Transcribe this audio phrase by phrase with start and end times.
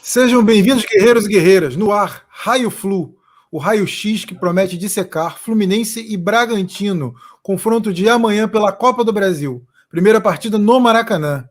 [0.00, 1.76] Sejam bem-vindos, guerreiros e guerreiras.
[1.76, 3.14] No ar, Raio Flu,
[3.50, 9.64] o raio-x que promete dissecar Fluminense e Bragantino, confronto de amanhã pela Copa do Brasil.
[9.90, 11.48] Primeira partida no Maracanã.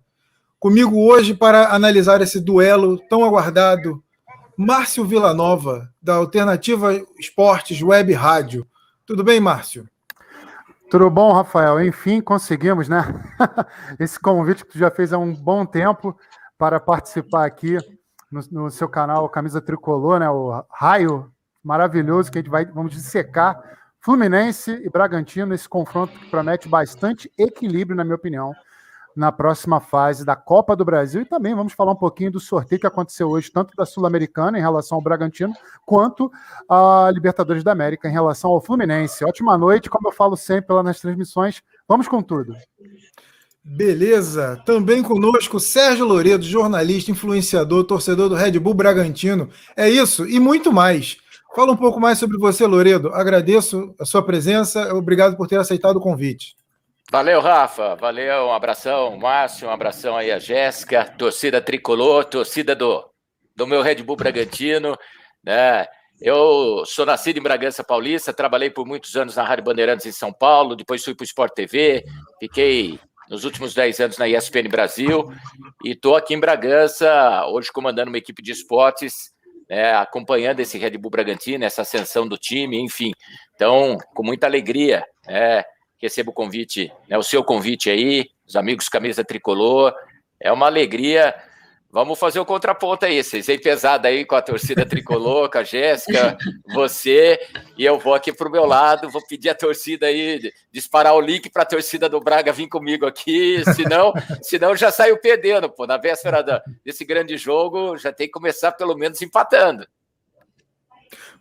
[0.59, 4.03] Comigo hoje para analisar esse duelo tão aguardado,
[4.57, 8.65] Márcio Villanova, da Alternativa Esportes Web Rádio.
[9.05, 9.87] Tudo bem, Márcio?
[10.89, 11.83] Tudo bom, Rafael?
[11.83, 13.23] Enfim, conseguimos, né?
[13.97, 16.17] Esse convite que tu já fez há um bom tempo
[16.57, 17.77] para participar aqui
[18.31, 20.29] no, no, seu canal Camisa Tricolor, né?
[20.29, 21.31] O raio
[21.63, 23.61] maravilhoso que a gente vai vamos dissecar
[23.99, 28.53] Fluminense e Bragantino, esse confronto que promete bastante equilíbrio, na minha opinião
[29.15, 32.79] na próxima fase da Copa do Brasil e também vamos falar um pouquinho do sorteio
[32.79, 35.53] que aconteceu hoje, tanto da Sul-Americana em relação ao Bragantino,
[35.85, 36.31] quanto
[36.69, 39.25] a Libertadores da América em relação ao Fluminense.
[39.25, 42.53] Ótima noite, como eu falo sempre lá nas transmissões, vamos com tudo.
[43.63, 49.49] Beleza, também conosco Sérgio Loredo, jornalista, influenciador, torcedor do Red Bull Bragantino.
[49.77, 51.17] É isso e muito mais.
[51.55, 53.13] Fala um pouco mais sobre você, Loredo.
[53.13, 56.55] Agradeço a sua presença, obrigado por ter aceitado o convite.
[57.11, 57.95] Valeu, Rafa.
[57.95, 63.05] Valeu, um abração, Márcio, um abração aí a Jéssica, torcida tricolor, torcida do,
[63.55, 64.97] do meu Red Bull Bragantino,
[65.43, 65.85] né?
[66.21, 70.31] Eu sou nascido em Bragança Paulista, trabalhei por muitos anos na Rádio Bandeirantes em São
[70.31, 72.05] Paulo, depois fui para o Sport TV,
[72.39, 72.99] fiquei
[73.31, 75.31] nos últimos 10 anos na ESPN Brasil
[75.85, 79.31] e estou aqui em Bragança, hoje comandando uma equipe de esportes,
[79.69, 83.13] né, acompanhando esse Red Bull Bragantino, essa ascensão do time, enfim.
[83.55, 85.63] Então, com muita alegria, é,
[85.97, 89.93] recebo o convite, né, o seu convite aí, os amigos Camisa Tricolor.
[90.37, 91.33] É uma alegria.
[91.91, 93.21] Vamos fazer o contraponto aí.
[93.21, 96.37] Vocês aí pesado aí com a torcida tricolor, com a Jéssica,
[96.73, 97.37] você,
[97.77, 101.19] e eu vou aqui para o meu lado, vou pedir a torcida aí, disparar o
[101.19, 105.85] link para a torcida do Braga vir comigo aqui, senão, senão já saiu perdendo, pô.
[105.85, 109.85] Na véspera desse grande jogo, já tem que começar pelo menos empatando.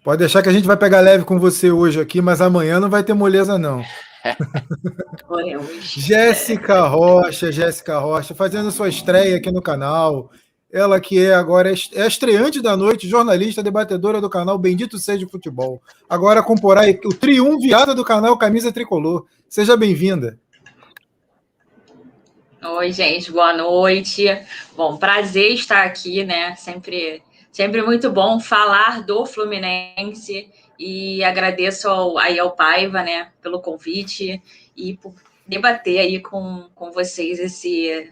[0.03, 2.91] Pode deixar que a gente vai pegar leve com você hoje aqui, mas amanhã não
[2.91, 3.84] vai ter moleza, não.
[5.81, 10.31] Jéssica Rocha, Jéssica Rocha, fazendo sua estreia aqui no canal.
[10.72, 15.82] Ela que é agora é estreante da noite, jornalista, debatedora do canal Bendito Seja Futebol.
[16.08, 19.26] Agora comporá o triunviado do canal Camisa Tricolor.
[19.48, 20.38] Seja bem-vinda.
[22.62, 24.26] Oi, gente, boa noite.
[24.76, 26.54] Bom, prazer estar aqui, né?
[26.54, 27.20] Sempre,
[27.50, 30.48] sempre muito bom falar do Fluminense
[30.78, 34.42] e agradeço ao, aí ao Paiva, né, pelo convite
[34.75, 35.14] e por
[35.47, 38.10] debater aí com, com vocês esse,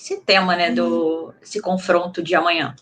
[0.00, 2.74] esse tema, né, do esse confronto de amanhã,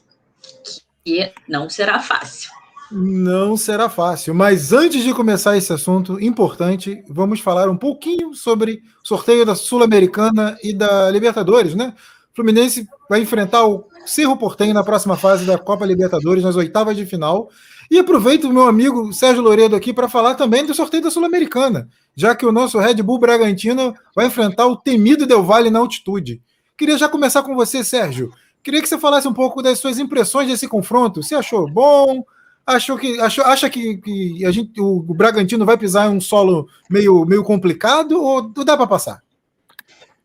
[1.04, 2.50] que não será fácil.
[2.90, 8.80] Não será fácil, mas antes de começar esse assunto importante, vamos falar um pouquinho sobre
[9.02, 11.94] o sorteio da Sul-Americana e da Libertadores, né?
[12.32, 16.96] O Fluminense vai enfrentar o Cerro Portenho na próxima fase da Copa Libertadores, nas oitavas
[16.96, 17.50] de final.
[17.90, 21.88] E aproveito o meu amigo Sérgio Loredo aqui para falar também do sorteio da Sul-Americana,
[22.14, 26.40] já que o nosso Red Bull Bragantino vai enfrentar o temido Del Valle na altitude.
[26.76, 28.32] Queria já começar com você, Sérgio.
[28.62, 31.22] Queria que você falasse um pouco das suas impressões desse confronto.
[31.22, 32.24] Você achou bom?
[32.66, 36.68] Achou que achou, acha que, que a gente, o, Bragantino vai pisar em um solo
[36.90, 39.22] meio, meio complicado ou dá para passar?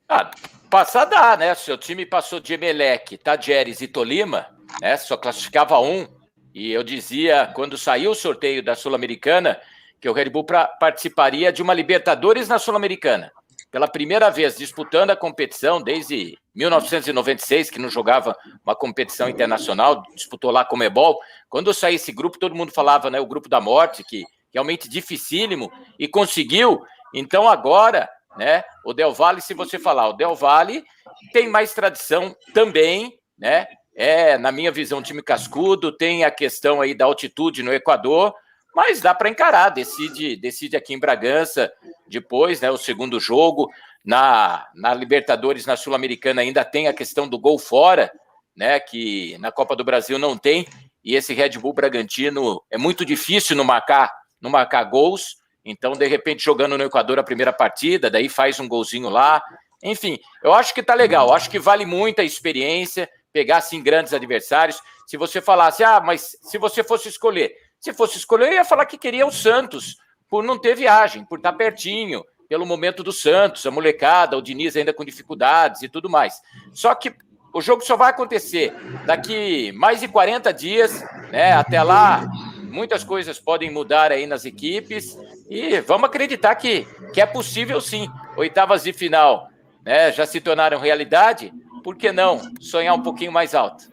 [0.10, 0.32] Ah,
[0.70, 1.54] passar dá, né?
[1.54, 4.48] Seu time passou de Emelec, Tadjeres e Tolima,
[4.82, 4.98] né?
[4.98, 6.08] Só classificava um
[6.54, 9.60] e eu dizia, quando saiu o sorteio da Sul-Americana,
[10.00, 13.32] que o Red Bull pra, participaria de uma Libertadores na Sul-Americana.
[13.72, 20.52] Pela primeira vez disputando a competição desde 1996, que não jogava uma competição internacional, disputou
[20.52, 21.18] lá com Ebol.
[21.50, 25.72] Quando saiu esse grupo, todo mundo falava, né, o grupo da morte, que realmente dificílimo,
[25.98, 26.82] e conseguiu.
[27.16, 30.84] Então agora, né, o Del Valle, se você falar, o Del Valle
[31.32, 33.66] tem mais tradição também, né,
[33.96, 38.34] é, na minha visão, time cascudo, tem a questão aí da altitude no Equador,
[38.76, 41.72] mas dá para encarar, decide, decide aqui em Bragança,
[42.08, 43.70] depois, né, o segundo jogo,
[44.04, 48.12] na, na Libertadores, na Sul-Americana ainda tem a questão do gol fora,
[48.56, 50.68] né, que na Copa do Brasil não tem,
[51.04, 56.08] e esse Red Bull Bragantino é muito difícil não marcar, não marcar gols, então, de
[56.08, 59.42] repente, jogando no Equador a primeira partida, daí faz um golzinho lá,
[59.84, 64.14] enfim, eu acho que tá legal, acho que vale muito a experiência, pegar assim grandes
[64.14, 64.80] adversários.
[65.08, 68.86] Se você falasse, ah, mas se você fosse escolher, se fosse escolher, eu ia falar
[68.86, 69.98] que queria o Santos,
[70.30, 74.76] por não ter viagem, por estar pertinho, pelo momento do Santos, a molecada, o Diniz
[74.76, 76.42] ainda com dificuldades e tudo mais.
[76.74, 77.14] Só que
[77.52, 78.74] o jogo só vai acontecer
[79.06, 81.54] daqui mais de 40 dias, né?
[81.54, 82.30] Até lá,
[82.70, 85.18] muitas coisas podem mudar aí nas equipes
[85.50, 88.08] e vamos acreditar que, que é possível sim.
[88.38, 89.50] Oitavas de final,
[89.84, 90.12] né?
[90.12, 91.52] Já se tornaram realidade
[91.84, 93.91] por que não sonhar um pouquinho mais alto?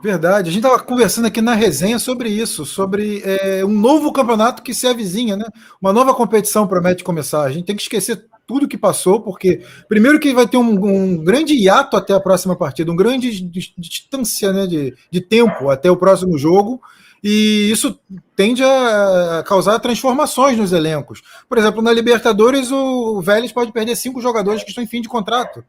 [0.00, 0.48] Verdade.
[0.48, 4.72] A gente estava conversando aqui na resenha sobre isso, sobre é, um novo campeonato que
[4.72, 5.44] se avizinha, né?
[5.80, 7.42] Uma nova competição promete começar.
[7.42, 11.16] A gente tem que esquecer tudo que passou, porque primeiro que vai ter um, um
[11.22, 13.40] grande hiato até a próxima partida, um grande
[13.76, 16.80] distância né, de, de tempo até o próximo jogo,
[17.22, 17.98] e isso
[18.36, 21.20] tende a causar transformações nos elencos.
[21.48, 25.08] Por exemplo, na Libertadores, o Vélez pode perder cinco jogadores que estão em fim de
[25.08, 25.64] contrato.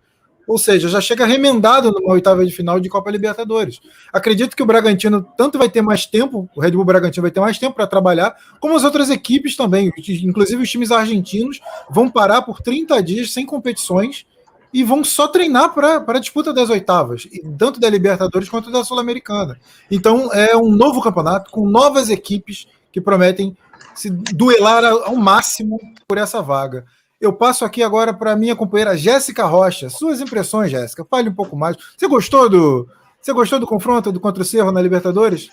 [0.50, 3.80] Ou seja, já chega remendado numa oitava de final de Copa Libertadores.
[4.12, 7.40] Acredito que o Bragantino tanto vai ter mais tempo, o Red Bull Bragantino vai ter
[7.40, 9.92] mais tempo para trabalhar, como as outras equipes também.
[10.24, 14.26] Inclusive os times argentinos vão parar por 30 dias sem competições
[14.74, 19.56] e vão só treinar para a disputa das oitavas, tanto da Libertadores quanto da Sul-Americana.
[19.92, 23.56] Então é um novo campeonato com novas equipes que prometem
[23.94, 26.86] se duelar ao máximo por essa vaga.
[27.20, 29.90] Eu passo aqui agora para minha companheira Jéssica Rocha.
[29.90, 31.06] Suas impressões, Jéssica.
[31.06, 31.76] Fale um pouco mais.
[31.98, 32.88] Você gostou do
[33.22, 35.50] você gostou do confronto do contra o Cerro na Libertadores?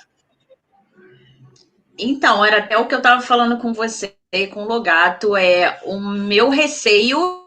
[1.99, 4.15] Então, era até o que eu estava falando com você,
[4.53, 7.43] com o Logato, é o meu receio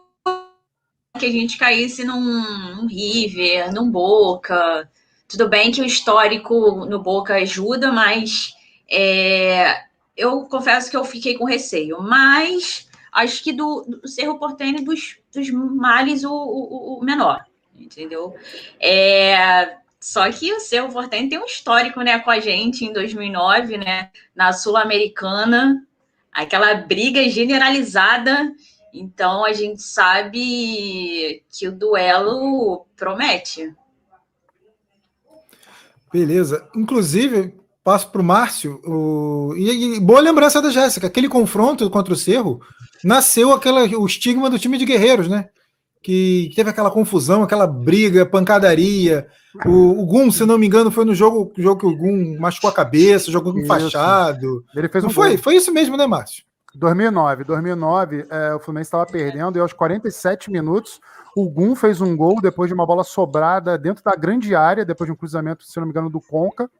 [1.18, 4.88] que a gente caísse num, num River, num Boca.
[5.28, 8.52] Tudo bem que o histórico no Boca ajuda, mas
[8.90, 9.84] é,
[10.16, 12.02] eu confesso que eu fiquei com receio.
[12.02, 17.44] Mas acho que do, do Cerro Porteño dos, dos males o, o, o menor,
[17.78, 18.34] entendeu?
[18.78, 23.76] É, só que o Cerro Porteño tem um histórico, né, com a gente em 2009,
[23.76, 25.86] né, na Sul-Americana,
[26.32, 28.52] aquela briga generalizada.
[28.94, 33.74] Então a gente sabe que o duelo promete.
[36.12, 36.68] Beleza.
[36.74, 37.54] Inclusive,
[37.84, 38.80] passo para o Márcio.
[39.56, 41.06] E, e, boa lembrança da Jéssica.
[41.06, 42.60] Aquele confronto contra o Cerro
[43.04, 45.48] nasceu aquela, o estigma do time de guerreiros, né?
[46.02, 49.26] Que teve aquela confusão, aquela briga, pancadaria.
[49.66, 52.70] O, o Gum, se não me engano, foi no jogo, jogo que o Gum machucou
[52.70, 54.64] a cabeça, jogou com fachado.
[54.74, 55.36] Ele fez um não foi?
[55.36, 56.44] Foi isso mesmo, né, Márcio?
[56.74, 57.44] 2009.
[57.44, 61.00] 2009, é, o Fluminense estava perdendo e aos 47 minutos
[61.36, 65.06] o Gum fez um gol depois de uma bola sobrada dentro da grande área, depois
[65.06, 66.70] de um cruzamento, se não me engano, do Conca.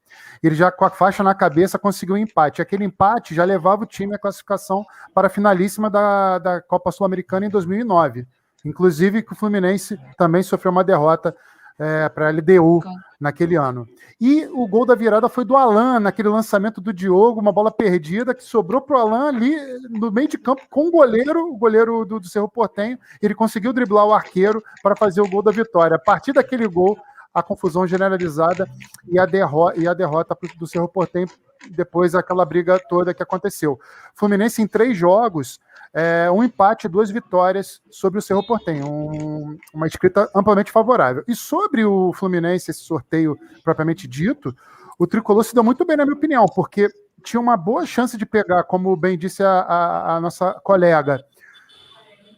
[0.42, 2.60] Ele já com a faixa na cabeça conseguiu um empate.
[2.60, 7.46] Aquele empate já levava o time à classificação para a finalíssima da, da Copa Sul-Americana
[7.46, 8.26] em 2009.
[8.64, 11.34] Inclusive que o Fluminense também sofreu uma derrota
[11.80, 12.80] é, para a LDU
[13.18, 13.88] naquele ano.
[14.20, 18.34] E o gol da virada foi do Alan, naquele lançamento do Diogo, uma bola perdida
[18.34, 19.56] que sobrou para o Alan ali
[19.88, 22.98] no meio de campo com o goleiro, o goleiro do, do Cerro Portenho.
[23.22, 25.96] Ele conseguiu driblar o arqueiro para fazer o gol da vitória.
[25.96, 26.98] A partir daquele gol,
[27.32, 28.68] a confusão generalizada
[29.08, 31.28] e a, derro e a derrota do Cerro Portenho
[31.70, 33.78] depois daquela briga toda que aconteceu.
[34.14, 35.60] Fluminense em três jogos
[35.92, 41.24] é, um empate, duas vitórias sobre o Cerro Portenho, um, uma escrita amplamente favorável.
[41.26, 44.54] E sobre o Fluminense, esse sorteio propriamente dito,
[44.98, 46.88] o Tricolor se deu muito bem, na minha opinião, porque
[47.24, 51.24] tinha uma boa chance de pegar, como bem disse a, a, a nossa colega,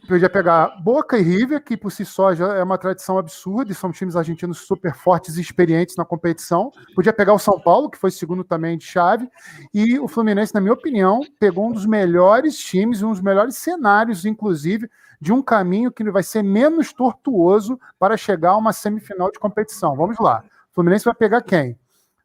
[0.07, 3.75] podia pegar Boca e River, que por si só já é uma tradição absurda, e
[3.75, 6.71] são times argentinos super fortes e experientes na competição.
[6.95, 9.29] Podia pegar o São Paulo, que foi segundo também de chave,
[9.73, 14.25] e o Fluminense, na minha opinião, pegou um dos melhores times, um dos melhores cenários,
[14.25, 14.89] inclusive,
[15.21, 19.95] de um caminho que vai ser menos tortuoso para chegar a uma semifinal de competição.
[19.95, 20.43] Vamos lá.
[20.73, 21.79] O Fluminense vai pegar quem?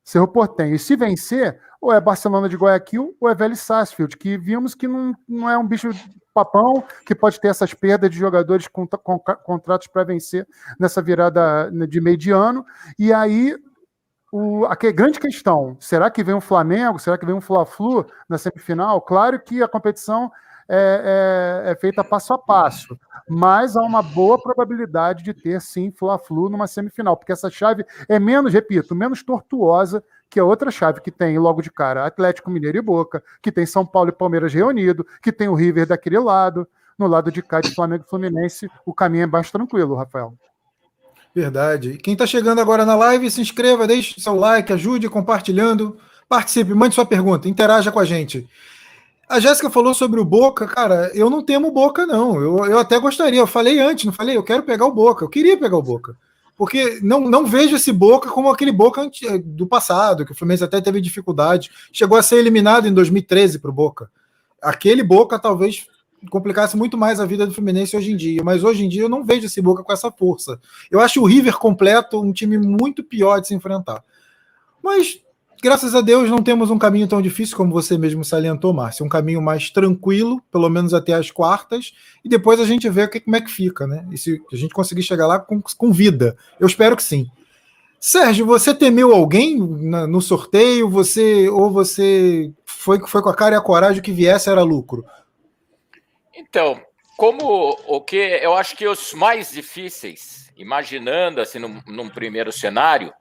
[0.03, 0.73] Cerro Portenho.
[0.73, 4.88] E se vencer, ou é Barcelona de Guayaquil, ou é Vélez Sarsfield, que vimos que
[4.88, 5.90] não, não é um bicho
[6.34, 10.48] papão, que pode ter essas perdas de jogadores com, com contratos para vencer
[10.80, 12.66] nessa virada né, de meio de ano.
[13.00, 13.56] E aí,
[14.31, 17.00] o, a que, grande questão: será que vem um Flamengo?
[17.00, 19.02] Será que vem um Fla-Flu na semifinal?
[19.02, 20.31] Claro que a competição
[20.69, 25.92] é, é, é, feita passo a passo, mas há uma boa probabilidade de ter sim
[25.92, 31.02] Fla-Flu numa semifinal, porque essa chave é menos, repito, menos tortuosa que a outra chave
[31.02, 34.54] que tem logo de cara Atlético Mineiro e Boca, que tem São Paulo e Palmeiras
[34.54, 38.69] reunido, que tem o River daquele lado, no lado de cá de Flamengo e Fluminense,
[38.86, 40.33] o caminho é mais tranquilo, Rafael.
[41.33, 41.97] Verdade.
[41.97, 45.97] Quem está chegando agora na live, se inscreva, deixe seu like, ajude compartilhando,
[46.28, 48.50] participe, mande sua pergunta, interaja com a gente.
[49.28, 52.42] A Jéssica falou sobre o Boca, cara, eu não temo o Boca, não.
[52.42, 55.30] Eu, eu até gostaria, eu falei antes, não falei, eu quero pegar o Boca, eu
[55.30, 56.16] queria pegar o Boca
[56.57, 59.10] porque não, não vejo esse Boca como aquele Boca
[59.46, 63.69] do passado, que o Fluminense até teve dificuldade, chegou a ser eliminado em 2013 para
[63.69, 64.10] o Boca.
[64.60, 65.86] Aquele Boca talvez
[66.31, 69.10] complicasse muito mais a vida do Fluminense hoje em dia, mas hoje em dia eu
[69.10, 70.60] não vejo esse Boca com essa força.
[70.90, 74.04] Eu acho o River completo um time muito pior de se enfrentar.
[74.84, 75.22] Mas
[75.61, 79.06] graças a Deus não temos um caminho tão difícil como você mesmo salientou, Márcio.
[79.06, 83.19] Um caminho mais tranquilo, pelo menos até as quartas, e depois a gente vê que,
[83.19, 84.07] como é que fica, né?
[84.11, 86.37] E se a gente conseguir chegar lá com, com vida.
[86.59, 87.30] Eu espero que sim.
[87.99, 90.90] Sérgio, você temeu alguém no sorteio?
[90.90, 95.04] Você ou você foi, foi com a cara e a coragem que viesse era lucro?
[96.35, 96.80] Então,
[97.18, 103.11] como o que eu acho que os mais difíceis, imaginando assim num, num primeiro cenário,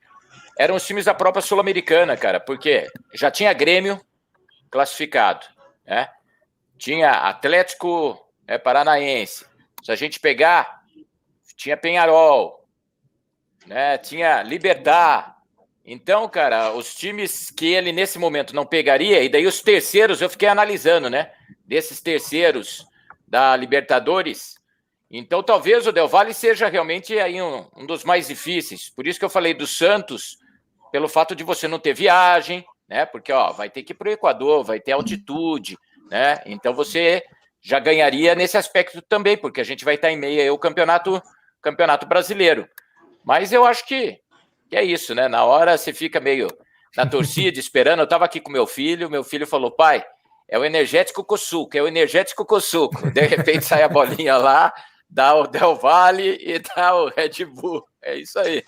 [0.59, 4.01] eram os times da própria Sul-Americana, cara, porque já tinha Grêmio
[4.71, 5.47] classificado,
[5.87, 6.09] né?
[6.79, 9.47] Tinha Atlético é, Paranaense.
[9.83, 10.83] Se a gente pegar,
[11.57, 12.65] tinha Penharol,
[13.67, 13.99] né?
[13.99, 15.37] Tinha Libertar.
[15.85, 20.29] Então, cara, os times que ele nesse momento não pegaria, e daí os terceiros, eu
[20.29, 21.33] fiquei analisando, né?
[21.65, 22.87] Desses terceiros
[23.27, 24.57] da Libertadores.
[25.11, 28.89] Então, talvez o Del Valle seja realmente aí um, um dos mais difíceis.
[28.91, 30.39] Por isso que eu falei do Santos,
[30.91, 33.05] pelo fato de você não ter viagem, né?
[33.07, 35.77] Porque ó, vai ter que ir para o Equador, vai ter altitude,
[36.11, 36.41] né?
[36.47, 37.23] Então você
[37.61, 41.21] já ganharia nesse aspecto também, porque a gente vai estar em meio ao campeonato,
[41.61, 42.69] campeonato brasileiro.
[43.25, 44.21] Mas eu acho que,
[44.71, 45.27] que é isso, né?
[45.27, 46.49] Na hora você fica meio
[46.97, 48.01] na torcida, esperando.
[48.01, 50.05] Eu estava aqui com meu filho, meu filho falou, pai,
[50.49, 53.11] é o energético com suco, é o energético com suco.
[53.11, 54.73] De repente sai a bolinha lá,
[55.11, 57.85] dá o Del Valle e dá o Red Bull.
[58.01, 58.63] É isso aí.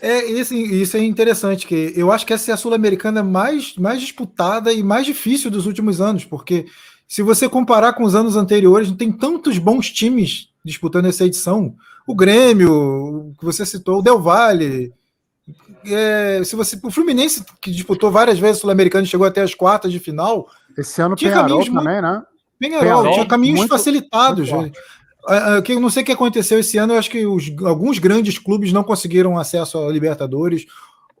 [0.00, 4.00] É, isso, isso é interessante, que eu acho que essa é a Sul-Americana mais, mais
[4.00, 6.66] disputada e mais difícil dos últimos anos, porque
[7.06, 11.74] se você comparar com os anos anteriores, não tem tantos bons times disputando essa edição.
[12.06, 14.92] O Grêmio, que você citou, o Del Valle.
[15.86, 19.90] É, se você, o Fluminense, que disputou várias vezes Sul-Americano e chegou até as quartas
[19.90, 20.48] de final.
[20.76, 22.22] Esse ano tinha Penharol também, muito, né?
[22.58, 24.50] Penharol, Penharol tinha caminhos muito, facilitados.
[24.50, 24.78] Muito
[25.26, 28.72] eu não sei o que aconteceu esse ano, eu acho que os, alguns grandes clubes
[28.72, 30.66] não conseguiram acesso à Libertadores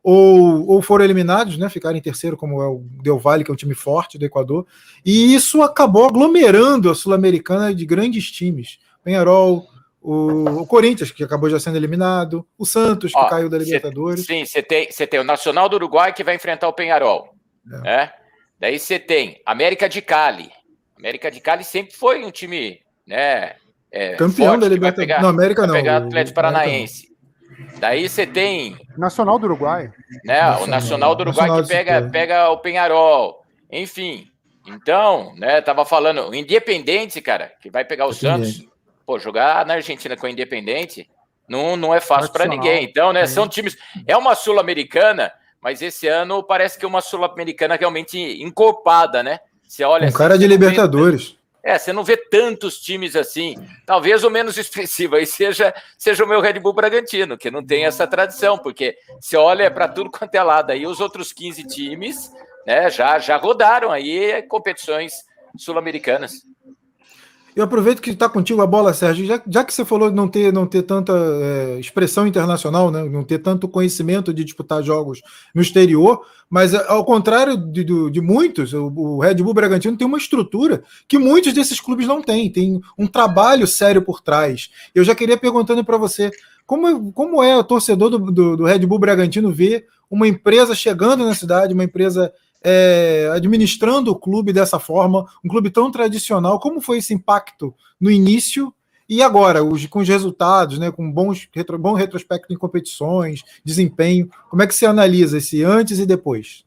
[0.02, 1.68] ou, ou foram eliminados, né?
[1.68, 4.66] Ficaram em terceiro, como é o Del Valle, que é um time forte do Equador.
[5.04, 8.78] E isso acabou aglomerando a Sul-Americana de grandes times.
[9.02, 9.66] Penharol,
[10.00, 14.24] o, o, Corinthians, que acabou já sendo eliminado, o Santos, que Ó, caiu da Libertadores.
[14.24, 17.34] Cê, sim, você tem, tem o Nacional do Uruguai que vai enfrentar o Penharol.
[17.70, 17.80] É.
[17.82, 18.12] Né?
[18.60, 20.50] Daí você tem América de Cali.
[20.96, 23.56] América de Cali sempre foi um time né,
[23.90, 25.22] é, Campeão da Libertadores.
[25.22, 25.74] Não, América não.
[25.74, 27.08] pegar Atlético Paranaense.
[27.78, 28.76] Daí você tem.
[28.96, 29.90] Nacional do Uruguai.
[30.24, 33.42] Né, Nacional, o Nacional do Uruguai Nacional que pega, pega o Penharol.
[33.70, 34.26] Enfim.
[34.66, 38.66] Então, né, tava falando, o Independente, cara, que vai pegar o Santos.
[39.06, 41.08] Pô, jogar na Argentina com o Independente
[41.48, 42.84] não, não é fácil para ninguém.
[42.84, 43.76] Então, né, são times.
[44.06, 49.40] É uma Sul-Americana, mas esse ano parece que é uma Sul-Americana realmente encorpada, né?
[49.66, 50.04] Você olha.
[50.04, 51.37] Um assim, cara de Libertadores.
[51.62, 53.54] É, você não vê tantos times assim.
[53.84, 57.84] Talvez o menos expressivo aí seja, seja o meu Red Bull Bragantino, que não tem
[57.84, 62.32] essa tradição, porque você olha para tudo quanto é lado aí, os outros 15 times
[62.66, 65.12] né, já, já rodaram aí competições
[65.56, 66.42] sul-americanas.
[67.58, 70.28] Eu aproveito que está contigo a bola, Sérgio, já, já, que você falou de não
[70.28, 75.20] ter, não ter tanta é, expressão internacional, né, não ter tanto conhecimento de disputar jogos
[75.52, 79.96] no exterior, mas é, ao contrário de, de, de muitos, o, o, Red Bull Bragantino
[79.96, 84.70] tem uma estrutura que muitos desses clubes não têm, tem um trabalho sério por trás.
[84.94, 86.30] Eu já queria perguntando para você,
[86.64, 91.24] como, como é o torcedor do, do, do Red Bull Bragantino ver uma empresa chegando
[91.24, 96.58] na cidade, uma empresa é, administrando o clube dessa forma, um clube tão tradicional.
[96.58, 98.72] Como foi esse impacto no início
[99.08, 104.28] e agora, os, com os resultados, né, com bons, retro, bom retrospecto em competições, desempenho?
[104.50, 106.64] Como é que você analisa esse antes e depois?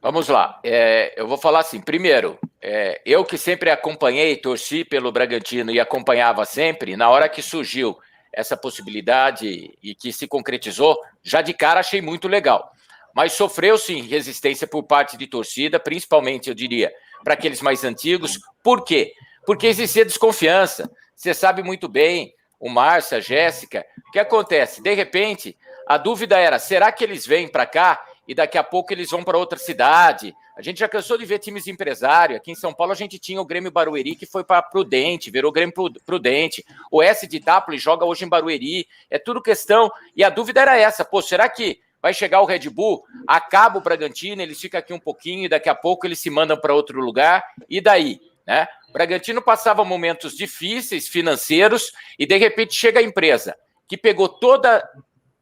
[0.00, 0.60] Vamos lá.
[0.62, 1.80] É, eu vou falar assim.
[1.80, 7.42] Primeiro, é, eu que sempre acompanhei, torci pelo Bragantino e acompanhava sempre, na hora que
[7.42, 7.96] surgiu
[8.32, 12.74] essa possibilidade e que se concretizou, já de cara achei muito legal
[13.14, 16.92] mas sofreu sim resistência por parte de torcida, principalmente, eu diria,
[17.22, 18.38] para aqueles mais antigos.
[18.62, 19.14] Por quê?
[19.46, 20.90] Porque existia desconfiança.
[21.14, 24.82] Você sabe muito bem, o Márcia, a Jéssica, o que acontece?
[24.82, 25.56] De repente,
[25.86, 29.22] a dúvida era: será que eles vêm para cá e daqui a pouco eles vão
[29.22, 30.34] para outra cidade?
[30.56, 32.36] A gente já cansou de ver times de empresário.
[32.36, 35.52] Aqui em São Paulo a gente tinha o Grêmio Barueri que foi para Prudente, virou
[35.52, 35.74] Grêmio
[36.06, 36.64] Prudente.
[36.90, 38.86] O S de Itápolis joga hoje em Barueri.
[39.10, 39.90] É tudo questão.
[40.16, 43.80] E a dúvida era essa: pô, será que vai chegar o Red Bull, acaba o
[43.80, 47.00] Bragantino, eles ficam aqui um pouquinho e daqui a pouco eles se mandam para outro
[47.00, 48.20] lugar, e daí?
[48.46, 48.68] Né?
[48.90, 53.56] O Bragantino passava momentos difíceis financeiros e de repente chega a empresa
[53.88, 54.86] que pegou toda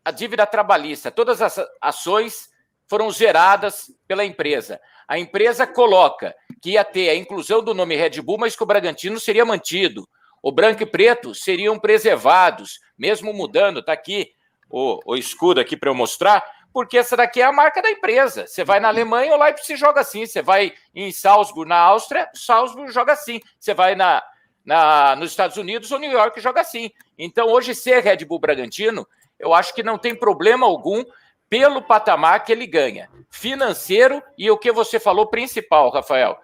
[0.04, 2.48] a dívida trabalhista, todas as ações
[2.86, 4.80] foram zeradas pela empresa.
[5.08, 8.66] A empresa coloca que ia ter a inclusão do nome Red Bull, mas que o
[8.66, 10.08] Bragantino seria mantido.
[10.40, 14.30] O branco e preto seriam preservados, mesmo mudando, está aqui
[14.72, 18.46] o, o escudo aqui para eu mostrar, porque essa daqui é a marca da empresa.
[18.46, 20.24] Você vai na Alemanha, o Leipzig joga assim.
[20.24, 23.40] Você vai em Salzburg, na Áustria, Salzburg joga assim.
[23.60, 24.22] Você vai na,
[24.64, 26.90] na, nos Estados Unidos, o New York joga assim.
[27.18, 29.06] Então, hoje, ser Red Bull Bragantino,
[29.38, 31.04] eu acho que não tem problema algum
[31.50, 36.40] pelo patamar que ele ganha, financeiro e o que você falou principal, Rafael,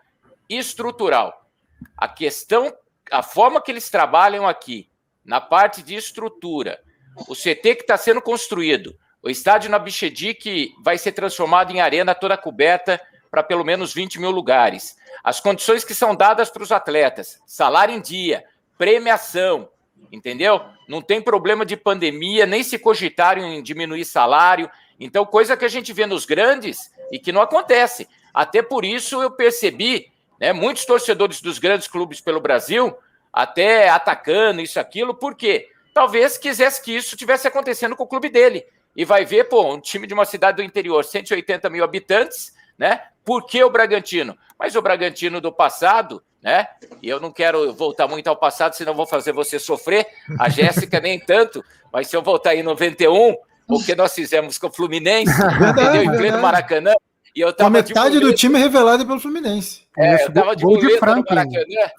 [0.50, 1.48] estrutural.
[1.96, 2.70] A questão,
[3.10, 4.90] a forma que eles trabalham aqui,
[5.24, 6.78] na parte de estrutura,
[7.26, 11.80] o CT que está sendo construído, o estádio na Bichedi que vai ser transformado em
[11.80, 14.96] arena toda coberta para pelo menos 20 mil lugares.
[15.22, 18.44] As condições que são dadas para os atletas, salário em dia,
[18.76, 19.68] premiação,
[20.12, 20.60] entendeu?
[20.88, 24.70] Não tem problema de pandemia, nem se cogitaram em diminuir salário.
[24.98, 28.08] Então, coisa que a gente vê nos grandes e que não acontece.
[28.32, 30.10] Até por isso eu percebi,
[30.40, 32.96] né, muitos torcedores dos grandes clubes pelo Brasil
[33.32, 38.64] até atacando isso aquilo, porque talvez quisesse que isso tivesse acontecendo com o clube dele.
[38.96, 43.02] E vai ver, pô, um time de uma cidade do interior, 180 mil habitantes, né?
[43.24, 44.38] Por que o Bragantino?
[44.56, 46.68] Mas o Bragantino do passado, né?
[47.02, 50.06] E eu não quero voltar muito ao passado, senão vou fazer você sofrer.
[50.38, 53.36] A Jéssica nem tanto, mas se eu voltar em 91,
[53.68, 55.32] o que nós fizemos com o Fluminense,
[55.68, 56.04] entendeu?
[56.04, 56.94] Em pleno Maracanã.
[57.34, 59.82] E eu tava a metade do time revelado pelo Fluminense.
[59.96, 61.44] É, eu tava de gol de Franklin.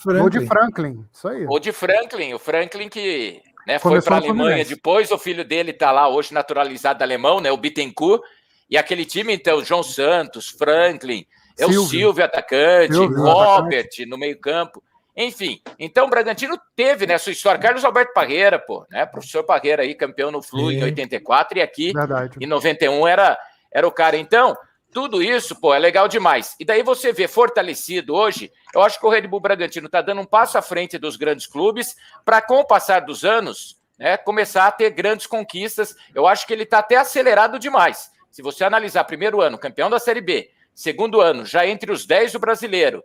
[0.06, 1.46] Gol de Franklin, isso aí.
[1.46, 5.70] Gol de Franklin, o Franklin que né, foi para a Alemanha depois, o filho dele
[5.70, 8.24] está lá hoje naturalizado alemão, né, o Bittencourt,
[8.68, 11.24] e aquele time, então, João Santos, Franklin,
[11.58, 14.06] é o Silvio atacante, Silvio, Robert atacante.
[14.06, 14.82] no meio-campo.
[15.16, 17.60] Enfim, então o Bragantino teve né, sua história.
[17.60, 19.06] Carlos Alberto Parreira, pô, né?
[19.06, 20.78] Professor Parreira aí, campeão no Flu Sim.
[20.78, 22.38] em 84, e aqui Verdade.
[22.40, 23.38] em 91 era,
[23.72, 24.18] era o cara.
[24.18, 24.56] Então,
[24.92, 26.56] tudo isso, pô, é legal demais.
[26.60, 30.22] E daí você vê fortalecido hoje, eu acho que o Red Bull Bragantino está dando
[30.22, 34.66] um passo à frente dos grandes clubes para, com o passar dos anos, né, começar
[34.66, 35.96] a ter grandes conquistas.
[36.16, 38.12] Eu acho que ele está até acelerado demais.
[38.32, 42.34] Se você analisar primeiro ano, campeão da Série B, segundo ano, já entre os 10
[42.34, 43.04] do brasileiro.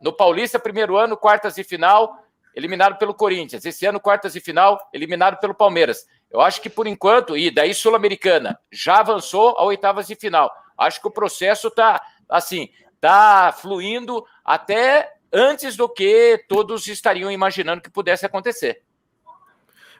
[0.00, 2.16] No Paulista, primeiro ano, quartas de final,
[2.54, 3.64] eliminado pelo Corinthians.
[3.64, 6.06] Esse ano, quartas de final, eliminado pelo Palmeiras.
[6.30, 10.50] Eu acho que por enquanto, e daí Sul-Americana, já avançou a oitavas de final.
[10.76, 12.68] Acho que o processo está assim,
[13.00, 18.82] tá fluindo até antes do que todos estariam imaginando que pudesse acontecer.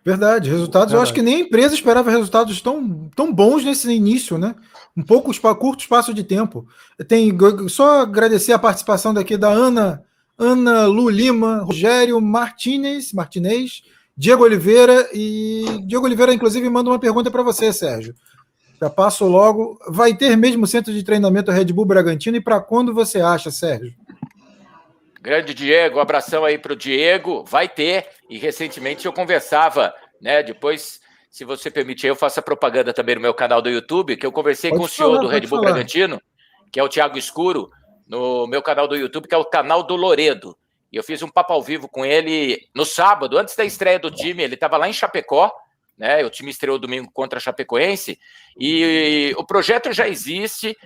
[0.05, 0.93] Verdade, resultados.
[0.93, 0.95] Verdade.
[0.95, 4.55] Eu acho que nem a empresa esperava resultados tão, tão bons nesse início, né?
[4.97, 6.67] Um pouco curto espaço de tempo.
[7.09, 7.37] Tem
[7.69, 10.05] só agradecer a participação daqui da Ana,
[10.39, 13.83] Ana Lu Lima, Rogério Martinez, Martinez,
[14.17, 18.15] Diego Oliveira e Diego Oliveira, inclusive, manda uma pergunta para você, Sérgio.
[18.81, 19.79] Já passo logo.
[19.89, 23.95] Vai ter mesmo centro de treinamento Red Bull Bragantino e para quando você acha, Sérgio?
[25.21, 27.45] Grande Diego, abração aí para o Diego.
[27.45, 30.43] Vai ter, e recentemente eu conversava, né?
[30.43, 34.25] Depois, se você permitir, eu faço a propaganda também no meu canal do YouTube, que
[34.25, 35.73] eu conversei pode com o falar, senhor do Red Bull falar.
[35.73, 36.21] Bragantino,
[36.71, 37.71] que é o Thiago Escuro,
[38.07, 40.57] no meu canal do YouTube, que é o canal do Loredo.
[40.93, 44.11] E eu fiz um papo ao vivo com ele no sábado, antes da estreia do
[44.11, 44.43] time.
[44.43, 45.53] Ele estava lá em Chapecó,
[45.97, 46.25] né?
[46.25, 48.19] O time estreou domingo contra a Chapecoense
[48.59, 50.77] e o projeto já existe.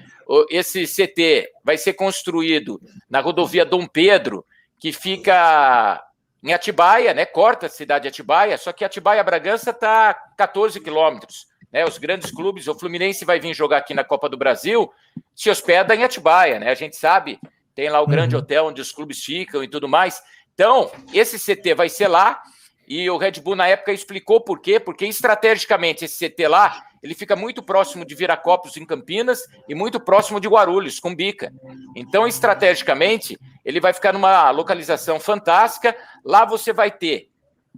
[0.48, 4.44] Esse CT vai ser construído na rodovia Dom Pedro,
[4.78, 6.02] que fica
[6.42, 7.26] em Atibaia, né?
[7.26, 11.50] Corta a cidade de Atibaia, só que Atibaia Bragança está 14 quilômetros.
[11.72, 14.92] Né, os grandes clubes, o Fluminense vai vir jogar aqui na Copa do Brasil,
[15.36, 16.68] se hospeda em Atibaia, né?
[16.68, 17.38] A gente sabe,
[17.76, 18.42] tem lá o grande uhum.
[18.42, 20.20] hotel onde os clubes ficam e tudo mais.
[20.52, 22.42] Então, esse CT vai ser lá.
[22.90, 27.14] E o Red Bull na época explicou por quê, porque estrategicamente esse CT lá, ele
[27.14, 31.52] fica muito próximo de Viracopos em Campinas e muito próximo de Guarulhos, com Bica.
[31.94, 35.96] Então, estrategicamente, ele vai ficar numa localização fantástica.
[36.24, 37.30] Lá você vai ter,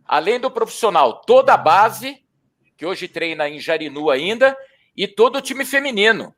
[0.06, 2.24] além do profissional, toda a base,
[2.74, 4.56] que hoje treina em Jarinu ainda,
[4.96, 6.34] e todo o time feminino.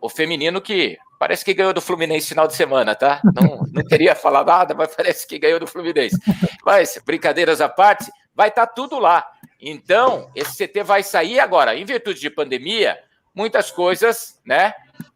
[0.00, 3.20] O feminino que Parece que ganhou do Fluminense final de semana, tá?
[3.24, 6.16] Não, não queria falar nada, mas parece que ganhou do Fluminense.
[6.64, 9.26] Mas, brincadeiras à parte, vai estar tá tudo lá.
[9.60, 11.74] Então, esse CT vai sair agora.
[11.74, 13.02] Em virtude de pandemia,
[13.34, 14.72] muitas coisas, né,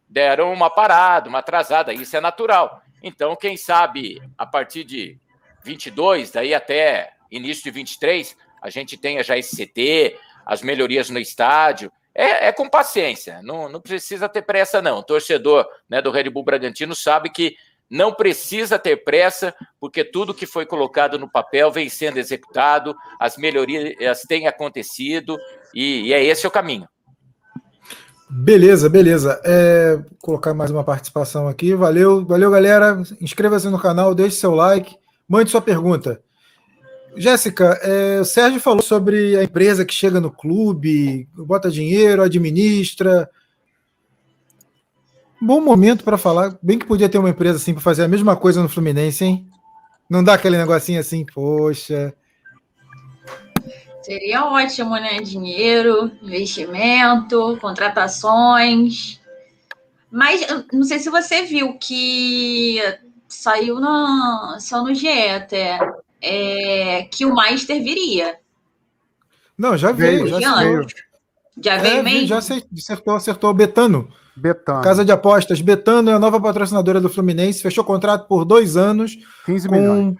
[0.09, 1.93] deram uma parada, uma atrasada.
[1.93, 2.81] Isso é natural.
[3.01, 5.17] Então, quem sabe, a partir de
[5.63, 11.19] 22, daí até início de 23, a gente tenha já esse CT, as melhorias no
[11.19, 14.99] estádio, é, é, com paciência, não, não precisa ter pressa, não.
[14.99, 17.55] O torcedor né, do Red Bull Bragantino sabe que
[17.89, 23.37] não precisa ter pressa, porque tudo que foi colocado no papel vem sendo executado, as
[23.37, 25.37] melhorias têm acontecido,
[25.73, 26.87] e, e é esse o caminho.
[28.29, 29.39] Beleza, beleza.
[29.43, 31.75] É, vou colocar mais uma participação aqui.
[31.75, 32.99] Valeu, valeu, galera.
[33.21, 34.97] Inscreva-se no canal, deixe seu like,
[35.27, 36.19] mande sua pergunta.
[37.15, 43.29] Jéssica, é, o Sérgio falou sobre a empresa que chega no clube, bota dinheiro, administra.
[45.39, 46.57] Bom momento para falar.
[46.61, 49.47] Bem que podia ter uma empresa assim para fazer a mesma coisa no Fluminense, hein?
[50.09, 52.13] Não dá aquele negocinho assim, poxa.
[54.01, 55.21] Seria ótimo, né?
[55.21, 59.19] Dinheiro, investimento, contratações.
[60.11, 62.79] Mas não sei se você viu que
[63.27, 65.79] saiu no, só no GE até,
[66.23, 68.37] é, que o Meister viria.
[69.57, 70.87] Não, já veio, já veio.
[71.61, 72.27] Já veio é, mesmo?
[72.27, 73.53] Já acertou, acertou.
[73.53, 74.09] Betano.
[74.35, 74.81] Betano.
[74.81, 75.61] Casa de apostas.
[75.61, 77.61] Betano é a nova patrocinadora do Fluminense.
[77.61, 79.15] Fechou contrato por dois anos.
[79.45, 80.15] 15 com milhões.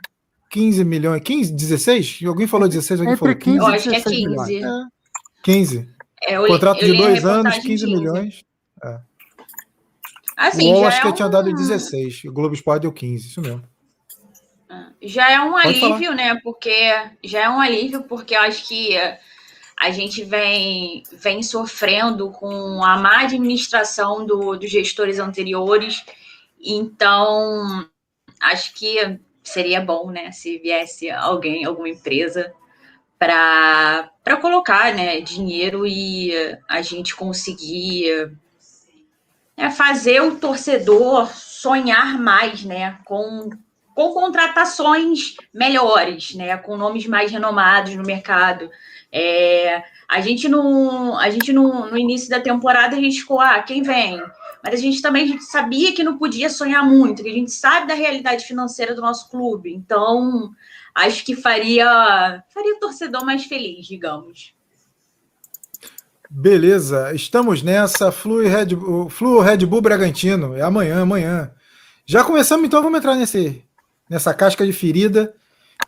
[0.51, 1.21] 15 milhões.
[1.23, 2.19] 15, 16?
[2.27, 4.63] Alguém falou 16, alguém Entre falou 15 Eu acho que é 15.
[4.63, 4.69] É,
[5.41, 5.89] 15.
[6.25, 8.43] É, eu, contrato eu de dois anos, 15, 15 milhões.
[8.83, 8.99] É.
[10.37, 11.13] Assim, o UOL já acho é que um...
[11.13, 12.25] tinha dado 16.
[12.25, 13.63] O Globo Esporte deu 15, isso mesmo.
[15.01, 16.15] Já é um Pode alívio, falar.
[16.15, 16.39] né?
[16.43, 18.97] Porque já é um alívio, porque eu acho que
[19.77, 26.03] a gente vem, vem sofrendo com a má administração do, dos gestores anteriores.
[26.62, 27.88] Então,
[28.39, 32.53] acho que seria bom, né, se viesse alguém, alguma empresa,
[33.19, 34.09] para
[34.41, 36.31] colocar né, dinheiro e
[36.67, 38.31] a gente conseguir
[39.57, 43.49] né, fazer o torcedor sonhar mais, né, com,
[43.93, 48.69] com contratações melhores, né, com nomes mais renomados no mercado.
[49.12, 53.84] É, a gente no, a gente no, início da temporada a gente ficou, ah, quem
[53.84, 54.21] vem?
[54.63, 57.51] Mas a gente também a gente sabia que não podia sonhar muito, que a gente
[57.51, 59.73] sabe da realidade financeira do nosso clube.
[59.73, 60.51] Então,
[60.95, 64.53] acho que faria faria o torcedor mais feliz, digamos.
[66.29, 68.12] Beleza, estamos nessa.
[68.12, 68.69] Flu Red,
[69.12, 70.56] Flu Red Bull Bragantino.
[70.56, 71.51] É amanhã, amanhã.
[72.08, 73.63] Já começamos, então vamos entrar nesse,
[74.09, 75.33] nessa casca de ferida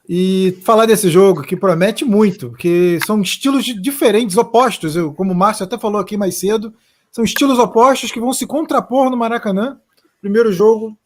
[0.08, 4.96] e falar desse jogo que promete muito, que são estilos diferentes, opostos.
[4.96, 6.74] Eu, como o Márcio até falou aqui mais cedo,
[7.12, 9.80] são estilos opostos que vão se contrapor no Maracanã.
[10.22, 10.98] Primeiro jogo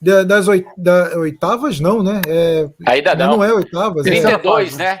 [0.00, 2.20] da- das oi- da- oitavas, não, né?
[2.26, 3.36] É, Ainda não.
[3.38, 3.44] não.
[3.44, 5.00] é oitavas, é 32, né?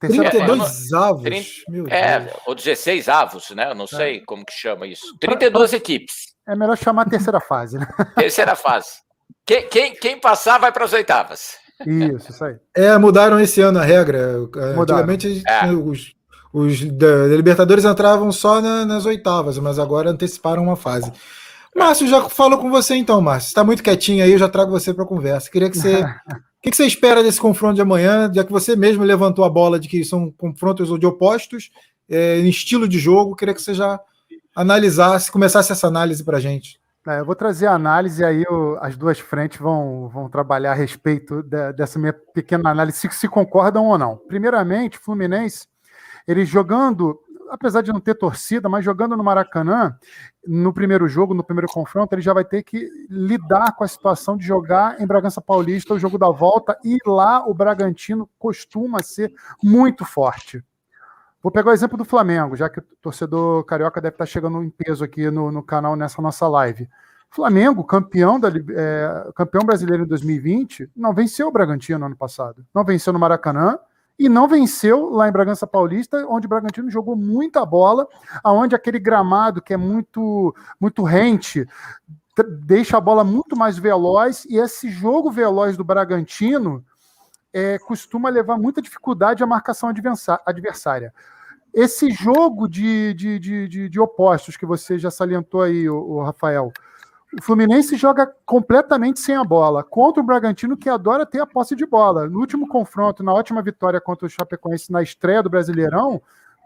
[0.00, 0.88] Terceira Trinta- fase.
[0.88, 1.62] 32 avos.
[1.68, 2.36] Meu É, Deus.
[2.46, 3.70] ou 16 avos, né?
[3.70, 5.16] Eu não sei como que chama isso.
[5.18, 6.14] 32 equipes.
[6.48, 7.86] É melhor chamar a terceira fase, né?
[8.14, 8.88] Terceira fase.
[9.46, 11.52] Quem, quem, quem passar vai para as oitavas.
[11.86, 12.56] Isso, isso aí.
[12.76, 14.38] É, mudaram esse ano a regra.
[14.74, 14.82] Mudaram.
[14.82, 15.66] Antigamente É.
[15.72, 16.12] os,
[16.52, 21.12] os da da Libertadores entravam só na- nas oitavas, mas agora anteciparam uma fase.
[21.76, 23.48] Márcio, já falo com você então, Márcio.
[23.48, 25.50] Você está muito quietinho aí, eu já trago você para a conversa.
[25.50, 26.02] Queria que você.
[26.02, 26.04] O
[26.60, 29.78] que, que você espera desse confronto de amanhã, já que você mesmo levantou a bola
[29.78, 31.70] de que são confrontos de opostos,
[32.10, 34.00] é, em estilo de jogo, queria que você já
[34.56, 36.80] analisasse, começasse essa análise para a gente.
[37.08, 40.74] É, eu vou trazer a análise aí o- as duas frentes vão, vão trabalhar a
[40.74, 44.18] respeito da- dessa minha pequena análise, se, se concordam ou não.
[44.18, 45.66] Primeiramente, Fluminense,
[46.26, 47.18] ele jogando,
[47.50, 49.96] apesar de não ter torcida, mas jogando no Maracanã,
[50.46, 54.36] no primeiro jogo, no primeiro confronto, ele já vai ter que lidar com a situação
[54.36, 59.32] de jogar em Bragança Paulista o jogo da volta, e lá o Bragantino costuma ser
[59.62, 60.62] muito forte.
[61.42, 64.70] Vou pegar o exemplo do Flamengo, já que o torcedor carioca deve estar chegando em
[64.70, 66.88] peso aqui no, no canal nessa nossa live.
[67.30, 72.64] Flamengo, campeão, da, é, campeão brasileiro em 2020, não venceu o Bragantino ano passado.
[72.74, 73.78] Não venceu no Maracanã
[74.18, 78.08] e não venceu lá em Bragança Paulista, onde o Bragantino jogou muita bola,
[78.42, 81.66] aonde aquele gramado que é muito, muito rente
[82.42, 86.84] deixa a bola muito mais veloz e esse jogo veloz do Bragantino
[87.52, 89.90] é, costuma levar muita dificuldade à marcação
[90.46, 91.12] adversária.
[91.72, 96.72] Esse jogo de, de, de, de- de opostos que você já salientou aí, o Rafael,
[97.38, 101.76] o Fluminense joga completamente sem a bola contra o Bragantino que adora ter a posse
[101.76, 102.26] de bola.
[102.26, 106.22] No último confronto, na ótima vitória contra o Chapecoense na estreia do Brasileirão,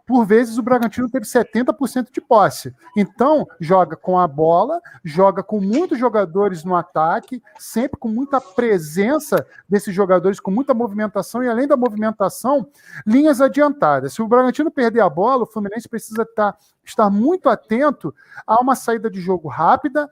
[0.06, 2.74] por vezes o Bragantino teve 70% de posse.
[2.96, 9.46] Então, joga com a bola, joga com muitos jogadores no ataque, sempre com muita presença
[9.68, 12.66] desses jogadores, com muita movimentação, e além da movimentação,
[13.06, 14.12] linhas adiantadas.
[14.12, 18.14] Se o Bragantino perder a bola, o Fluminense precisa estar, estar muito atento
[18.46, 20.08] a uma saída de jogo rápida,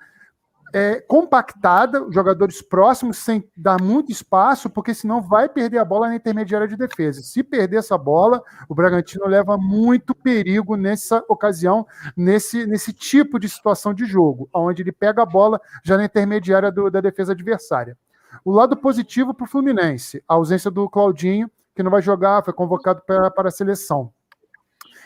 [0.73, 6.17] é, compactada, jogadores próximos, sem dar muito espaço, porque senão vai perder a bola na
[6.17, 7.23] intermediária de defesa.
[7.23, 13.49] Se perder essa bola, o Bragantino leva muito perigo nessa ocasião, nesse, nesse tipo de
[13.49, 17.97] situação de jogo, onde ele pega a bola já na intermediária do- da defesa adversária.
[18.45, 22.53] O lado positivo para o Fluminense, a ausência do Claudinho, que não vai jogar, foi
[22.53, 24.13] convocado para, para a seleção.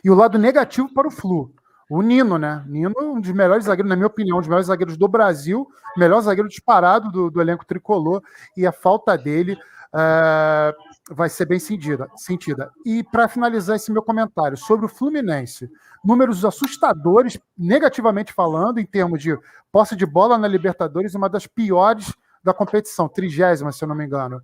[0.05, 1.51] E o lado negativo para o Flu.
[1.95, 2.65] O Nino, né?
[2.67, 5.65] Nino, um dos melhores zagueiros, na minha opinião, um dos melhores zagueiros do Brasil,
[5.97, 8.21] melhor zagueiro disparado do, do elenco tricolor,
[8.57, 9.57] e a falta dele
[9.95, 10.75] eh,
[11.13, 12.09] vai ser bem sentida.
[12.17, 12.73] sentida.
[12.85, 15.71] E para finalizar esse meu comentário sobre o Fluminense,
[16.05, 19.39] números assustadores, negativamente falando, em termos de
[19.71, 24.05] posse de bola na Libertadores, uma das piores da competição, trigésima, se eu não me
[24.05, 24.43] engano.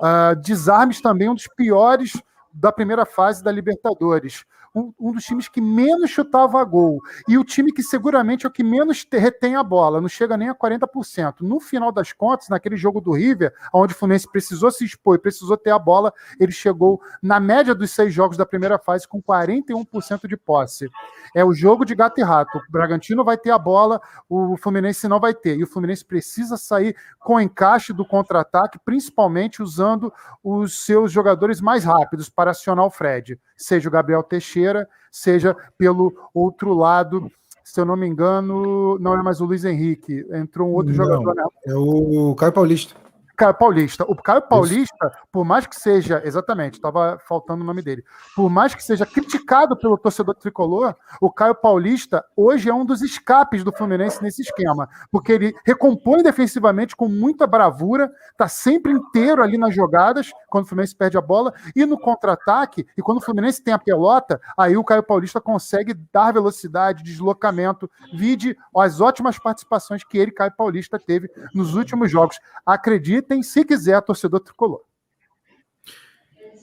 [0.00, 2.12] Ah, desarmes também um dos piores
[2.52, 7.44] da primeira fase da Libertadores um, um, dos times que menos chutava gol e o
[7.44, 11.40] time que seguramente é o que menos retém a bola, não chega nem a 40%.
[11.40, 15.20] No final das contas, naquele jogo do River, onde o Fluminense precisou se expor e
[15.20, 19.22] precisou ter a bola, ele chegou na média dos seis jogos da primeira fase com
[19.22, 20.90] 41% de posse.
[21.34, 22.58] É o jogo de gato e rato.
[22.58, 25.56] O Bragantino vai ter a bola, o Fluminense não vai ter.
[25.56, 31.84] E o Fluminense precisa sair com encaixe do contra-ataque, principalmente usando os seus jogadores mais
[31.84, 34.63] rápidos para acionar o Fred seja o Gabriel Teixeira,
[35.10, 37.30] seja pelo outro lado,
[37.64, 41.04] se eu não me engano, não é mais o Luiz Henrique, entrou um outro não,
[41.04, 41.34] jogador.
[41.34, 41.44] Né?
[41.66, 43.03] É o Caio Paulista.
[43.36, 44.04] Caio Paulista.
[44.04, 45.16] O Caio Paulista, Isso.
[45.32, 48.04] por mais que seja, exatamente, estava faltando o nome dele,
[48.36, 53.02] por mais que seja criticado pelo torcedor tricolor, o Caio Paulista hoje é um dos
[53.02, 59.42] escapes do Fluminense nesse esquema, porque ele recompõe defensivamente com muita bravura, está sempre inteiro
[59.42, 63.20] ali nas jogadas, quando o Fluminense perde a bola, e no contra-ataque, e quando o
[63.20, 69.38] Fluminense tem a pelota, aí o Caio Paulista consegue dar velocidade, deslocamento, vide as ótimas
[69.38, 72.38] participações que ele, Caio Paulista, teve nos últimos jogos.
[72.64, 74.80] Acredito acreditem se quiser, torcedor tricolor.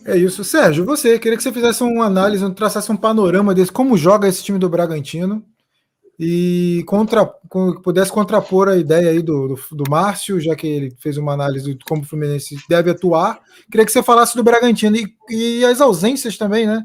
[0.06, 0.44] É isso.
[0.44, 4.44] Sérgio, você, queria que você fizesse uma análise, traçasse um panorama desse, como joga esse
[4.44, 5.44] time do Bragantino
[6.20, 7.26] e contra,
[7.84, 11.76] pudesse contrapor a ideia aí do, do, do, Márcio, já que ele fez uma análise
[11.76, 13.40] de como o Fluminense deve atuar.
[13.70, 16.84] Queria que você falasse do Bragantino e, e as ausências também, né?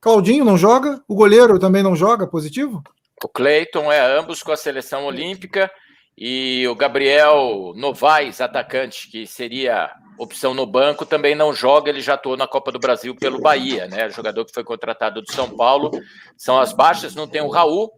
[0.00, 2.82] Claudinho não joga, o goleiro também não joga, positivo?
[3.22, 5.70] O Cleiton é ambos com a seleção olímpica.
[6.16, 12.14] E o Gabriel Novaes, atacante, que seria opção no banco, também não joga, ele já
[12.14, 14.08] atuou na Copa do Brasil pelo Bahia, né?
[14.10, 15.90] Jogador que foi contratado do São Paulo.
[16.36, 17.90] São as baixas, não tem o Raul.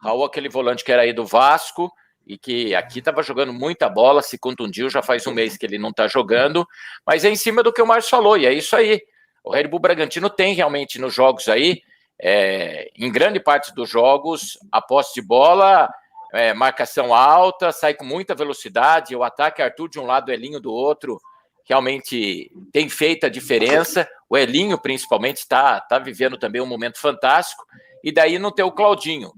[0.00, 1.90] Raul, aquele volante que era aí do Vasco
[2.26, 5.78] e que aqui estava jogando muita bola, se contundiu, já faz um mês que ele
[5.78, 6.66] não está jogando,
[7.06, 9.02] mas é em cima do que o Márcio falou, e é isso aí.
[9.42, 11.82] O Red Bull Bragantino tem realmente nos jogos aí,
[12.18, 15.88] é, em grande parte dos jogos, a posse de bola
[16.34, 20.72] é, marcação alta, sai com muita velocidade, o ataque Arthur de um lado, Elinho do
[20.72, 21.20] outro,
[21.64, 24.08] realmente tem feito a diferença.
[24.28, 27.64] O Elinho, principalmente, está tá vivendo também um momento fantástico.
[28.02, 29.32] E daí não ter o Claudinho.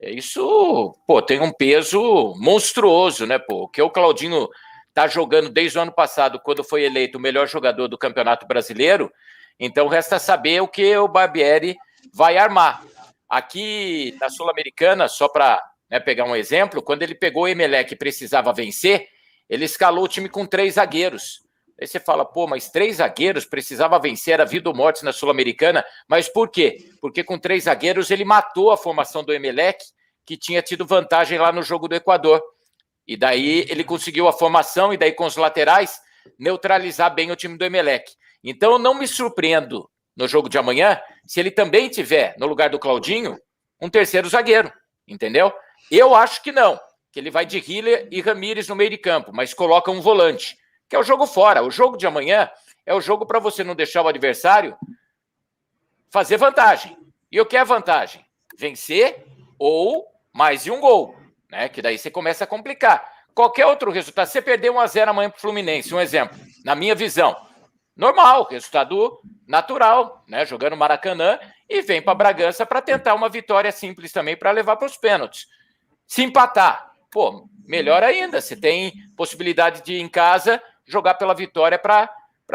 [0.00, 3.68] É, isso, pô, tem um peso monstruoso, né, pô?
[3.68, 4.48] Que o Claudinho
[4.94, 9.12] tá jogando desde o ano passado, quando foi eleito o melhor jogador do Campeonato Brasileiro.
[9.58, 11.76] Então resta saber o que o Barbieri
[12.14, 12.82] vai armar.
[13.28, 17.96] Aqui na Sul-Americana, só para né, pegar um exemplo, quando ele pegou o Emelec e
[17.96, 19.08] precisava vencer,
[19.48, 21.40] ele escalou o time com três zagueiros.
[21.80, 25.84] Aí você fala, pô, mas três zagueiros precisava vencer a vida ou morte na Sul-Americana.
[26.08, 26.90] Mas por quê?
[27.00, 29.84] Porque com três zagueiros ele matou a formação do Emelec,
[30.24, 32.42] que tinha tido vantagem lá no jogo do Equador.
[33.06, 36.00] E daí ele conseguiu a formação, e daí com os laterais,
[36.38, 38.10] neutralizar bem o time do Emelec.
[38.42, 42.70] Então eu não me surpreendo no jogo de amanhã se ele também tiver, no lugar
[42.70, 43.38] do Claudinho,
[43.80, 44.72] um terceiro zagueiro.
[45.06, 45.52] Entendeu?
[45.90, 46.80] Eu acho que não,
[47.12, 50.58] que ele vai de Hiller e Ramires no meio de campo, mas coloca um volante,
[50.88, 51.62] que é o jogo fora.
[51.62, 52.50] O jogo de amanhã
[52.84, 54.76] é o jogo para você não deixar o adversário
[56.10, 56.96] fazer vantagem.
[57.30, 58.24] E o que é vantagem?
[58.56, 59.24] Vencer
[59.58, 61.16] ou mais de um gol,
[61.50, 61.68] né?
[61.68, 63.10] Que daí você começa a complicar.
[63.34, 66.74] Qualquer outro resultado, você perder 1 a 0 amanhã para o Fluminense, um exemplo, na
[66.74, 67.36] minha visão,
[67.94, 70.46] normal, resultado natural, né?
[70.46, 74.86] Jogando Maracanã e vem para Bragança para tentar uma vitória simples também para levar para
[74.86, 75.46] os pênaltis.
[76.06, 78.40] Se empatar, pô, melhor ainda.
[78.40, 82.08] Você tem possibilidade de, em casa, jogar pela vitória para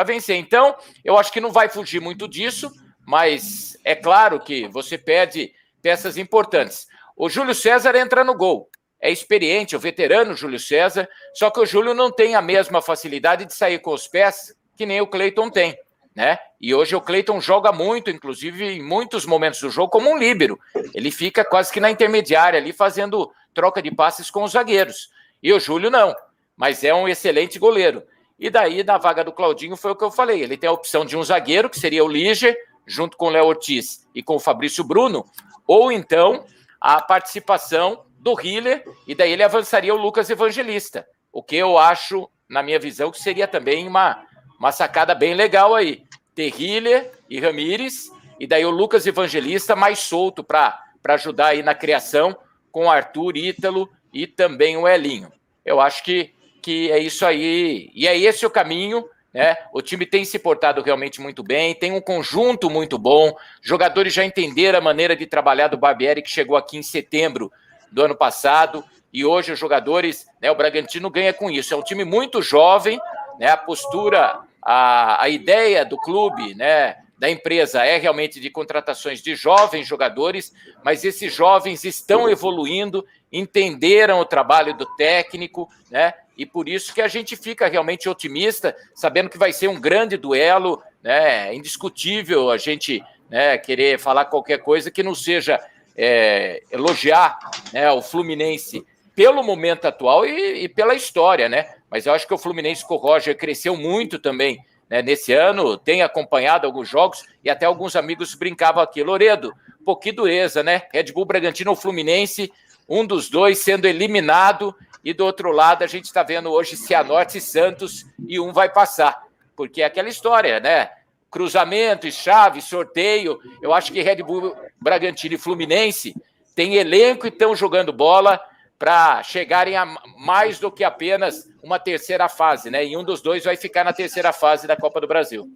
[0.05, 0.37] vencer.
[0.37, 2.71] Então, eu acho que não vai fugir muito disso,
[3.05, 6.87] mas é claro que você perde peças importantes.
[7.15, 8.69] O Júlio César entra no gol.
[8.99, 13.45] É experiente, o veterano Júlio César, só que o Júlio não tem a mesma facilidade
[13.45, 15.75] de sair com os pés que nem o Cleiton tem
[16.21, 16.37] né?
[16.61, 20.59] E hoje o Cleiton joga muito, inclusive em muitos momentos do jogo, como um líbero.
[20.93, 25.09] Ele fica quase que na intermediária ali fazendo troca de passes com os zagueiros.
[25.41, 26.15] E o Júlio não,
[26.55, 28.03] mas é um excelente goleiro.
[28.37, 30.43] E daí, na vaga do Claudinho, foi o que eu falei.
[30.43, 32.55] Ele tem a opção de um zagueiro, que seria o Liger,
[32.85, 35.25] junto com o Léo Ortiz e com o Fabrício Bruno,
[35.65, 36.45] ou então
[36.79, 41.03] a participação do Hiller, e daí ele avançaria o Lucas Evangelista.
[41.31, 44.23] O que eu acho, na minha visão, que seria também uma
[44.61, 46.03] uma sacada bem legal aí.
[46.35, 52.35] Terrilha e Ramires, e daí o Lucas Evangelista mais solto para ajudar aí na criação
[52.71, 55.31] com Arthur, Ítalo e também o Elinho.
[55.65, 57.91] Eu acho que, que é isso aí.
[57.93, 59.05] E é esse o caminho.
[59.33, 59.55] Né?
[59.71, 63.33] O time tem se portado realmente muito bem, tem um conjunto muito bom.
[63.61, 67.51] Jogadores já entenderam a maneira de trabalhar do Barbieri, que chegou aqui em setembro
[67.91, 68.83] do ano passado.
[69.13, 71.73] E hoje os jogadores, né, o Bragantino ganha com isso.
[71.73, 72.99] É um time muito jovem,
[73.39, 79.21] né, a postura a, a ideia do clube, né, da empresa é realmente de contratações
[79.21, 80.51] de jovens jogadores,
[80.83, 86.15] mas esses jovens estão evoluindo, entenderam o trabalho do técnico, né?
[86.35, 90.17] E por isso que a gente fica realmente otimista, sabendo que vai ser um grande
[90.17, 91.49] duelo, né?
[91.49, 95.63] É indiscutível a gente né, querer falar qualquer coisa que não seja
[95.95, 97.37] é, elogiar
[97.71, 98.83] né, o Fluminense
[99.21, 101.75] pelo momento atual e, e, pela história, né?
[101.91, 105.77] Mas eu acho que o Fluminense com o Roger cresceu muito também né, nesse ano,
[105.77, 109.03] tem acompanhado alguns jogos e até alguns amigos brincavam aqui.
[109.03, 110.81] Loredo, um pouquinho dureza, né?
[110.91, 112.51] Red Bull Bragantino ou Fluminense,
[112.89, 117.37] um dos dois sendo eliminado, e do outro lado a gente está vendo hoje Cianorte
[117.37, 119.21] e Santos, e um vai passar,
[119.55, 120.89] porque é aquela história, né?
[121.29, 123.39] Cruzamento, chave, sorteio.
[123.61, 126.15] Eu acho que Red Bull Bragantino e Fluminense
[126.55, 128.41] têm elenco e estão jogando bola
[128.81, 129.85] para chegarem a
[130.17, 132.83] mais do que apenas uma terceira fase, né?
[132.83, 135.47] E um dos dois vai ficar na terceira fase da Copa do Brasil.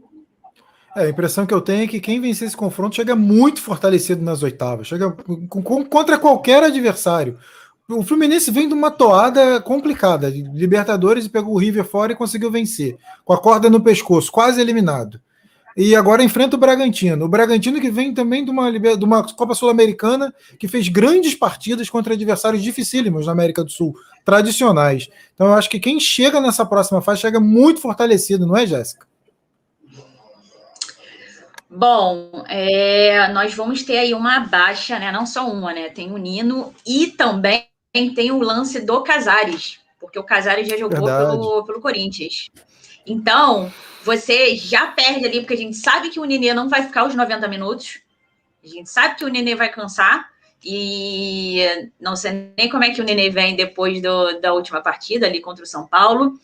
[0.96, 4.24] É, a impressão que eu tenho é que quem vencer esse confronto chega muito fortalecido
[4.24, 5.10] nas oitavas, chega
[5.90, 7.40] contra qualquer adversário.
[7.90, 12.96] O Fluminense vem de uma toada complicada, Libertadores, pegou o River fora e conseguiu vencer,
[13.26, 15.20] com a corda no pescoço, quase eliminado.
[15.76, 17.26] E agora enfrenta o Bragantino.
[17.26, 21.90] O Bragantino que vem também de uma, de uma Copa Sul-Americana, que fez grandes partidas
[21.90, 25.10] contra adversários dificílimos na América do Sul, tradicionais.
[25.34, 29.06] Então eu acho que quem chega nessa próxima fase chega muito fortalecido, não é, Jéssica?
[31.70, 35.12] Bom, é, nós vamos ter aí uma baixa, né?
[35.12, 35.90] Não só uma, né?
[35.90, 37.68] Tem o Nino e também
[38.16, 42.50] tem o lance do Casares, porque o Casares já jogou pelo, pelo Corinthians.
[43.06, 43.72] Então,
[44.06, 47.16] você já perde ali, porque a gente sabe que o Nenê não vai ficar os
[47.16, 48.00] 90 minutos.
[48.64, 50.30] A gente sabe que o Nenê vai cansar.
[50.64, 55.26] E não sei nem como é que o Nenê vem depois do, da última partida
[55.26, 56.40] ali contra o São Paulo.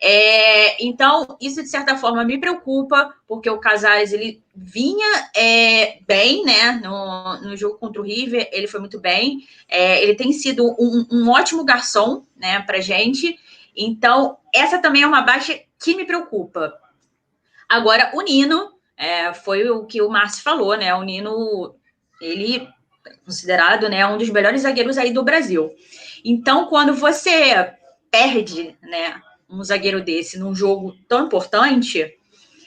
[0.00, 6.44] É, então, isso de certa forma me preocupa, porque o Casares ele vinha é, bem,
[6.44, 6.72] né?
[6.82, 9.46] No, no jogo contra o River, ele foi muito bem.
[9.68, 13.38] É, ele tem sido um, um ótimo garçom, né, pra gente.
[13.76, 16.74] Então, essa também é uma baixa que me preocupa.
[17.68, 20.94] Agora, o Nino, é, foi o que o Márcio falou, né?
[20.94, 21.74] O Nino,
[22.20, 22.68] ele
[23.06, 25.70] é considerado né, um dos melhores zagueiros aí do Brasil.
[26.24, 27.72] Então, quando você
[28.10, 32.14] perde né, um zagueiro desse num jogo tão importante,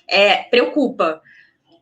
[0.07, 1.21] é, preocupa.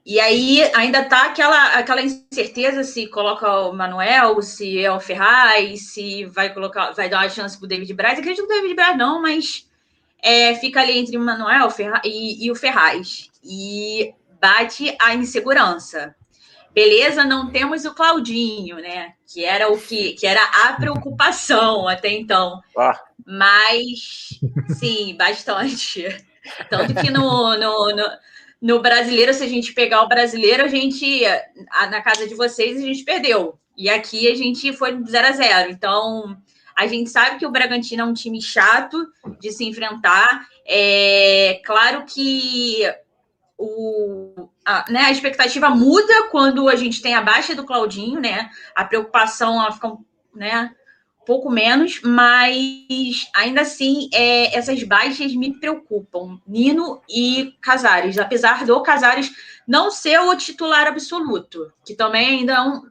[0.06, 5.91] E aí ainda tá aquela, aquela incerteza se coloca o Manuel, se é o Ferraz,
[5.91, 8.17] se vai colocar, vai dar uma chance pro David Braz.
[8.17, 9.69] Acredito no David Braz, não, mas
[10.21, 11.69] é, fica ali entre o Manuel
[12.03, 13.30] e, e o Ferraz.
[13.43, 16.15] E bate a insegurança.
[16.73, 19.13] Beleza, não temos o Claudinho, né?
[19.25, 22.62] Que era o que, que era a preocupação até então.
[22.77, 22.99] Ah.
[23.25, 24.39] Mas
[24.77, 26.06] sim, bastante.
[26.69, 28.10] Tanto que no, no, no,
[28.62, 31.23] no, brasileiro, se a gente pegar o brasileiro, a gente,
[31.89, 33.58] na casa de vocês, a gente perdeu.
[33.75, 36.38] E aqui a gente foi 0 a 0 Então,
[36.78, 39.08] a gente sabe que o Bragantino é um time chato
[39.40, 40.48] de se enfrentar.
[40.63, 42.84] É claro que
[43.58, 48.52] o, a, né, a expectativa muda quando a gente tem a baixa do Claudinho, né?
[48.76, 49.98] A preocupação ela fica
[50.36, 50.76] né,
[51.20, 56.40] um pouco menos, mas ainda assim é, essas baixas me preocupam.
[56.46, 59.32] Nino e Casares, apesar do Casares
[59.68, 62.82] não ser o titular absoluto, que também ainda é, um,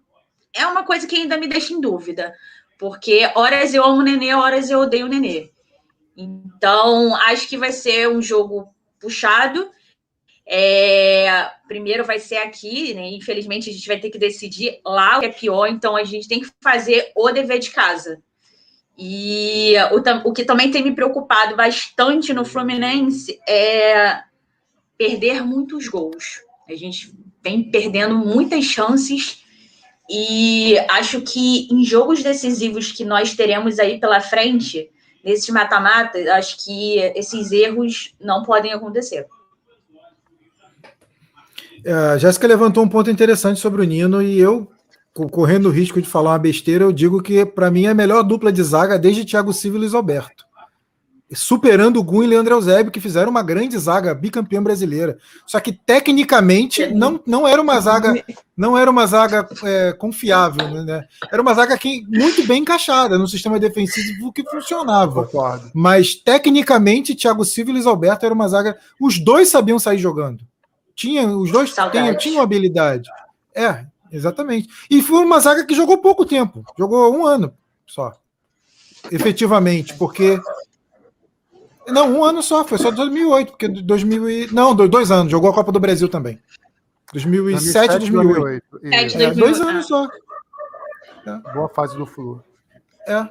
[0.52, 2.34] é uma coisa que ainda me deixa em dúvida.
[2.78, 5.50] Porque horas eu amo o Nenê, horas eu odeio o Nenê.
[6.16, 8.68] Então, acho que vai ser um jogo
[9.00, 9.70] puxado.
[10.48, 13.08] É, primeiro vai ser aqui, né?
[13.10, 16.28] Infelizmente, a gente vai ter que decidir lá o que é pior, então a gente
[16.28, 18.22] tem que fazer o dever de casa.
[18.96, 24.20] E o, o que também tem me preocupado bastante no Fluminense é
[24.96, 26.40] perder muitos gols.
[26.68, 27.12] A gente
[27.42, 29.44] vem perdendo muitas chances
[30.08, 34.90] e acho que em jogos decisivos que nós teremos aí pela frente,
[35.24, 39.26] nesses mata-mata, acho que esses erros não podem acontecer.
[41.84, 44.70] É, Jéssica levantou um ponto interessante sobre o Nino e eu,
[45.30, 48.22] correndo o risco de falar uma besteira, eu digo que para mim é a melhor
[48.22, 50.45] dupla de zaga desde Thiago Silva e Luiz Alberto
[51.32, 55.18] superando o Gun e Leandro Eusébio, que fizeram uma grande zaga, bicampeã brasileira.
[55.44, 58.14] Só que tecnicamente não, não era uma zaga,
[58.56, 61.04] não era uma zaga é, confiável, né?
[61.30, 65.28] Era uma zaga que, muito bem encaixada no sistema defensivo que funcionava.
[65.74, 68.78] Mas tecnicamente, Thiago Silva e Luiz Alberto era uma zaga.
[69.00, 70.44] Os dois sabiam sair jogando.
[70.94, 73.10] Tinha, os dois tinham, tinham habilidade.
[73.54, 74.68] É, exatamente.
[74.88, 77.52] E foi uma zaga que jogou pouco tempo, jogou um ano
[77.86, 78.12] só.
[79.10, 80.40] Efetivamente, porque
[81.88, 84.52] não, um ano só, foi só 2008, porque 2000 e...
[84.52, 86.38] Não, dois anos, jogou a Copa do Brasil também.
[87.12, 88.64] 2007, 2008.
[88.70, 89.22] 2008.
[89.22, 90.08] É, dois anos só.
[91.26, 91.52] É.
[91.54, 92.42] Boa fase do Flu.
[93.08, 93.24] É,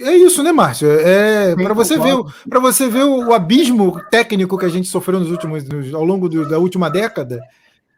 [0.00, 0.88] é isso, né, Márcio?
[0.88, 2.14] É para você ver,
[2.48, 6.28] para você ver o, abismo técnico que a gente sofreu nos últimos, nos, ao longo
[6.28, 7.42] do, da última década,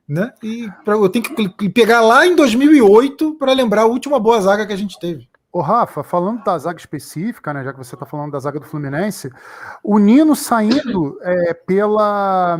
[0.08, 0.32] né?
[0.42, 4.66] E pra, eu tenho que pegar lá em 2008 para lembrar a última boa zaga
[4.66, 5.28] que a gente teve.
[5.52, 8.66] Ô, Rafa, falando da zaga específica, né, já que você está falando da zaga do
[8.66, 9.30] Fluminense,
[9.82, 12.58] o Nino saindo é, pela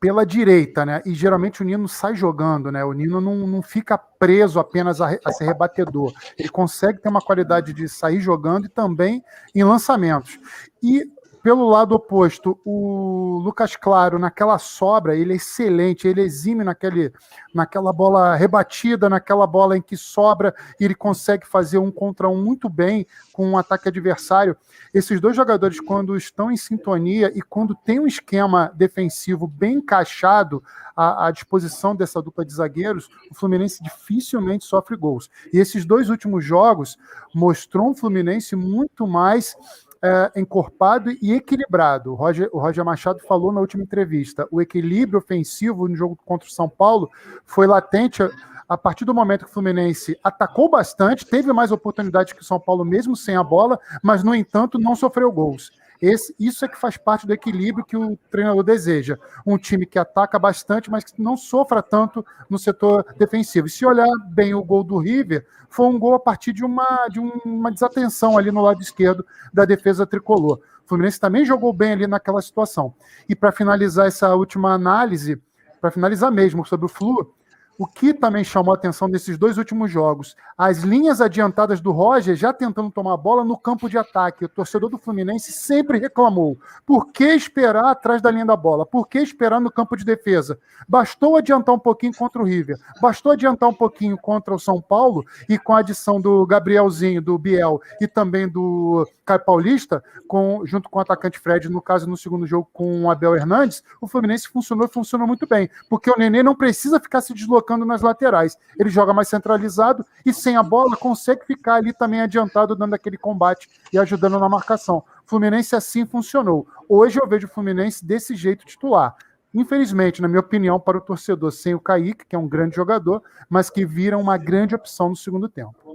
[0.00, 1.02] pela direita, né?
[1.04, 2.84] E geralmente o Nino sai jogando, né?
[2.84, 6.12] O Nino não, não fica preso apenas a, a ser rebatedor.
[6.38, 10.38] Ele consegue ter uma qualidade de sair jogando e também em lançamentos.
[10.80, 11.02] E
[11.42, 17.12] pelo lado oposto, o Lucas Claro, naquela sobra, ele é excelente, ele exime naquele,
[17.54, 22.42] naquela bola rebatida, naquela bola em que sobra, e ele consegue fazer um contra um
[22.42, 24.56] muito bem com um ataque adversário.
[24.92, 30.62] Esses dois jogadores, quando estão em sintonia e quando tem um esquema defensivo bem encaixado
[30.96, 35.30] à, à disposição dessa dupla de zagueiros, o Fluminense dificilmente sofre gols.
[35.52, 36.96] E esses dois últimos jogos
[37.34, 39.56] mostrou um Fluminense muito mais
[40.02, 42.12] é, encorpado e equilibrado.
[42.12, 46.48] O Roger, o Roger Machado falou na última entrevista: o equilíbrio ofensivo no jogo contra
[46.48, 47.10] o São Paulo
[47.44, 48.22] foi latente
[48.68, 52.60] a partir do momento que o Fluminense atacou bastante, teve mais oportunidades que o São
[52.60, 55.72] Paulo, mesmo sem a bola, mas, no entanto, não sofreu gols.
[56.00, 59.18] Esse, isso é que faz parte do equilíbrio que o treinador deseja.
[59.44, 63.66] Um time que ataca bastante, mas que não sofra tanto no setor defensivo.
[63.66, 67.08] E se olhar bem o gol do River, foi um gol a partir de uma,
[67.08, 70.60] de uma desatenção ali no lado esquerdo da defesa tricolor.
[70.84, 72.94] O Fluminense também jogou bem ali naquela situação.
[73.28, 75.40] E para finalizar essa última análise,
[75.80, 77.34] para finalizar mesmo sobre o Flu,
[77.78, 82.34] o que também chamou a atenção desses dois últimos jogos, as linhas adiantadas do Roger
[82.34, 84.44] já tentando tomar a bola no campo de ataque.
[84.44, 86.58] O torcedor do Fluminense sempre reclamou.
[86.84, 88.84] Por que esperar atrás da linha da bola?
[88.84, 90.58] Por que esperar no campo de defesa?
[90.88, 95.24] Bastou adiantar um pouquinho contra o River, bastou adiantar um pouquinho contra o São Paulo
[95.48, 100.88] e com a adição do Gabrielzinho, do Biel e também do Caio Paulista, com, junto
[100.88, 104.48] com o atacante Fred, no caso no segundo jogo com o Abel Hernandes, o Fluminense
[104.48, 108.56] funcionou e funcionou muito bem, porque o Nenê não precisa ficar se deslocando nas laterais.
[108.78, 113.18] Ele joga mais centralizado e sem a bola consegue ficar ali também adiantado, dando aquele
[113.18, 115.04] combate e ajudando na marcação.
[115.26, 116.66] Fluminense assim funcionou.
[116.88, 119.14] Hoje eu vejo o Fluminense desse jeito titular.
[119.52, 123.22] Infelizmente, na minha opinião, para o torcedor, sem o Kaique, que é um grande jogador,
[123.48, 125.87] mas que vira uma grande opção no segundo tempo.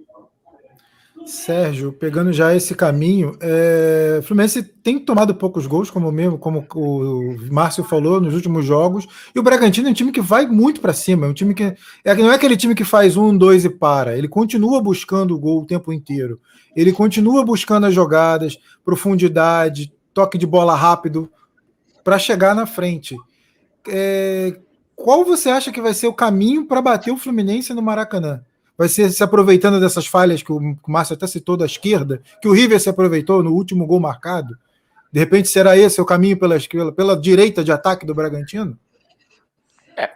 [1.25, 7.37] Sérgio, pegando já esse caminho, é, Fluminense tem tomado poucos gols, como mesmo, como o
[7.51, 10.93] Márcio falou nos últimos jogos, e o Bragantino é um time que vai muito para
[10.93, 11.63] cima, é um time que
[12.03, 15.39] é, não é aquele time que faz um, dois e para, ele continua buscando o
[15.39, 16.39] gol o tempo inteiro,
[16.75, 21.29] ele continua buscando as jogadas, profundidade, toque de bola rápido
[22.03, 23.15] para chegar na frente.
[23.87, 24.57] É,
[24.95, 28.41] qual você acha que vai ser o caminho para bater o Fluminense no Maracanã?
[28.77, 32.47] Vai ser se aproveitando dessas falhas que o, o Márcio até citou da esquerda, que
[32.47, 34.57] o River se aproveitou no último gol marcado?
[35.11, 38.77] De repente será esse o caminho pela, pela, pela direita de ataque do Bragantino?
[39.95, 40.07] É,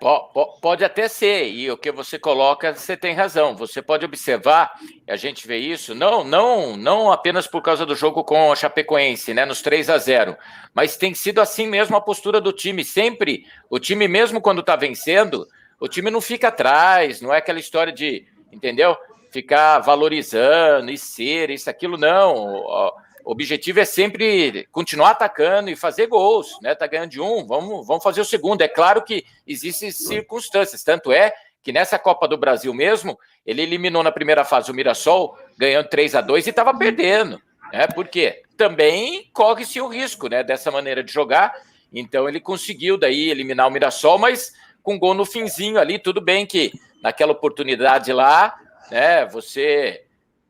[0.60, 3.56] pode até ser, e o que você coloca, você tem razão.
[3.56, 4.72] Você pode observar,
[5.08, 9.36] a gente vê isso, não, não, não apenas por causa do jogo com a Chapecoense,
[9.36, 10.36] né, nos 3 a 0,
[10.74, 12.84] mas tem sido assim mesmo a postura do time.
[12.84, 15.48] Sempre, o time, mesmo quando está vencendo,
[15.80, 18.96] o time não fica atrás, não é aquela história de entendeu?
[19.32, 22.34] Ficar valorizando e ser isso, aquilo, não.
[22.36, 26.74] O objetivo é sempre continuar atacando e fazer gols, né?
[26.74, 28.62] Tá ganhando de um, vamos, vamos fazer o segundo.
[28.62, 34.02] É claro que existem circunstâncias, tanto é que nessa Copa do Brasil mesmo, ele eliminou
[34.02, 37.42] na primeira fase o Mirassol, ganhando 3 a 2 e estava perdendo.
[37.74, 37.86] Né?
[37.88, 38.44] Por quê?
[38.56, 41.54] Também corre-se o risco né, dessa maneira de jogar.
[41.92, 46.46] Então ele conseguiu daí eliminar o Mirassol, mas com gol no finzinho ali, tudo bem
[46.46, 46.72] que
[47.02, 50.04] naquela oportunidade lá, né, você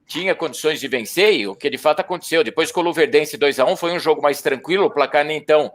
[0.06, 2.43] tinha condições de vencer, e o que de fato aconteceu.
[2.43, 5.41] Depois com o Luverdense 2 a 1 foi um jogo mais tranquilo, o placar nem
[5.41, 5.72] tão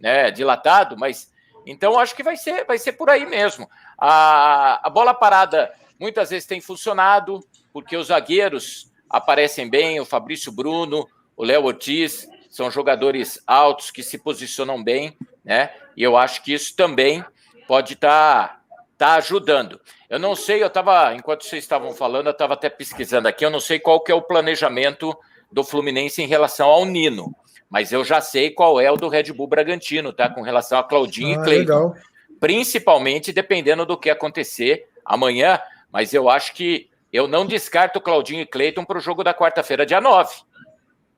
[0.00, 1.32] né, dilatado, mas
[1.64, 3.68] então acho que vai ser, vai ser por aí mesmo.
[3.98, 7.40] A, a bola parada muitas vezes tem funcionado,
[7.72, 14.02] porque os zagueiros aparecem bem, o Fabrício Bruno, o Léo Ortiz, são jogadores altos que
[14.02, 15.72] se posicionam bem, né?
[15.96, 17.24] E eu acho que isso também
[17.66, 18.60] pode estar tá
[18.96, 19.80] tá ajudando.
[20.08, 23.50] Eu não sei, eu estava, enquanto vocês estavam falando, eu estava até pesquisando aqui, eu
[23.50, 25.16] não sei qual que é o planejamento
[25.50, 27.34] do Fluminense em relação ao Nino,
[27.68, 30.28] mas eu já sei qual é o do Red Bull Bragantino, tá?
[30.28, 31.94] Com relação a Claudinho ah, e Cleiton.
[32.40, 38.46] Principalmente dependendo do que acontecer amanhã, mas eu acho que eu não descarto Claudinho e
[38.46, 40.34] Cleiton para o jogo da quarta-feira, dia 9.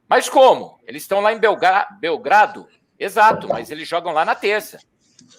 [0.09, 0.79] Mas como?
[0.87, 2.67] Eles estão lá em Belgra Belgrado?
[2.99, 4.79] Exato, mas eles jogam lá na terça.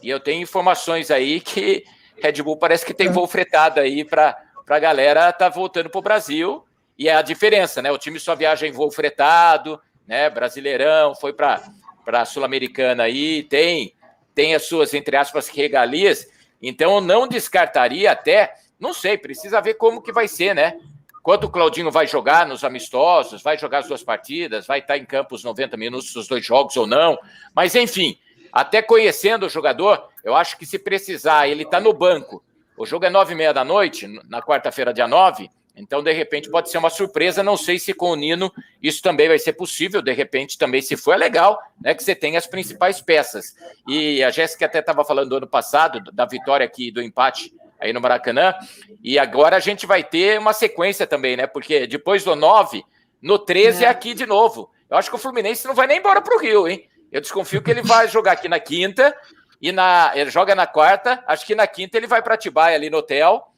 [0.02, 1.84] E eu tenho informações aí que
[2.22, 3.12] Red Bull parece que tem é.
[3.12, 6.66] voo fretado aí para a galera tá voltando para o Brasil.
[6.98, 7.92] E é a diferença, né?
[7.92, 10.30] O time só viaja em voo fretado, né?
[10.30, 11.62] Brasileirão, foi para
[12.08, 13.94] a Sul-Americana aí, tem,
[14.36, 16.28] tem as suas, entre aspas, regalias.
[16.62, 20.78] Então, eu não descartaria até, não sei, precisa ver como que vai ser, né?
[21.24, 25.06] Quanto o Claudinho vai jogar nos amistosos, vai jogar as duas partidas, vai estar em
[25.06, 27.18] campo os 90 minutos dos dois jogos ou não.
[27.56, 28.18] Mas, enfim,
[28.52, 32.44] até conhecendo o jogador, eu acho que se precisar, ele está no banco.
[32.78, 35.50] O jogo é nove e meia da noite, na quarta-feira, dia 9.
[35.76, 37.42] Então, de repente, pode ser uma surpresa.
[37.42, 40.02] Não sei se com o Nino isso também vai ser possível.
[40.02, 41.94] De repente, também, se for, é legal, né?
[41.94, 43.56] Que você tem as principais peças.
[43.88, 47.94] E a Jéssica até estava falando do ano passado, da vitória aqui, do empate aí
[47.94, 48.54] no Maracanã.
[49.02, 51.48] E agora a gente vai ter uma sequência também, né?
[51.48, 52.84] Porque depois do 9,
[53.22, 54.70] no 13 é, é aqui de novo.
[54.90, 56.89] Eu acho que o Fluminense não vai nem embora para o Rio, hein?
[57.12, 59.16] Eu desconfio que ele vai jogar aqui na quinta
[59.62, 61.24] e na ele joga na quarta.
[61.28, 63.50] Acho que na quinta ele vai para Atibaia ali no hotel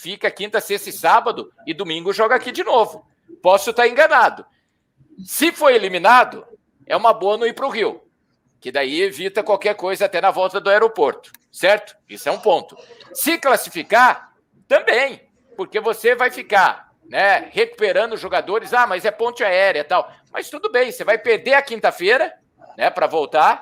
[0.00, 3.06] fica quinta, sexta e sábado, e domingo joga aqui de novo.
[3.42, 4.46] Posso estar enganado.
[5.22, 6.46] Se for eliminado,
[6.86, 8.00] é uma boa não ir para o Rio,
[8.58, 11.94] que daí evita qualquer coisa até na volta do aeroporto, certo?
[12.08, 12.76] Isso é um ponto.
[13.12, 14.32] Se classificar,
[14.66, 18.72] também, porque você vai ficar né, recuperando jogadores.
[18.72, 20.10] Ah, mas é ponte aérea e tal.
[20.32, 22.32] Mas tudo bem, você vai perder a quinta-feira
[22.76, 23.60] né, para voltar.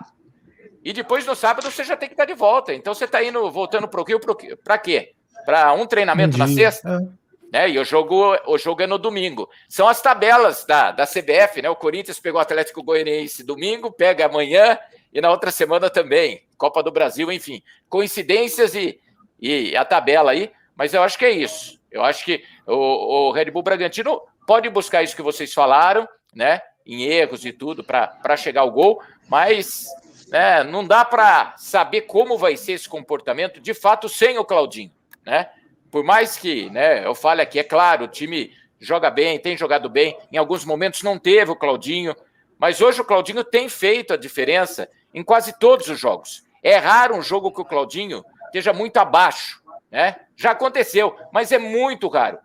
[0.85, 2.73] E depois no sábado você já tem que estar de volta.
[2.73, 4.21] Então você está indo voltando para o Rio
[4.63, 5.15] para quê?
[5.49, 6.57] para um treinamento Entendi.
[6.57, 6.89] na sexta.
[6.89, 7.19] É.
[7.51, 7.71] Né?
[7.71, 9.49] E o jogo, o jogo é no domingo.
[9.67, 11.71] São as tabelas da, da CBF, né?
[11.71, 14.79] O Corinthians pegou o Atlético Goianiense domingo, pega amanhã
[15.11, 16.45] e na outra semana também.
[16.59, 17.63] Copa do Brasil, enfim.
[17.89, 19.01] Coincidências e,
[19.41, 21.81] e a tabela aí, mas eu acho que é isso.
[21.91, 26.61] Eu acho que o, o Red Bull Bragantino pode buscar isso que vocês falaram, né?
[26.89, 29.87] Em erros e tudo, para chegar ao gol, mas
[30.29, 34.91] né, não dá para saber como vai ser esse comportamento de fato sem o Claudinho
[35.29, 35.51] né?
[35.91, 39.89] Por mais que, né, eu fale aqui, é claro, o time joga bem, tem jogado
[39.91, 42.17] bem, em alguns momentos não teve o Claudinho,
[42.59, 46.45] mas hoje o Claudinho tem feito a diferença em quase todos os jogos.
[46.63, 50.17] É raro um jogo que o Claudinho esteja muito abaixo, né?
[50.35, 52.39] Já aconteceu, mas é muito raro.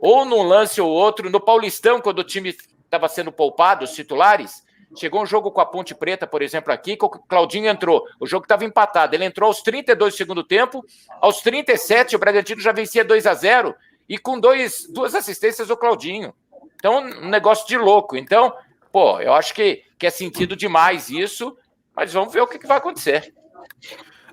[0.00, 2.56] Ou num lance ou outro, no Paulistão, quando o time
[2.90, 4.64] estava sendo poupado, os titulares,
[4.96, 8.04] Chegou um jogo com a Ponte Preta, por exemplo, aqui, que o Claudinho entrou.
[8.18, 9.14] O jogo estava empatado.
[9.14, 10.84] Ele entrou aos 32 do segundo tempo.
[11.20, 13.74] Aos 37, o Bragantino já vencia 2 a 0
[14.08, 16.34] e com dois, duas assistências do Claudinho.
[16.74, 18.16] Então, um negócio de louco.
[18.16, 18.52] Então,
[18.90, 21.56] pô, eu acho que, que é sentido demais isso,
[21.94, 23.32] mas vamos ver o que, que vai acontecer.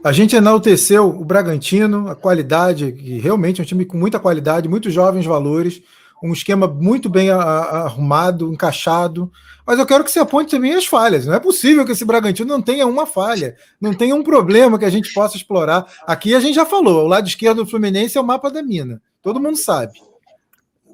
[0.03, 4.67] A gente enalteceu o Bragantino, a qualidade, que realmente é um time com muita qualidade,
[4.67, 5.83] muitos jovens valores,
[6.23, 9.31] um esquema muito bem arrumado, encaixado.
[9.65, 11.25] Mas eu quero que você aponte também as falhas.
[11.25, 14.85] Não é possível que esse Bragantino não tenha uma falha, não tenha um problema que
[14.85, 15.85] a gente possa explorar.
[16.05, 19.01] Aqui a gente já falou: o lado esquerdo do Fluminense é o mapa da mina.
[19.21, 19.93] Todo mundo sabe.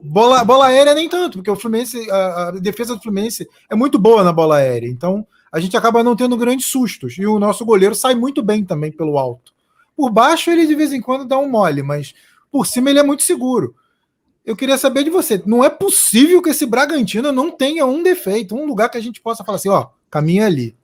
[0.03, 3.97] Bola, bola aérea nem tanto, porque o Fluminense, a, a defesa do Fluminense é muito
[3.97, 4.87] boa na bola aérea.
[4.87, 7.17] Então a gente acaba não tendo grandes sustos.
[7.17, 9.53] E o nosso goleiro sai muito bem também pelo alto.
[9.95, 12.13] Por baixo ele de vez em quando dá um mole, mas
[12.51, 13.75] por cima ele é muito seguro
[14.45, 15.41] eu queria saber de você.
[15.45, 19.21] Não é possível que esse Bragantino não tenha um defeito, um lugar que a gente
[19.21, 20.75] possa falar assim, ó, caminha ali.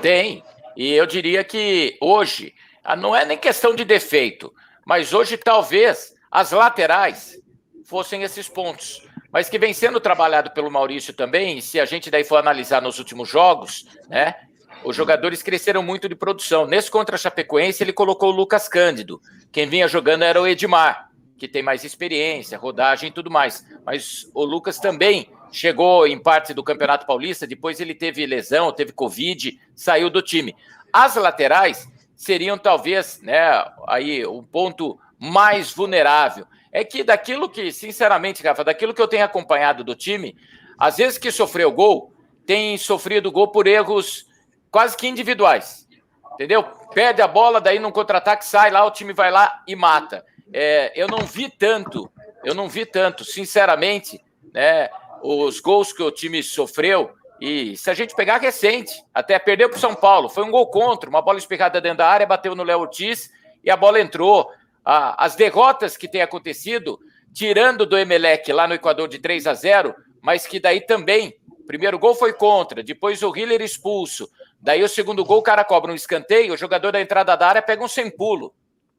[0.00, 0.42] Tem.
[0.76, 4.52] E eu diria que hoje, ah, não é nem questão de defeito,
[4.86, 7.38] mas hoje talvez as laterais
[7.84, 9.06] fossem esses pontos.
[9.30, 12.98] Mas que vem sendo trabalhado pelo Maurício também, se a gente daí for analisar nos
[12.98, 14.34] últimos jogos, né?
[14.82, 16.66] Os jogadores cresceram muito de produção.
[16.66, 19.20] Nesse contra a Chapecoense, ele colocou o Lucas Cândido.
[19.52, 21.09] Quem vinha jogando era o Edmar
[21.40, 23.66] que tem mais experiência, rodagem e tudo mais.
[23.84, 28.92] Mas o Lucas também chegou em parte do Campeonato Paulista, depois ele teve lesão, teve
[28.92, 30.54] Covid, saiu do time.
[30.92, 36.46] As laterais seriam talvez, né, aí um ponto mais vulnerável.
[36.70, 40.36] É que daquilo que, sinceramente, Rafa, daquilo que eu tenho acompanhado do time,
[40.78, 42.12] às vezes que sofreu gol,
[42.44, 44.26] tem sofrido gol por erros
[44.70, 45.88] quase que individuais.
[46.34, 46.62] Entendeu?
[46.92, 50.92] Perde a bola, daí num contra-ataque sai lá, o time vai lá e mata é,
[50.94, 52.10] eu não vi tanto,
[52.44, 54.22] eu não vi tanto, sinceramente,
[54.52, 54.88] né?
[55.22, 59.76] Os gols que o time sofreu, e se a gente pegar recente, até perdeu para
[59.76, 62.62] o São Paulo, foi um gol contra, uma bola espirrada dentro da área, bateu no
[62.62, 63.30] Léo Ortiz
[63.64, 64.50] e a bola entrou.
[64.84, 66.98] as derrotas que têm acontecido,
[67.32, 71.34] tirando do Emelec lá no Equador de 3 a 0, mas que daí também,
[71.66, 74.28] primeiro gol foi contra, depois o Hiller expulso,
[74.60, 77.62] daí o segundo gol o cara cobra um escanteio, o jogador da entrada da área
[77.62, 78.52] pega um sem pulo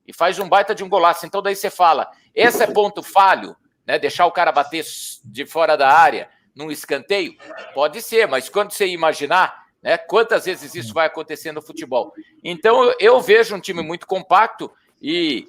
[0.07, 1.25] e faz um baita de um golaço.
[1.25, 3.99] Então daí você fala, esse é ponto falho, né?
[3.99, 4.85] Deixar o cara bater
[5.23, 7.35] de fora da área num escanteio?
[7.73, 9.97] Pode ser, mas quando você imaginar, né?
[9.97, 12.13] Quantas vezes isso vai acontecer no futebol?
[12.43, 14.71] Então eu vejo um time muito compacto
[15.01, 15.47] E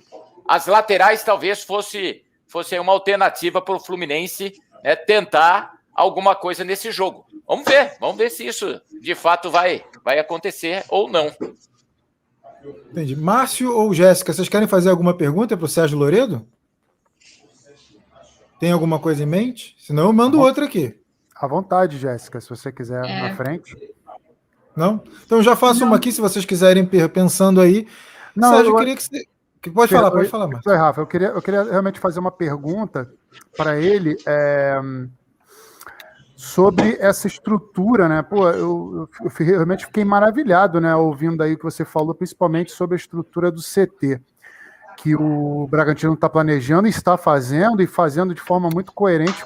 [0.48, 6.90] as laterais talvez fosse, fosse uma alternativa para o Fluminense né, tentar alguma coisa nesse
[6.90, 7.26] jogo.
[7.46, 11.30] Vamos ver, vamos ver se isso de fato vai, vai acontecer ou não.
[12.90, 13.16] Entendi.
[13.16, 16.46] Márcio ou Jéssica, vocês querem fazer alguma pergunta para o Sérgio Loredo?
[18.60, 19.74] Tem alguma coisa em mente?
[19.78, 20.98] Senão eu mando outra aqui.
[21.34, 23.28] À vontade, Jéssica, se você quiser é.
[23.28, 23.76] na frente.
[24.76, 25.02] Não?
[25.24, 25.88] Então eu já faço Não.
[25.88, 27.86] uma aqui, se vocês quiserem pensando aí.
[28.34, 29.26] Não, Sérgio, eu queria que você.
[29.72, 30.72] Pode falar, pode falar, Márcio.
[30.72, 33.12] Rafa, eu queria, eu queria realmente fazer uma pergunta
[33.56, 34.16] para ele.
[34.26, 34.80] É
[36.42, 38.20] sobre essa estrutura, né?
[38.20, 42.96] Pô, eu, eu, eu, realmente fiquei maravilhado, né, ouvindo aí que você falou, principalmente sobre
[42.96, 44.20] a estrutura do CT,
[44.96, 49.40] que o Bragantino está planejando e está fazendo, e fazendo de forma muito coerente,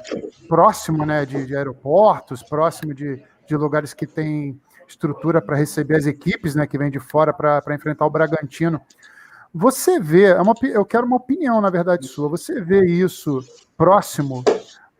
[0.49, 6.07] próximo, né, de, de aeroportos, próximo de, de lugares que tem estrutura para receber as
[6.07, 8.81] equipes, né, que vêm de fora para enfrentar o Bragantino.
[9.53, 12.27] Você vê, é uma, eu quero uma opinião, na verdade, sua.
[12.27, 13.39] Você vê isso
[13.77, 14.43] próximo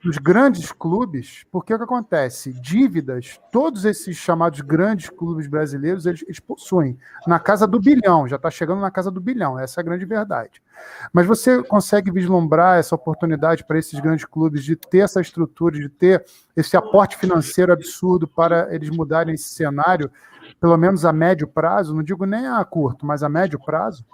[0.04, 2.54] dos grandes clubes, porque o que acontece?
[2.54, 8.36] Dívidas, todos esses chamados grandes clubes brasileiros, eles, eles possuem na casa do bilhão, já
[8.36, 10.62] está chegando na casa do bilhão, essa é a grande verdade.
[11.12, 15.90] Mas você consegue vislumbrar essa oportunidade para esses grandes clubes de ter essa estrutura, de
[15.90, 16.24] ter
[16.56, 20.12] esse aporte financeiro absurdo para eles mudarem esse cenário,
[20.62, 24.06] pelo menos a médio prazo, não digo nem a curto, mas a médio prazo?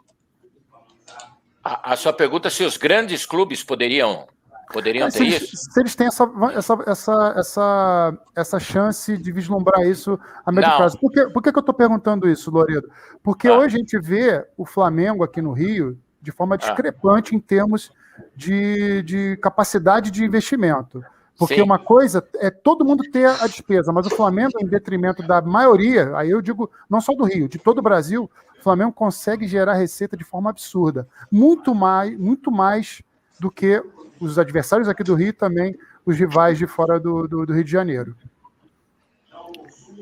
[1.62, 4.28] A, a sua pergunta é se os grandes clubes poderiam
[4.72, 5.72] Poderiam ter eles, isso?
[5.72, 10.78] Se eles têm essa, essa, essa, essa, essa chance de vislumbrar isso a médio Não.
[10.78, 10.99] prazo.
[10.99, 12.89] Por, que, por que, que eu estou perguntando isso, Loredo?
[13.22, 13.57] Porque ah.
[13.57, 16.57] hoje a gente vê o Flamengo aqui no Rio de forma ah.
[16.57, 17.38] discrepante ah.
[17.38, 17.91] em termos
[18.36, 21.03] de, de capacidade de investimento.
[21.38, 21.61] Porque Sim.
[21.61, 26.16] uma coisa é todo mundo ter a despesa, mas o Flamengo, em detrimento da maioria,
[26.16, 29.74] aí eu digo não só do Rio, de todo o Brasil, o Flamengo consegue gerar
[29.74, 31.07] receita de forma absurda.
[31.32, 33.01] Muito mais, muito mais
[33.39, 33.84] do que
[34.20, 37.72] os adversários aqui do Rio também os rivais de fora do, do, do Rio de
[37.72, 38.16] Janeiro.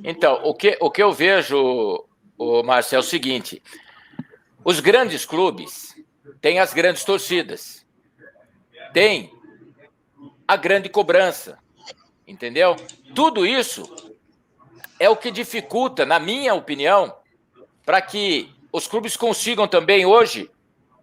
[0.04, 2.04] Então, o que, o que eu vejo,
[2.38, 3.62] o Márcio, é o seguinte:
[4.64, 5.96] os grandes clubes
[6.42, 7.86] têm as grandes torcidas,
[8.94, 9.32] têm
[10.48, 11.58] a grande cobrança,
[12.28, 12.76] entendeu?
[13.14, 14.12] Tudo isso
[15.00, 17.16] é o que dificulta, na minha opinião,
[17.86, 20.50] para que os clubes consigam também hoje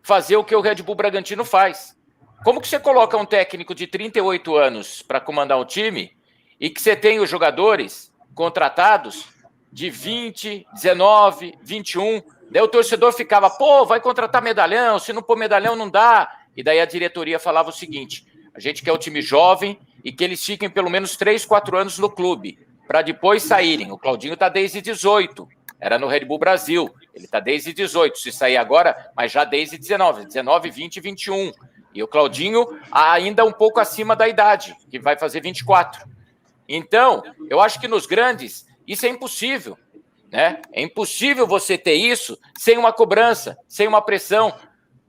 [0.03, 1.98] fazer o que o Red Bull Bragantino faz.
[2.45, 6.17] Como que você coloca um técnico de 38 anos para comandar um time
[6.61, 9.27] e que você tem os jogadores contratados
[9.73, 12.23] de 20, 19, 21?
[12.51, 16.33] Daí o torcedor ficava, pô, vai contratar medalhão, se não pôr medalhão não dá.
[16.57, 18.25] E daí a diretoria falava o seguinte:
[18.55, 21.99] a gente quer um time jovem e que eles fiquem pelo menos 3, 4 anos
[21.99, 23.91] no clube, para depois saírem.
[23.91, 25.47] O Claudinho está desde 18,
[25.81, 26.89] era no Red Bull Brasil.
[27.13, 31.53] Ele está desde 18, se sair agora, mas já desde 19, 19, 20, 21.
[31.99, 36.09] E o Claudinho ainda um pouco acima da idade, que vai fazer 24.
[36.69, 39.77] Então, eu acho que nos grandes isso é impossível.
[40.31, 40.63] Né?
[40.71, 44.55] É impossível você ter isso sem uma cobrança, sem uma pressão.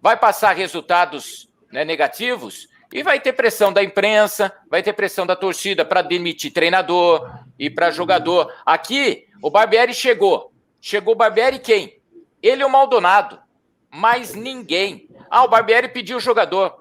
[0.01, 5.35] Vai passar resultados né, negativos e vai ter pressão da imprensa, vai ter pressão da
[5.35, 7.29] torcida para demitir treinador
[7.59, 8.51] e para jogador.
[8.65, 10.51] Aqui, o Barbieri chegou.
[10.81, 12.01] Chegou o Barbieri quem?
[12.41, 13.39] Ele é o Maldonado.
[13.91, 15.07] Mais ninguém.
[15.29, 16.78] Ah, o Barbieri pediu o jogador.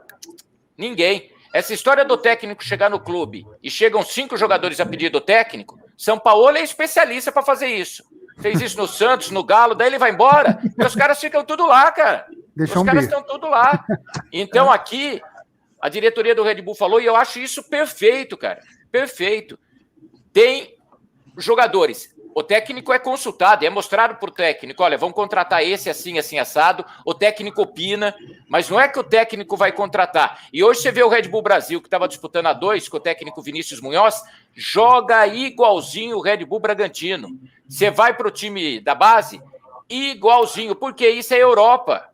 [0.79, 1.33] Ninguém.
[1.53, 5.79] Essa história do técnico chegar no clube e chegam cinco jogadores a pedir do técnico,
[5.97, 8.05] São Paulo é especialista para fazer isso.
[8.41, 11.66] Fez isso no Santos, no Galo, daí ele vai embora e os caras ficam tudo
[11.66, 12.26] lá, cara.
[12.55, 13.85] Deixa os caras estão tudo lá.
[14.33, 15.20] Então aqui,
[15.81, 18.61] a diretoria do Red Bull falou, e eu acho isso perfeito, cara.
[18.93, 19.59] Perfeito.
[20.33, 20.76] Tem
[21.37, 26.39] jogadores o técnico é consultado, é mostrado o técnico: olha, vamos contratar esse assim, assim,
[26.39, 26.85] assado.
[27.05, 28.14] O técnico opina,
[28.49, 30.47] mas não é que o técnico vai contratar.
[30.53, 33.01] E hoje você vê o Red Bull Brasil, que estava disputando a dois com o
[33.01, 34.22] técnico Vinícius Munhoz,
[34.55, 37.39] joga igualzinho o Red Bull Bragantino.
[37.68, 39.41] Você vai para o time da base,
[39.89, 42.09] igualzinho, porque isso é Europa.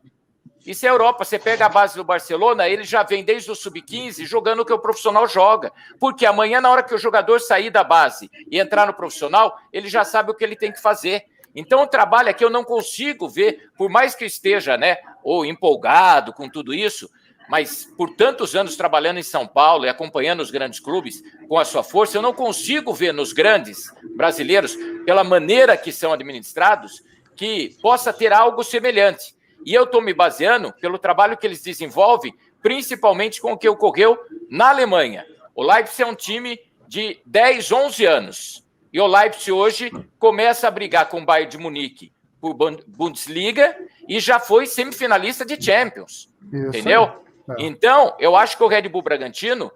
[0.65, 1.23] Isso é Europa.
[1.23, 4.73] Você pega a base do Barcelona, ele já vem desde o sub-15 jogando o que
[4.73, 5.71] o profissional joga.
[5.99, 9.87] Porque amanhã, na hora que o jogador sair da base e entrar no profissional, ele
[9.87, 11.25] já sabe o que ele tem que fazer.
[11.55, 16.33] Então, o trabalho aqui eu não consigo ver, por mais que esteja, né, ou empolgado
[16.33, 17.09] com tudo isso,
[17.47, 21.63] mas por tantos anos trabalhando em São Paulo e acompanhando os grandes clubes com a
[21.63, 27.03] sua força, eu não consigo ver nos grandes brasileiros, pela maneira que são administrados,
[27.35, 29.34] que possa ter algo semelhante.
[29.65, 34.17] E eu estou me baseando pelo trabalho que eles desenvolvem, principalmente com o que ocorreu
[34.49, 35.25] na Alemanha.
[35.55, 38.65] O Leipzig é um time de 10, 11 anos.
[38.93, 43.75] E o Leipzig hoje começa a brigar com o Bayern de Munique por Bundesliga
[44.07, 46.29] e já foi semifinalista de Champions.
[46.53, 47.03] Isso entendeu?
[47.49, 47.55] É.
[47.59, 49.71] Então, eu acho que o Red Bull Bragantino,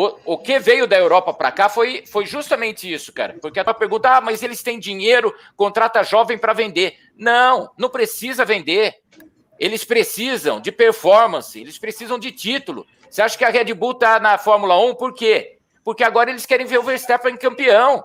[0.00, 3.36] o, o que veio da Europa para cá foi, foi justamente isso, cara.
[3.42, 6.96] Porque a tua pergunta, ah, mas eles têm dinheiro, contrata jovem para vender.
[7.16, 8.94] Não, não precisa vender.
[9.58, 12.86] Eles precisam de performance, eles precisam de título.
[13.10, 15.58] Você acha que a Red Bull está na Fórmula 1 por quê?
[15.82, 18.04] Porque agora eles querem ver o Verstappen campeão.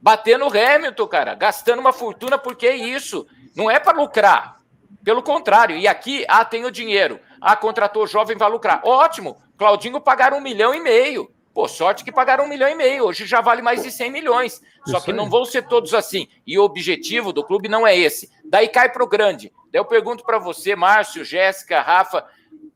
[0.00, 3.26] Batendo o Hamilton, cara, gastando uma fortuna, porque é isso.
[3.56, 4.58] Não é para lucrar.
[5.02, 7.18] Pelo contrário, e aqui, ah, tem o dinheiro.
[7.40, 8.82] Ah, contratou jovem, vai lucrar.
[8.84, 11.30] Ótimo, Claudinho pagaram um milhão e meio.
[11.52, 13.06] Pô, sorte que pagaram um milhão e meio.
[13.06, 14.62] Hoje já vale mais de 100 milhões.
[14.86, 16.28] Só que não vão ser todos assim.
[16.46, 18.30] E o objetivo do clube não é esse.
[18.44, 19.52] Daí cai para o grande.
[19.72, 22.24] Daí eu pergunto para você, Márcio, Jéssica, Rafa,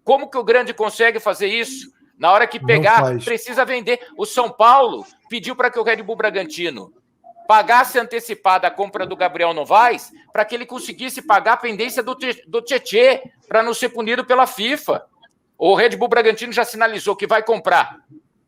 [0.03, 1.93] como que o grande consegue fazer isso?
[2.19, 4.01] Na hora que pegar, precisa vender.
[4.17, 6.93] O São Paulo pediu para que o Red Bull Bragantino
[7.47, 12.17] pagasse antecipada a compra do Gabriel Novaes para que ele conseguisse pagar a pendência do,
[12.47, 15.05] do Tietê para não ser punido pela FIFA.
[15.59, 18.01] O Red Bull Bragantino já sinalizou que vai comprar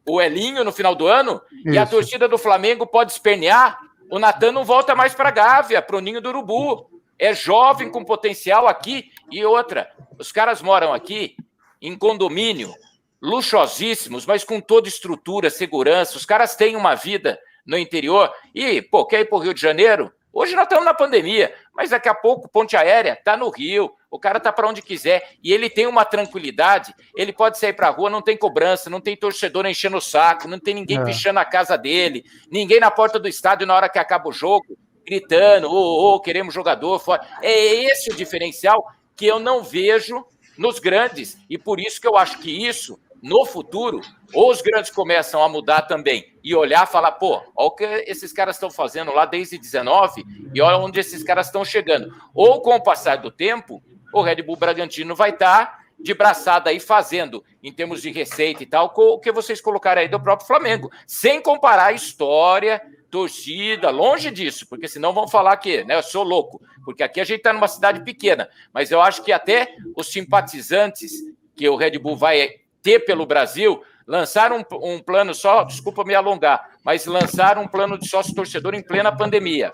[0.07, 1.69] o Elinho no final do ano Isso.
[1.75, 3.79] e a torcida do Flamengo pode espernear.
[4.11, 7.91] O Natan não volta mais para a Gávea, para o Ninho do Urubu é jovem
[7.91, 9.11] com potencial aqui.
[9.31, 11.37] E outra, os caras moram aqui
[11.81, 12.75] em condomínio,
[13.21, 16.17] luxuosíssimos, mas com toda estrutura, segurança.
[16.17, 18.33] Os caras têm uma vida no interior.
[18.55, 20.13] E, pô, quer ir para o Rio de Janeiro?
[20.33, 24.19] Hoje nós estamos na pandemia, mas daqui a pouco ponte aérea está no Rio, o
[24.19, 26.95] cara está para onde quiser e ele tem uma tranquilidade.
[27.17, 30.47] Ele pode sair para a rua, não tem cobrança, não tem torcedor enchendo o saco,
[30.47, 31.05] não tem ninguém é.
[31.05, 34.79] pichando a casa dele, ninguém na porta do estádio na hora que acaba o jogo
[35.05, 37.27] gritando, ô, oh, oh, queremos jogador fora.
[37.43, 38.85] É esse o diferencial
[39.17, 40.25] que eu não vejo
[40.57, 41.37] nos grandes.
[41.49, 44.03] E por isso que eu acho que isso, no futuro,
[44.35, 47.85] ou os grandes começam a mudar também e olhar e falar, pô, olha o que
[48.07, 50.23] esses caras estão fazendo lá desde 19
[50.53, 52.15] e olha onde esses caras estão chegando.
[52.35, 56.69] Ou com o passar do tempo, o Red Bull Bragantino vai estar tá de braçada
[56.69, 60.21] aí fazendo, em termos de receita e tal, com o que vocês colocaram aí do
[60.21, 62.79] próprio Flamengo, sem comparar a história,
[63.11, 67.25] torcida, longe disso, porque senão vão falar que né, eu sou louco, porque aqui a
[67.25, 71.11] gente está numa cidade pequena, mas eu acho que até os simpatizantes
[71.57, 76.15] que o Red Bull vai ter pelo Brasil lançaram um, um plano só, desculpa me
[76.15, 79.73] alongar, mas lançaram um plano de sócio torcedor em plena pandemia.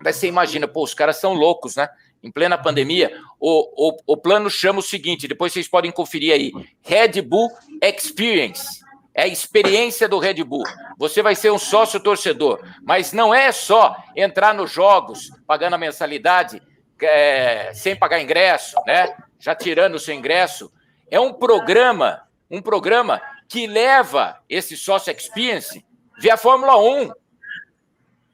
[0.00, 1.88] Daí você imagina, pô, os caras são loucos, né?
[2.22, 6.52] Em plena pandemia, o, o, o plano chama o seguinte: depois vocês podem conferir aí,
[6.82, 7.50] Red Bull
[7.82, 8.86] Experience
[9.18, 10.62] é a experiência do Red Bull.
[10.96, 15.78] Você vai ser um sócio torcedor, mas não é só entrar nos jogos pagando a
[15.78, 16.62] mensalidade
[17.02, 19.12] é, sem pagar ingresso, né?
[19.40, 20.70] Já tirando o seu ingresso.
[21.10, 25.84] É um programa, um programa que leva esse sócio experience
[26.18, 27.12] ver a Fórmula 1,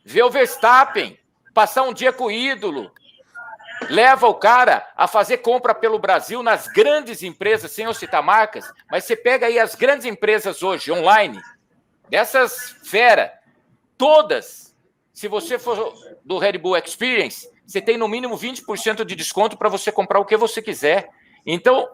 [0.04, 1.18] ver o Verstappen,
[1.52, 2.90] passar um dia com o ídolo,
[3.88, 8.70] leva o cara a fazer compra pelo Brasil nas grandes empresas, sem eu citar marcas,
[8.90, 11.40] mas você pega aí as grandes empresas hoje, online,
[12.08, 13.32] dessas fera,
[13.96, 14.74] todas,
[15.12, 15.94] se você for
[16.24, 20.24] do Red Bull Experience, você tem no mínimo 20% de desconto para você comprar o
[20.24, 21.08] que você quiser.
[21.46, 21.88] Então,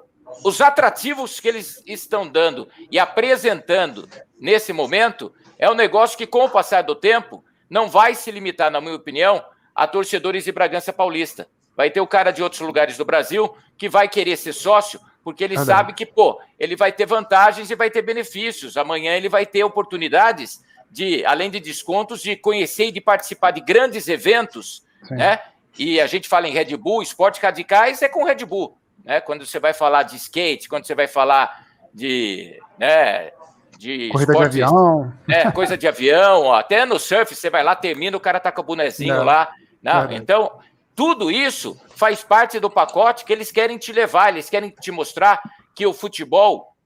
[0.44, 4.08] os atrativos que eles estão dando e apresentando
[4.38, 8.70] nesse momento é um negócio que, com o passar do tempo, não vai se limitar,
[8.70, 12.96] na minha opinião, a torcedores de Bragança Paulista vai ter o cara de outros lugares
[12.96, 16.92] do Brasil que vai querer ser sócio, porque ele ah, sabe que, pô, ele vai
[16.92, 18.76] ter vantagens e vai ter benefícios.
[18.76, 23.60] Amanhã ele vai ter oportunidades de, além de descontos, de conhecer e de participar de
[23.60, 25.14] grandes eventos, Sim.
[25.14, 25.40] né?
[25.78, 29.20] E a gente fala em Red Bull, esportes radicais é com Red Bull, né?
[29.20, 33.32] Quando você vai falar de skate, quando você vai falar de, né,
[33.78, 37.74] de corrida esportes, de avião, é, coisa de avião, até no surf você vai lá,
[37.74, 39.24] termina, o cara tá com o bonezinho Não.
[39.24, 39.51] lá,
[39.82, 40.61] não, então
[40.94, 45.40] tudo isso faz parte do pacote que eles querem te levar, eles querem te mostrar
[45.74, 46.76] que o futebol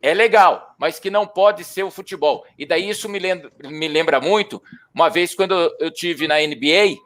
[0.00, 2.46] é legal, mas que não pode ser o futebol.
[2.56, 4.62] E daí isso me lembra, me lembra muito
[4.94, 6.96] uma vez quando eu tive na NBA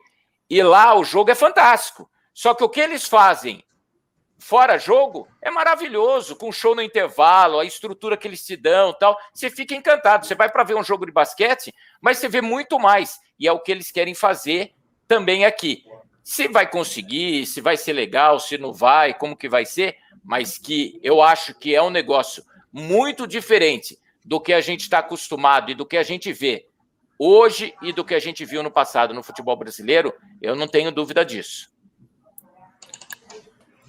[0.49, 2.09] e lá o jogo é fantástico.
[2.35, 3.65] Só que o que eles fazem
[4.43, 9.17] fora jogo é maravilhoso, com show no intervalo, a estrutura que eles te dão, tal.
[9.33, 10.27] Você fica encantado.
[10.27, 13.21] Você vai para ver um jogo de basquete, mas você vê muito mais.
[13.39, 14.75] E é o que eles querem fazer
[15.07, 15.85] também aqui.
[16.25, 20.59] Se vai conseguir, se vai ser legal, se não vai, como que vai ser, mas
[20.59, 25.71] que eu acho que é um negócio muito diferente do que a gente está acostumado
[25.71, 26.67] e do que a gente vê
[27.19, 30.91] hoje e do que a gente viu no passado no futebol brasileiro, eu não tenho
[30.91, 31.72] dúvida disso.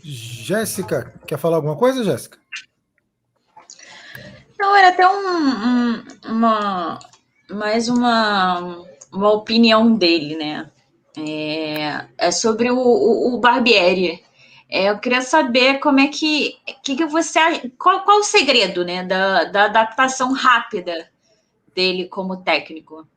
[0.03, 2.37] Jéssica, quer falar alguma coisa, Jéssica?
[4.59, 6.99] Não, era até um, um, uma
[7.49, 10.69] mais uma, uma opinião dele, né?
[11.17, 14.23] é, é sobre o, o, o Barbieri.
[14.69, 17.39] É, eu queria saber como é que, que, que você
[17.77, 21.09] qual, qual o segredo né, da, da adaptação rápida
[21.75, 23.07] dele como técnico?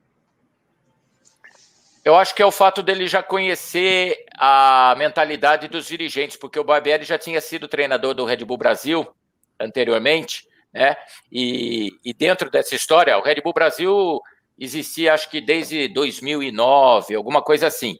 [2.06, 6.62] Eu acho que é o fato dele já conhecer a mentalidade dos dirigentes, porque o
[6.62, 9.04] Barbieri já tinha sido treinador do Red Bull Brasil
[9.58, 10.96] anteriormente, né?
[11.32, 14.20] E, e dentro dessa história, o Red Bull Brasil
[14.56, 17.98] existia, acho que desde 2009, alguma coisa assim,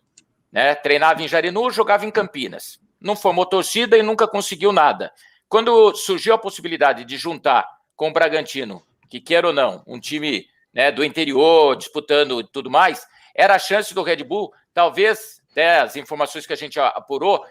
[0.53, 0.77] né?
[0.77, 2.79] Treinava em Jarinu, jogava em Campinas.
[3.01, 5.13] Não formou torcida e nunca conseguiu nada.
[5.49, 10.47] Quando surgiu a possibilidade de juntar com o Bragantino, que quer ou não, um time
[10.73, 13.05] né, do interior disputando e tudo mais,
[13.37, 17.45] era a chance do Red Bull, talvez, até as informações que a gente apurou,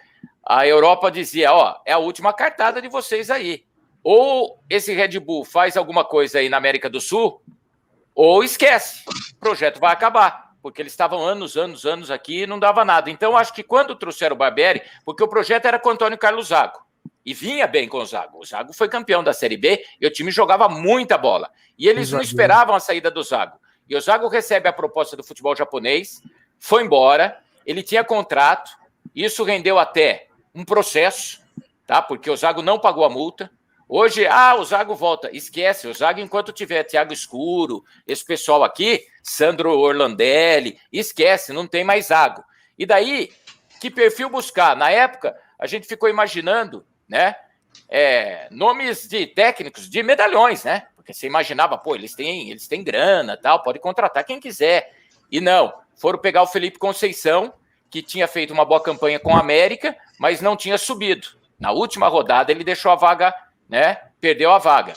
[0.45, 3.63] a Europa dizia: ó, é a última cartada de vocês aí.
[4.03, 7.41] Ou esse Red Bull faz alguma coisa aí na América do Sul,
[8.13, 12.59] ou esquece, o projeto vai acabar, porque eles estavam anos, anos, anos aqui e não
[12.59, 13.09] dava nada.
[13.09, 16.47] Então, acho que quando trouxeram o Barbieri, porque o projeto era com o Antônio Carlos
[16.47, 16.85] Zago,
[17.25, 18.39] e vinha bem com o Zago.
[18.39, 21.49] O Zago foi campeão da Série B e o time jogava muita bola.
[21.77, 23.59] E eles não esperavam a saída do Zago.
[23.89, 26.21] E o Zago recebe a proposta do futebol japonês,
[26.59, 28.71] foi embora, ele tinha contrato,
[29.13, 31.41] isso rendeu até um processo,
[31.85, 32.01] tá?
[32.01, 33.51] Porque o Zago não pagou a multa.
[33.87, 35.29] Hoje, ah, o Zago volta.
[35.35, 41.83] Esquece, o Zago, enquanto tiver Thiago Escuro, esse pessoal aqui, Sandro Orlandelli, esquece, não tem
[41.83, 42.43] mais Zago.
[42.77, 43.31] E daí,
[43.79, 44.75] que perfil buscar?
[44.75, 47.35] Na época, a gente ficou imaginando, né?
[47.87, 50.87] É, nomes de técnicos de medalhões, né?
[51.05, 54.91] Porque você imaginava, pô, eles têm, eles têm grana, tal, pode contratar quem quiser.
[55.31, 57.53] E não, foram pegar o Felipe Conceição,
[57.91, 61.27] que tinha feito uma boa campanha com a América, mas não tinha subido.
[61.59, 63.31] Na última rodada ele deixou a vaga,
[63.69, 64.01] né?
[64.19, 64.95] Perdeu a vaga.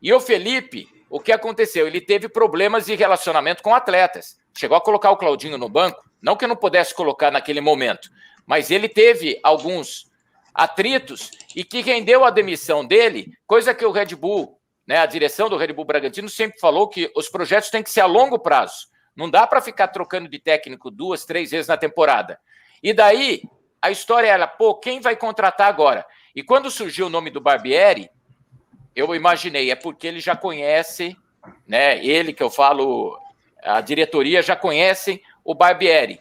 [0.00, 1.88] E o Felipe, o que aconteceu?
[1.88, 4.38] Ele teve problemas de relacionamento com atletas.
[4.56, 8.08] Chegou a colocar o Claudinho no banco, não que eu não pudesse colocar naquele momento,
[8.46, 10.08] mas ele teve alguns
[10.54, 14.57] atritos e que rendeu a demissão dele, coisa que o Red Bull
[14.88, 18.00] né, a direção do Red Bull Bragantino sempre falou que os projetos têm que ser
[18.00, 18.88] a longo prazo.
[19.14, 22.40] Não dá para ficar trocando de técnico duas, três vezes na temporada.
[22.82, 23.42] E daí,
[23.82, 26.06] a história era, pô, quem vai contratar agora?
[26.34, 28.08] E quando surgiu o nome do Barbieri,
[28.96, 31.14] eu imaginei, é porque ele já conhece,
[31.66, 32.02] né?
[32.02, 33.20] Ele que eu falo,
[33.62, 36.18] a diretoria já conhece o Barbieri.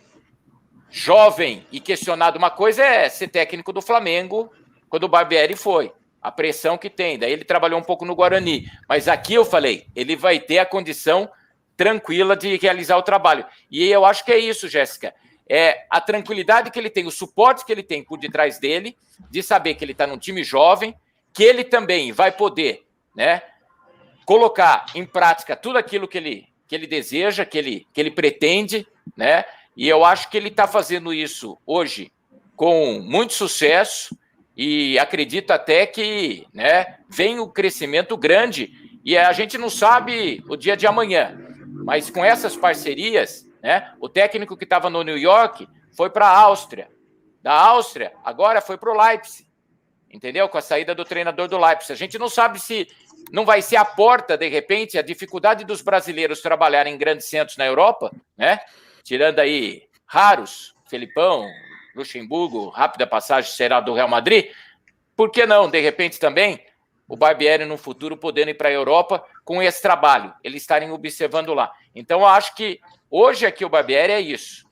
[0.89, 4.51] Jovem e questionado, uma coisa é ser técnico do Flamengo
[4.89, 5.93] quando o Barbieri foi
[6.28, 7.18] a pressão que tem.
[7.18, 8.70] Daí ele trabalhou um pouco no Guarani.
[8.88, 11.32] Mas aqui eu falei, ele vai ter a condição
[11.78, 13.46] tranquila de realizar o trabalho.
[13.72, 15.16] E eu acho que é isso, Jéssica.
[15.50, 18.98] É a tranquilidade que ele tem, o suporte que ele tem por detrás dele,
[19.32, 20.94] de saber que ele está num time jovem,
[21.32, 22.84] que ele também vai poder,
[23.16, 23.42] né,
[24.26, 28.86] colocar em prática tudo aquilo que ele, que ele deseja, que ele, que ele pretende,
[29.16, 29.46] né?
[29.78, 32.12] E eu acho que ele está fazendo isso hoje
[32.54, 34.18] com muito sucesso
[34.58, 40.58] e acredito até que né, vem o crescimento grande e a gente não sabe o
[40.58, 41.38] dia de amanhã,
[41.86, 46.39] mas com essas parcerias, né, o técnico que estava no New York foi para a
[46.39, 46.89] Áustria,
[47.41, 49.47] da Áustria agora foi para o Leipzig,
[50.12, 50.49] entendeu?
[50.49, 51.93] Com a saída do treinador do Leipzig.
[51.93, 52.88] A gente não sabe se
[53.32, 57.58] não vai ser a porta, de repente, a dificuldade dos brasileiros trabalharem em grandes centros
[57.58, 58.60] na Europa, né?
[59.03, 61.45] Tirando aí raros, Felipão,
[61.98, 64.52] Luxemburgo, rápida passagem será do Real Madrid.
[65.16, 66.64] Por que não, de repente, também
[67.08, 71.54] o Barbieri no futuro podendo ir para a Europa com esse trabalho, eles estarem observando
[71.54, 71.72] lá.
[71.95, 72.80] Então, eu acho que
[73.10, 74.68] hoje aqui o Barbieri é isso.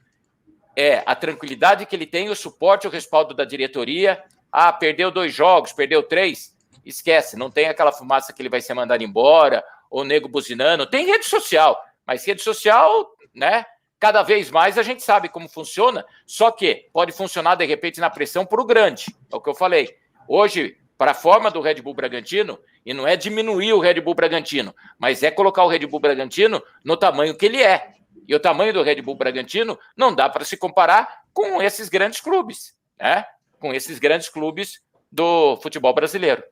[0.76, 4.22] É a tranquilidade que ele tem, o suporte, o respaldo da diretoria.
[4.52, 6.54] Ah, perdeu dois jogos, perdeu três.
[6.86, 10.86] Esquece, não tem aquela fumaça que ele vai ser mandado embora, ou nego buzinando.
[10.86, 13.66] Tem rede social, mas rede social, né?
[14.00, 18.10] Cada vez mais a gente sabe como funciona, só que pode funcionar de repente na
[18.10, 19.06] pressão para o grande.
[19.32, 19.98] É o que eu falei.
[20.28, 24.14] Hoje, para a forma do Red Bull Bragantino, e não é diminuir o Red Bull
[24.14, 27.94] Bragantino, mas é colocar o Red Bull Bragantino no tamanho que ele é.
[28.28, 32.22] E o tamanho do Red Bull Bragantino não dá para se comparar com esses grandes
[32.22, 33.26] clubes, né?
[33.60, 34.82] Com esses grandes clubes
[35.12, 36.44] do futebol brasileiro.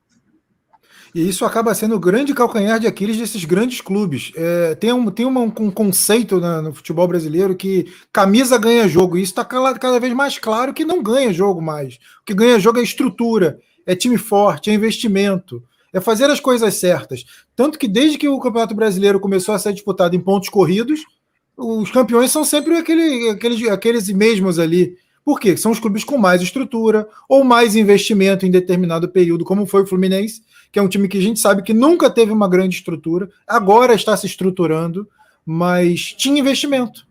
[1.13, 4.31] E isso acaba sendo o grande calcanhar de Aquiles desses grandes clubes.
[4.35, 9.17] É, tem um, tem uma, um conceito na, no futebol brasileiro que camisa ganha jogo.
[9.17, 11.95] E isso está cada vez mais claro que não ganha jogo mais.
[11.95, 15.61] O que ganha jogo é estrutura, é time forte, é investimento,
[15.93, 17.23] é fazer as coisas certas.
[17.55, 21.01] Tanto que desde que o Campeonato Brasileiro começou a ser disputado em pontos corridos,
[21.55, 24.97] os campeões são sempre aquele, aqueles, aqueles mesmos ali.
[25.23, 25.55] Por quê?
[25.55, 29.87] São os clubes com mais estrutura ou mais investimento em determinado período, como foi o
[29.87, 30.41] Fluminense,
[30.73, 33.93] que é um time que a gente sabe que nunca teve uma grande estrutura, agora
[33.93, 35.07] está se estruturando,
[35.45, 37.07] mas tinha investimento,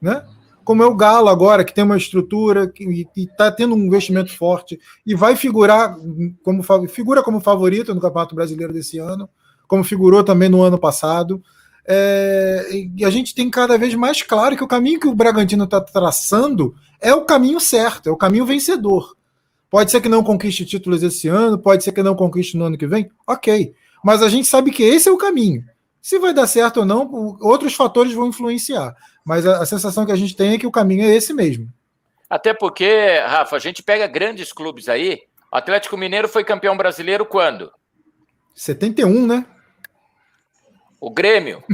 [0.00, 0.24] né?
[0.64, 4.80] como é o Galo agora, que tem uma estrutura que está tendo um investimento forte
[5.06, 5.94] e vai figurar
[6.42, 9.28] como figura como favorito no Campeonato Brasileiro desse ano,
[9.68, 11.42] como figurou também no ano passado.
[11.86, 15.64] É, e a gente tem cada vez mais claro que o caminho que o Bragantino
[15.64, 19.14] está traçando é o caminho certo, é o caminho vencedor.
[19.74, 22.78] Pode ser que não conquiste títulos esse ano, pode ser que não conquiste no ano
[22.78, 23.74] que vem, ok.
[24.04, 25.64] Mas a gente sabe que esse é o caminho.
[26.00, 28.94] Se vai dar certo ou não, outros fatores vão influenciar.
[29.24, 31.68] Mas a, a sensação que a gente tem é que o caminho é esse mesmo.
[32.30, 35.22] Até porque, Rafa, a gente pega grandes clubes aí.
[35.52, 37.72] O Atlético Mineiro foi campeão brasileiro quando?
[38.54, 39.44] 71, né?
[41.00, 41.64] O Grêmio.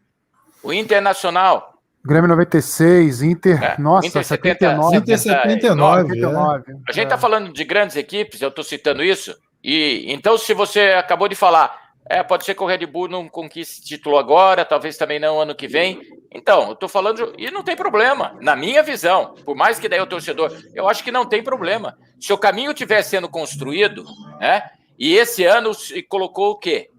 [0.64, 1.71] o Internacional.
[2.04, 4.96] Grêmio 96, Inter, é, nossa, Inter 79.
[4.96, 6.02] Inter 79.
[6.08, 6.74] 79 é.
[6.88, 9.36] A gente está falando de grandes equipes, eu estou citando isso.
[9.62, 13.28] E então, se você acabou de falar, é, pode ser que o Red Bull não
[13.28, 16.00] conquiste título agora, talvez também não ano que vem.
[16.32, 20.00] Então, eu tô falando, e não tem problema, na minha visão, por mais que daí
[20.00, 21.96] o torcedor, eu acho que não tem problema.
[22.18, 24.04] Se o caminho estiver sendo construído,
[24.40, 24.62] né?
[24.98, 26.90] E esse ano se colocou o quê?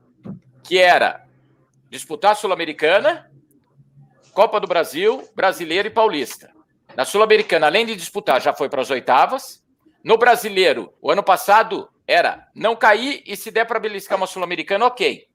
[0.64, 1.24] Que era
[1.90, 3.30] disputar a Sul-Americana,
[4.34, 6.52] Copa do Brasil, Brasileiro e Paulista.
[6.96, 9.64] Na Sul-Americana, além de disputar, já foi para as oitavas.
[10.04, 14.86] No Brasileiro, o ano passado, era não cair e se der para beliscar uma Sul-Americana,
[14.86, 15.28] ok.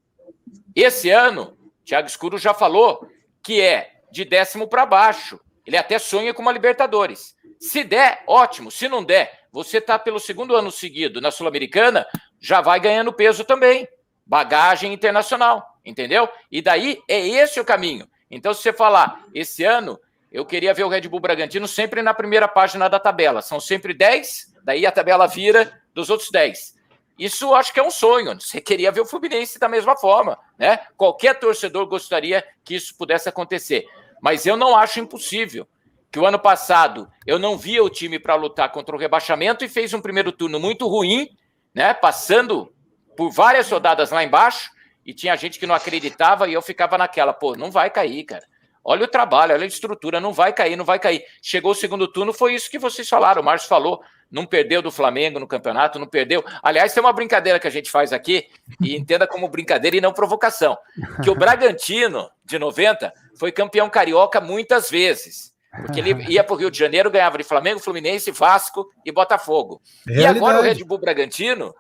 [0.75, 3.09] Esse ano, Thiago Escuro já falou
[3.43, 5.41] que é de décimo para baixo.
[5.65, 7.37] Ele até sonha com uma Libertadores.
[7.59, 8.71] Se der, ótimo.
[8.71, 12.07] Se não der, você está pelo segundo ano seguido na Sul-Americana,
[12.41, 13.89] já vai ganhando peso também.
[14.27, 16.29] Bagagem internacional, entendeu?
[16.51, 18.09] E daí é esse o caminho.
[18.31, 19.99] Então, se você falar, esse ano,
[20.31, 23.41] eu queria ver o Red Bull Bragantino sempre na primeira página da tabela.
[23.41, 26.77] São sempre 10, daí a tabela vira dos outros 10.
[27.19, 28.41] Isso acho que é um sonho.
[28.41, 30.79] Você queria ver o Fluminense da mesma forma, né?
[30.97, 33.87] Qualquer torcedor gostaria que isso pudesse acontecer.
[34.23, 35.67] Mas eu não acho impossível.
[36.11, 39.69] Que o ano passado eu não via o time para lutar contra o rebaixamento e
[39.69, 41.29] fez um primeiro turno muito ruim,
[41.75, 41.93] né?
[41.93, 42.73] Passando
[43.17, 44.71] por várias rodadas lá embaixo
[45.09, 48.45] e tinha gente que não acreditava e eu ficava naquela, pô, não vai cair, cara.
[48.85, 51.25] Olha o trabalho, olha a estrutura, não vai cair, não vai cair.
[51.41, 54.91] Chegou o segundo turno, foi isso que vocês falaram, o Márcio falou não perdeu do
[54.91, 56.45] Flamengo no campeonato, não perdeu.
[56.63, 58.47] Aliás, tem uma brincadeira que a gente faz aqui,
[58.79, 60.77] e entenda como brincadeira e não provocação.
[61.25, 65.55] Que o Bragantino, de 90, foi campeão carioca muitas vezes.
[65.87, 69.81] Porque ele ia para o Rio de Janeiro, ganhava de Flamengo, Fluminense, Vasco e Botafogo.
[70.07, 70.35] Realidade.
[70.35, 71.75] E agora o Red Bull Bragantino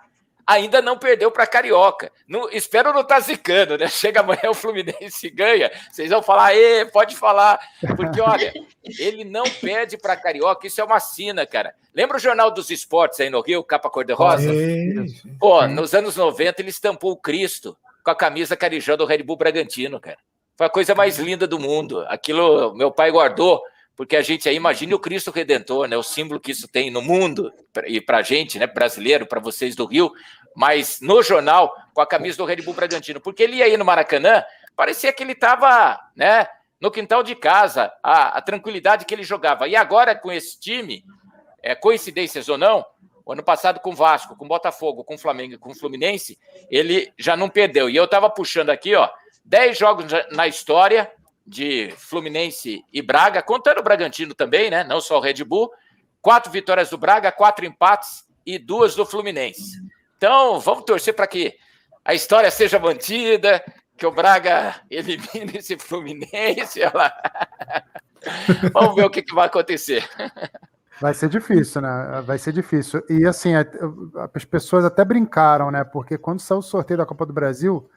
[0.48, 2.10] ainda não perdeu para Carioca.
[2.26, 3.86] Não, espero não estar tá zicando, né?
[3.92, 5.70] Chega amanhã o Fluminense e ganha.
[5.92, 7.60] Vocês vão falar, Ê, pode falar.
[7.94, 8.54] Porque, olha,
[8.98, 10.66] ele não perde para Carioca.
[10.66, 11.74] Isso é uma sina, cara.
[11.94, 14.50] Lembra o Jornal dos Esportes aí no Rio, capa cor-de-rosa?
[15.38, 19.36] Pô, nos anos 90 ele estampou o Cristo com a camisa carijó do Red Bull
[19.36, 20.18] Bragantino, cara.
[20.56, 22.04] Foi a coisa mais linda do mundo.
[22.08, 23.62] Aquilo meu pai guardou
[23.98, 25.96] porque a gente aí imagine o Cristo Redentor, né?
[25.96, 27.52] O símbolo que isso tem no mundo
[27.84, 28.64] e para a gente, né?
[28.64, 30.12] Brasileiro, para vocês do Rio,
[30.54, 33.84] mas no jornal com a camisa do Red Bull Bragantino, porque ele ia aí no
[33.84, 34.44] Maracanã,
[34.76, 36.46] parecia que ele estava, né?
[36.80, 39.66] No quintal de casa, a, a, tranquilidade que ele jogava.
[39.66, 41.04] E agora com esse time,
[41.60, 42.86] é, coincidências ou não,
[43.28, 46.38] ano passado com Vasco, com Botafogo, com Flamengo, com Fluminense,
[46.70, 47.90] ele já não perdeu.
[47.90, 49.10] E eu estava puxando aqui, ó,
[49.44, 51.10] 10 jogos na história,
[51.48, 54.84] de Fluminense e Braga, contando o Bragantino também, né?
[54.84, 55.70] Não só o Red Bull.
[56.20, 59.80] Quatro vitórias do Braga, quatro empates e duas do Fluminense.
[60.16, 61.56] Então, vamos torcer para que
[62.04, 63.64] a história seja mantida,
[63.96, 66.80] que o Braga elimine esse Fluminense.
[68.74, 70.08] Vamos ver o que, que vai acontecer.
[71.00, 72.20] Vai ser difícil, né?
[72.26, 73.02] Vai ser difícil.
[73.08, 75.84] E assim, as pessoas até brincaram, né?
[75.84, 77.88] Porque quando saiu o sorteio da Copa do Brasil,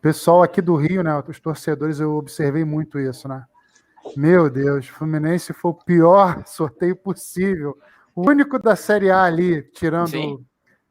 [0.00, 1.22] pessoal aqui do Rio, né?
[1.26, 3.44] Os torcedores, eu observei muito isso, né?
[4.16, 7.76] Meu Deus, Fluminense foi o pior sorteio possível.
[8.14, 10.44] O único da Série A ali, tirando,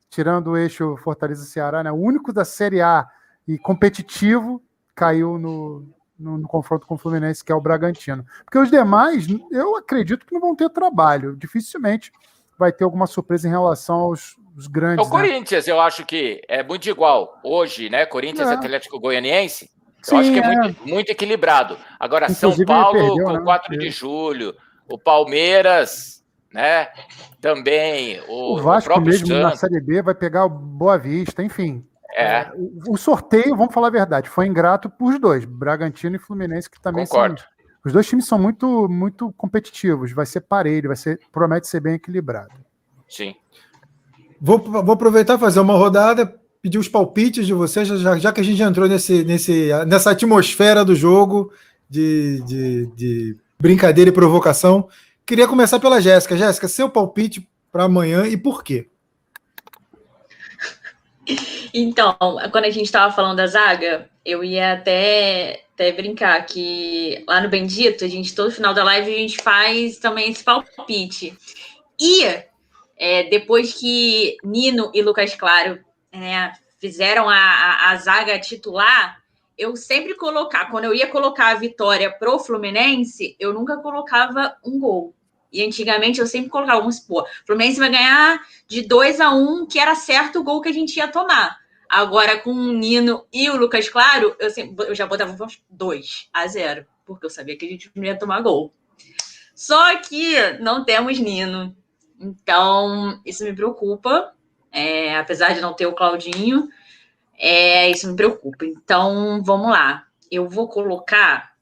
[0.10, 1.91] tirando o eixo Fortaleza Ceará, né?
[1.91, 3.08] O único da Série A
[3.47, 4.62] e competitivo
[4.93, 5.86] caiu no,
[6.18, 8.26] no, no, confronto com o Fluminense, que é o Bragantino.
[8.43, 11.36] Porque os demais, eu acredito que não vão ter trabalho.
[11.36, 12.12] Dificilmente
[12.58, 15.05] vai ter alguma surpresa em relação aos, os grandes.
[15.05, 15.16] O né?
[15.16, 18.05] Corinthians, eu acho que é muito igual hoje, né?
[18.05, 18.53] Corinthians é.
[18.53, 19.70] Atlético Goianiense.
[19.99, 21.78] Eu Sim, acho que é, é, Muito, muito equilibrado.
[21.99, 23.41] Agora, Inclusive, São Paulo perdeu, com né?
[23.43, 24.55] 4 de julho,
[24.89, 26.88] o Palmeiras, né?
[27.41, 28.22] Também.
[28.28, 29.43] O, o Vasco o mesmo Santos.
[29.43, 31.86] na Série B vai pegar o Boa Vista, enfim.
[32.16, 32.49] É.
[32.88, 36.82] O sorteio, vamos falar a verdade, foi ingrato para os dois, Bragantino e Fluminense, que
[36.82, 37.41] também Concordo.
[37.41, 37.49] são.
[37.88, 41.93] Os dois times são muito, muito competitivos, vai ser parelho, vai ser, promete ser bem
[41.93, 42.51] equilibrado.
[43.07, 43.33] Sim.
[44.41, 48.41] Vou, vou aproveitar e fazer uma rodada, pedir os palpites de vocês, já, já que
[48.41, 51.49] a gente entrou nesse, nesse, nessa atmosfera do jogo
[51.89, 54.89] de, de, de brincadeira e provocação.
[55.25, 56.35] Queria começar pela Jéssica.
[56.35, 58.89] Jéssica, seu palpite para amanhã e por quê?
[61.73, 62.15] Então,
[62.51, 67.49] quando a gente estava falando da zaga, eu ia até, até brincar que lá no
[67.49, 71.38] Bendito, a gente, todo final da live, a gente faz também esse palpite.
[71.99, 72.23] E
[72.97, 75.80] é, depois que Nino e Lucas Claro
[76.11, 79.17] né, fizeram a, a, a, zaga titular,
[79.57, 84.80] eu sempre colocar, quando eu ia colocar a vitória pro Fluminense, eu nunca colocava um
[84.80, 85.15] gol.
[85.51, 89.37] E antigamente eu sempre colocava, vamos supor, o Fluminense vai ganhar de 2 a 1
[89.37, 91.57] um, que era certo o gol que a gente ia tomar.
[91.89, 95.35] Agora, com o Nino e o Lucas Claro, eu, sempre, eu já botava
[95.69, 98.73] 2 a 0, porque eu sabia que a gente não ia tomar gol.
[99.55, 101.75] Só que não temos Nino.
[102.19, 104.33] Então, isso me preocupa.
[104.71, 106.67] É, apesar de não ter o Claudinho,
[107.37, 108.65] é, isso me preocupa.
[108.65, 110.05] Então, vamos lá.
[110.29, 111.53] Eu vou colocar.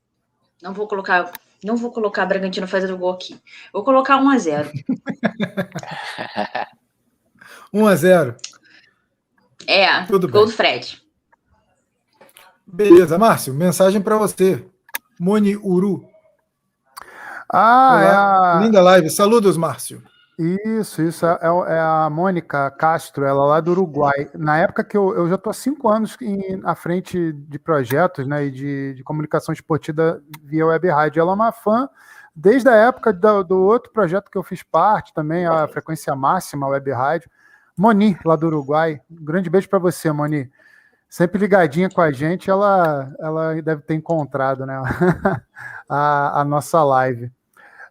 [0.62, 1.32] Não vou colocar.
[1.64, 3.40] Não vou colocar Bragantino fazendo gol aqui.
[3.74, 4.72] Vou colocar 1 a 0
[7.74, 8.36] 1 a 0
[9.68, 10.52] É, Tudo gol bem.
[10.52, 11.02] do Fred.
[12.68, 14.66] Beleza, Márcio, mensagem para você.
[15.20, 16.06] Moni Uru.
[17.52, 18.04] Ah, Olá.
[18.04, 18.60] é a...
[18.66, 19.10] Linda live.
[19.10, 20.04] Saludos, Márcio.
[20.38, 21.26] Isso, isso.
[21.26, 24.30] É, é, a Mônica Castro, ela lá do Uruguai.
[24.34, 28.28] Na época que eu, eu já estou há cinco anos em, à frente de projetos
[28.28, 31.22] né, e de, de comunicação esportiva via web rádio.
[31.22, 31.90] Ela é uma fã
[32.36, 36.68] desde a época do, do, outro projeto que eu fiz parte também, a Frequência Máxima
[36.68, 37.30] Web Rádio.
[37.78, 39.02] Moni, lá do Uruguai.
[39.10, 40.50] Um grande beijo para você, Moni.
[41.08, 44.82] Sempre ligadinha com a gente, ela, ela deve ter encontrado né,
[45.88, 47.32] a, a nossa live.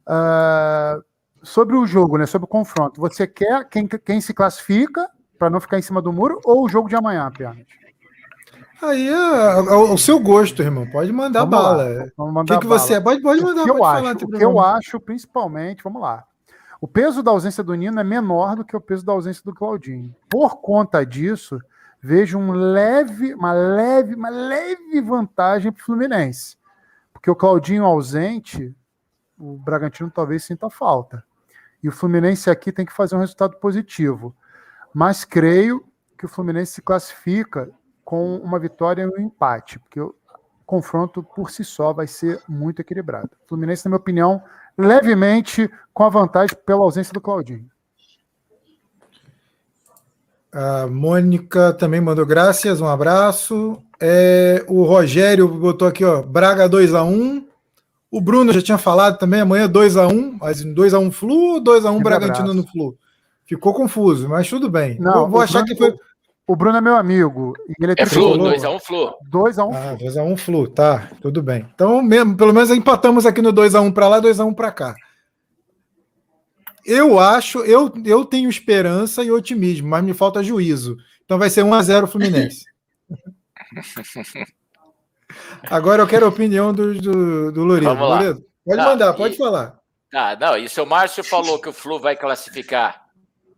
[0.07, 1.03] Uh,
[1.45, 2.27] sobre o jogo, né?
[2.27, 3.01] Sobre o confronto.
[3.01, 6.69] Você quer quem, quem se classifica para não ficar em cima do muro ou o
[6.69, 7.85] jogo de amanhã, Pianete?
[8.83, 10.87] Aí é, o seu gosto, irmão.
[10.91, 11.85] Pode mandar vamos bala.
[11.85, 13.01] Lá, vamos mandar o que, que você é?
[13.01, 13.63] Pode, pode mandar.
[13.63, 16.25] O que, eu, acho, o que eu acho, principalmente, vamos lá.
[16.81, 19.55] O peso da ausência do Nino é menor do que o peso da ausência do
[19.55, 20.15] Claudinho.
[20.29, 21.59] Por conta disso,
[22.01, 26.59] vejo um leve, uma leve, uma leve vantagem para o Fluminense.
[27.13, 28.77] Porque o Claudinho ausente,
[29.39, 31.25] o Bragantino talvez sinta falta.
[31.85, 34.35] E o Fluminense aqui tem que fazer um resultado positivo.
[34.95, 35.85] Mas creio
[36.17, 37.69] que o Fluminense se classifica
[38.03, 40.15] com uma vitória e um empate, porque o
[40.65, 43.29] confronto por si só vai ser muito equilibrado.
[43.45, 44.43] O Fluminense, na minha opinião,
[44.79, 47.69] levemente com a vantagem pela ausência do Claudinho.
[50.51, 53.83] A Mônica também mandou graças, um abraço.
[54.01, 57.47] É, o Rogério botou aqui, ó, Braga 2 a 1
[58.15, 62.55] o Bruno já tinha falado também, amanhã 2x1, mas 2x1 Flu ou 2x1 Bragantino abraço.
[62.55, 62.97] no Flu?
[63.45, 64.97] Ficou confuso, mas tudo bem.
[65.01, 65.99] Não, vou, vou achar Bruno, que foi.
[66.47, 67.55] O Bruno é meu amigo.
[67.81, 69.13] Ele é, é Flu, 2x1 Flu.
[69.29, 71.67] 2x1 ah, 2x1 Flu, tá, tudo bem.
[71.75, 74.95] Então, mesmo, pelo menos empatamos aqui no 2x1 para lá, 2x1 para cá.
[76.87, 80.97] Eu acho, eu, eu tenho esperança e otimismo, mas me falta juízo.
[81.25, 82.65] Então vai ser 1x0 Fluminense.
[85.71, 87.85] Agora eu quero a opinião do, do, do pode
[88.77, 89.79] tá, mandar, pode e, falar.
[90.11, 93.03] Tá, não, e se o Márcio falou que o Flu vai classificar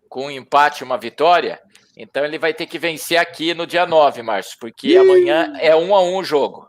[0.09, 1.61] com um empate e uma vitória,
[1.97, 4.99] então ele vai ter que vencer aqui no dia 9, Márcio, porque Ih.
[4.99, 6.67] amanhã é um a um o jogo.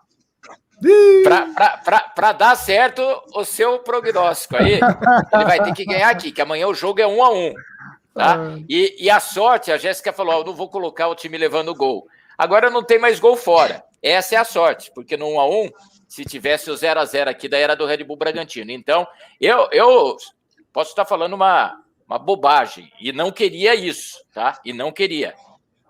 [1.23, 3.01] Para dar certo
[3.33, 4.79] o seu prognóstico aí,
[5.33, 7.53] ele vai ter que ganhar aqui, que amanhã o jogo é um a um.
[8.13, 8.35] Tá?
[8.35, 8.59] Ah.
[8.69, 11.73] E, e a sorte, a Jéssica falou: oh, eu não vou colocar o time levando
[11.73, 12.07] gol.
[12.37, 13.83] Agora não tem mais gol fora.
[14.07, 15.69] Essa é a sorte, porque no 1 a 1
[16.07, 18.71] se tivesse o 0 a 0 aqui, daí era do Red Bull Bragantino.
[18.71, 19.05] Então,
[19.41, 20.15] eu, eu
[20.71, 24.59] posso estar falando uma, uma bobagem, e não queria isso, tá?
[24.63, 25.35] E não queria.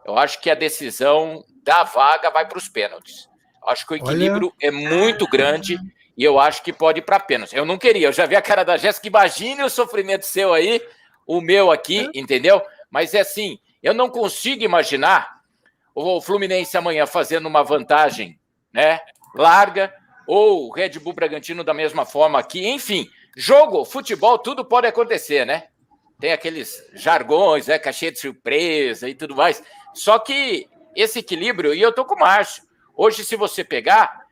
[0.03, 3.29] Eu acho que a decisão da vaga vai para os pênaltis.
[3.67, 4.67] Acho que o equilíbrio Olha.
[4.67, 5.77] é muito grande
[6.17, 7.53] e eu acho que pode ir para pênaltis.
[7.53, 10.81] Eu não queria, eu já vi a cara da Jéssica, imagine o sofrimento seu aí,
[11.27, 12.19] o meu aqui, é.
[12.19, 12.61] entendeu?
[12.89, 15.36] Mas é assim, eu não consigo imaginar
[15.99, 18.39] o Fluminense amanhã fazendo uma vantagem
[18.71, 18.99] né,
[19.33, 19.91] larga,
[20.27, 25.43] ou o Red Bull Bragantino da mesma forma aqui, enfim, jogo, futebol, tudo pode acontecer,
[25.43, 25.69] né?
[26.19, 29.63] Tem aqueles jargões, né, cachê de surpresa e tudo mais.
[29.93, 32.63] Só que esse equilíbrio, e eu tô com o Márcio.
[32.95, 34.27] Hoje, se você pegar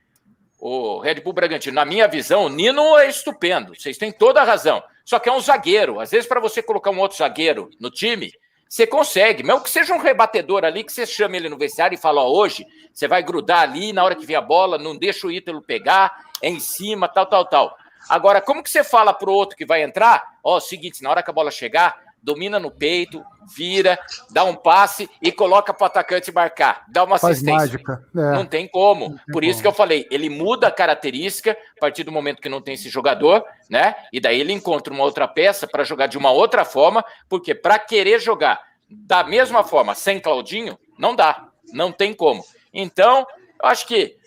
[0.59, 3.73] o Red Bull Bragantino, na minha visão, o Nino é estupendo.
[3.75, 4.83] Vocês têm toda a razão.
[5.03, 5.99] Só que é um zagueiro.
[5.99, 8.31] Às vezes, para você colocar um outro zagueiro no time,
[8.67, 11.99] você consegue, mesmo que seja um rebatedor ali, que você chame ele no vestiário e
[11.99, 15.27] fala, ó, hoje você vai grudar ali na hora que vier a bola, não deixa
[15.27, 17.77] o Ítalo pegar, é em cima, tal, tal, tal.
[18.09, 21.29] Agora, como que você fala pro outro que vai entrar, ó, seguinte, na hora que
[21.29, 23.23] a bola chegar, domina no peito,
[23.55, 23.99] vira,
[24.31, 27.59] dá um passe e coloca para o atacante marcar, dá uma Faz assistência.
[27.59, 28.03] Mágica.
[28.15, 28.31] É.
[28.31, 29.09] Não tem como.
[29.09, 29.61] Não tem Por isso como.
[29.61, 32.89] que eu falei, ele muda a característica a partir do momento que não tem esse
[32.89, 33.95] jogador, né?
[34.11, 37.77] E daí ele encontra uma outra peça para jogar de uma outra forma, porque para
[37.77, 42.43] querer jogar da mesma forma sem Claudinho, não dá, não tem como.
[42.73, 43.25] Então,
[43.61, 44.17] eu acho que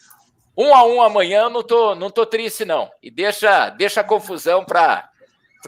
[0.57, 2.89] um a um amanhã não tô, não tô triste, não.
[3.03, 5.09] E deixa, deixa a confusão para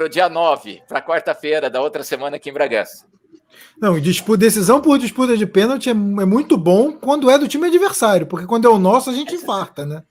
[0.05, 3.07] o dia 9, para quarta-feira da outra semana aqui em Bragança.
[3.81, 7.67] Não, disputa, decisão por disputa de pênalti é, é, muito bom quando é do time
[7.67, 10.03] adversário, porque quando é o nosso a gente infarta, né?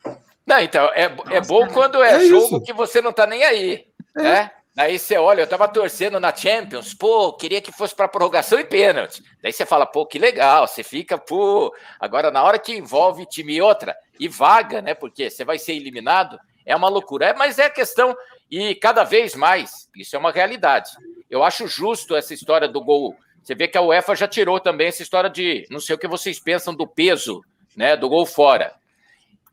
[0.46, 2.62] Não, então, é, é bom quando é, é jogo isso.
[2.62, 3.86] que você não tá nem aí,
[4.18, 4.24] é.
[4.24, 4.52] né?
[4.78, 8.64] Aí você olha, eu tava torcendo na Champions, pô, queria que fosse para prorrogação e
[8.64, 9.22] pênalti.
[9.44, 11.74] Daí você fala, pô, que legal, você fica, pô.
[12.00, 14.94] Agora, na hora que envolve time e outra, e vaga, né?
[14.94, 17.26] Porque você vai ser eliminado, é uma loucura.
[17.26, 18.16] É, mas é questão,
[18.50, 20.92] e cada vez mais, isso é uma realidade.
[21.30, 23.16] Eu acho justo essa história do gol.
[23.44, 26.08] Você vê que a UEFA já tirou também essa história de não sei o que
[26.08, 27.42] vocês pensam do peso,
[27.76, 27.96] né?
[27.96, 28.74] Do gol fora.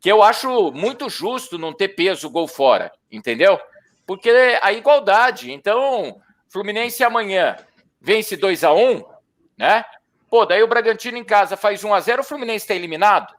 [0.01, 3.59] Que eu acho muito justo não ter peso gol fora, entendeu?
[4.07, 5.51] porque a igualdade.
[5.51, 6.19] Então,
[6.49, 7.57] Fluminense amanhã
[7.99, 9.03] vence 2 a 1
[9.57, 9.83] né?
[10.29, 13.35] Pô, daí o Bragantino em casa faz 1 a 0 o Fluminense está eliminado?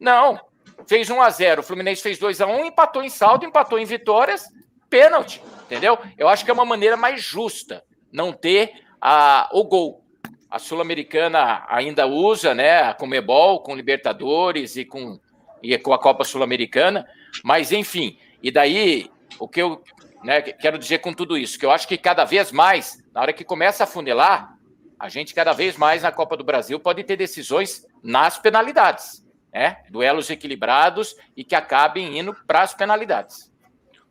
[0.00, 0.40] Não.
[0.86, 3.84] Fez 1 a 0 o Fluminense fez 2 a 1 empatou em saldo, empatou em
[3.84, 4.46] vitórias,
[4.88, 5.98] pênalti, entendeu?
[6.16, 7.82] Eu acho que é uma maneira mais justa
[8.12, 10.02] não ter a, o gol.
[10.50, 15.20] A Sul-Americana ainda usa, né, a Comebol com Libertadores e com,
[15.62, 17.06] e com a Copa Sul-Americana,
[17.42, 19.82] mas enfim, e daí o que eu
[20.22, 23.32] né, quero dizer com tudo isso, que eu acho que cada vez mais, na hora
[23.32, 24.56] que começa a funilar,
[24.98, 29.78] a gente cada vez mais na Copa do Brasil pode ter decisões nas penalidades, né?
[29.90, 33.52] Duelos equilibrados e que acabem indo para as penalidades.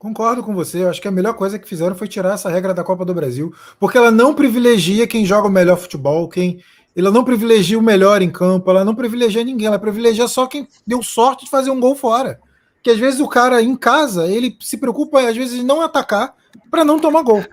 [0.05, 2.75] Concordo com você, eu acho que a melhor coisa que fizeram foi tirar essa regra
[2.75, 6.59] da Copa do Brasil, porque ela não privilegia quem joga o melhor futebol, quem
[6.95, 10.67] ela não privilegia o melhor em campo, ela não privilegia ninguém, ela privilegia só quem
[10.85, 12.39] deu sorte de fazer um gol fora
[12.83, 16.35] que às vezes o cara em casa, ele se preocupa às vezes em não atacar
[16.69, 17.43] para não tomar gol.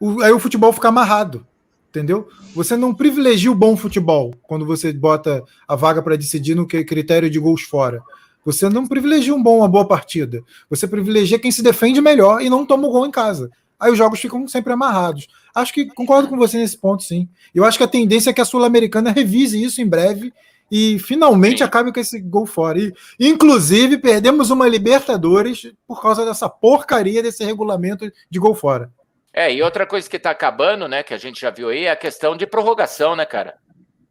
[0.00, 1.46] O, aí o futebol fica amarrado,
[1.88, 2.26] entendeu?
[2.52, 7.30] Você não privilegia o bom futebol quando você bota a vaga para decidir no critério
[7.30, 8.02] de gols fora.
[8.46, 10.40] Você não privilegia um bom, uma boa partida.
[10.70, 13.50] Você privilegia quem se defende melhor e não toma o gol em casa.
[13.78, 15.26] Aí os jogos ficam sempre amarrados.
[15.52, 17.28] Acho que concordo com você nesse ponto, sim.
[17.52, 20.32] Eu acho que a tendência é que a Sul-Americana revise isso em breve
[20.70, 22.78] e finalmente acabe com esse gol fora.
[22.78, 28.92] E, inclusive, perdemos uma Libertadores por causa dessa porcaria desse regulamento de gol fora.
[29.34, 31.90] É, e outra coisa que tá acabando, né, que a gente já viu aí, é
[31.90, 33.56] a questão de prorrogação, né, cara?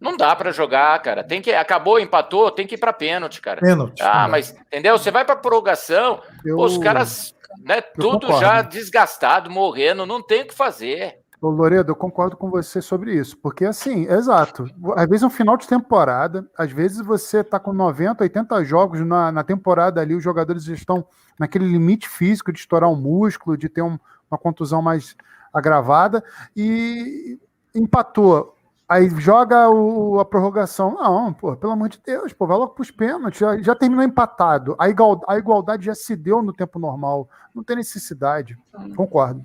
[0.05, 1.23] Não dá para jogar, cara.
[1.23, 3.59] Tem que acabou, empatou, tem que ir para pênalti, cara.
[3.59, 4.03] Pênalti.
[4.03, 4.99] Ah, mas entendeu?
[4.99, 6.59] Você vai para prorrogação, eu...
[6.59, 11.17] os caras, né, tudo já desgastado, morrendo, não tem o que fazer.
[11.41, 14.67] Ô, Loredo, eu concordo com você sobre isso, porque assim, exato.
[14.95, 19.01] Às vezes é um final de temporada, às vezes você está com 90, 80 jogos
[19.01, 21.03] na, na temporada ali, os jogadores estão
[21.39, 23.97] naquele limite físico de estourar um músculo, de ter um,
[24.29, 25.15] uma contusão mais
[25.51, 26.23] agravada,
[26.55, 27.39] e
[27.73, 28.54] empatou.
[28.87, 30.93] Aí joga o, a prorrogação.
[30.93, 33.39] Não, pô, pelo amor de Deus, pô, vai logo para os pênaltis.
[33.39, 34.75] Já, já, terminou empatado.
[34.77, 37.27] A, igual, a igualdade já se deu no tempo normal.
[37.53, 38.57] Não tem necessidade.
[38.95, 39.43] Concordo.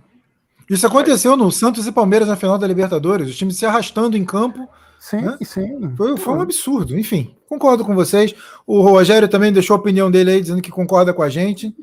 [0.69, 4.25] Isso aconteceu no Santos e Palmeiras na final da Libertadores, os times se arrastando em
[4.25, 4.69] campo.
[5.01, 5.39] Sim, né?
[5.43, 5.95] sim.
[5.97, 6.97] Foi, foi, um absurdo.
[6.97, 8.35] Enfim, concordo com vocês.
[8.67, 11.75] O Rogério também deixou a opinião dele aí, dizendo que concorda com a gente.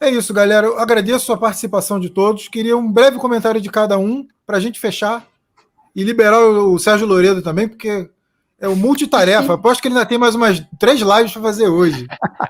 [0.00, 0.66] É isso, galera.
[0.66, 2.48] Eu agradeço a participação de todos.
[2.48, 5.24] Queria um breve comentário de cada um para a gente fechar
[5.94, 8.08] e liberar o Sérgio Loredo também, porque
[8.60, 9.54] é o multitarefa.
[9.54, 12.08] Aposto que ele ainda tem mais umas três lives para fazer hoje.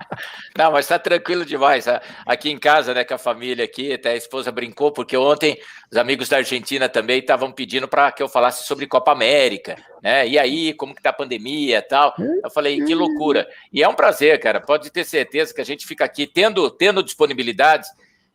[0.57, 1.85] Não, mas está tranquilo demais.
[2.25, 5.59] Aqui em casa, né, com a família aqui, até a esposa brincou, porque ontem
[5.93, 10.27] os amigos da Argentina também estavam pedindo para que eu falasse sobre Copa América, né?
[10.27, 12.15] E aí, como que tá a pandemia e tal.
[12.43, 13.47] Eu falei, que loucura.
[13.71, 14.61] E é um prazer, cara.
[14.61, 17.87] Pode ter certeza que a gente fica aqui tendo, tendo disponibilidade.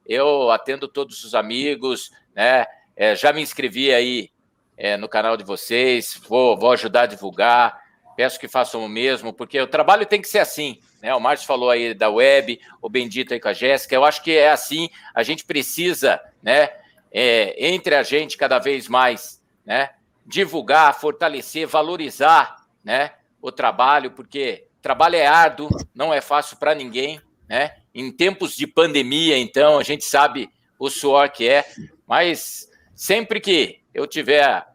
[0.06, 2.66] Eu atendo todos os amigos, né?
[2.96, 4.30] É, já me inscrevi aí
[4.78, 7.82] é, no canal de vocês, vou, vou ajudar a divulgar.
[8.16, 10.80] Peço que façam o mesmo, porque o trabalho tem que ser assim.
[11.02, 11.14] Né?
[11.16, 13.96] O Márcio falou aí da web, o Bendito aí com a Jéssica.
[13.96, 14.90] Eu acho que é assim.
[15.16, 16.70] A gente precisa, né,
[17.12, 19.90] é, entre a gente cada vez mais, né,
[20.26, 27.20] divulgar, fortalecer, valorizar, né, o trabalho, porque trabalho é árduo, não é fácil para ninguém,
[27.48, 27.76] né?
[27.94, 31.66] Em tempos de pandemia, então, a gente sabe o suor que é,
[32.08, 34.66] mas sempre que eu tiver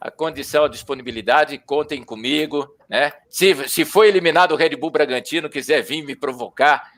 [0.00, 3.12] a condição, a disponibilidade, contem comigo, né?
[3.28, 6.90] Se, se for eliminado o Red Bull Bragantino, quiser vir me provocar,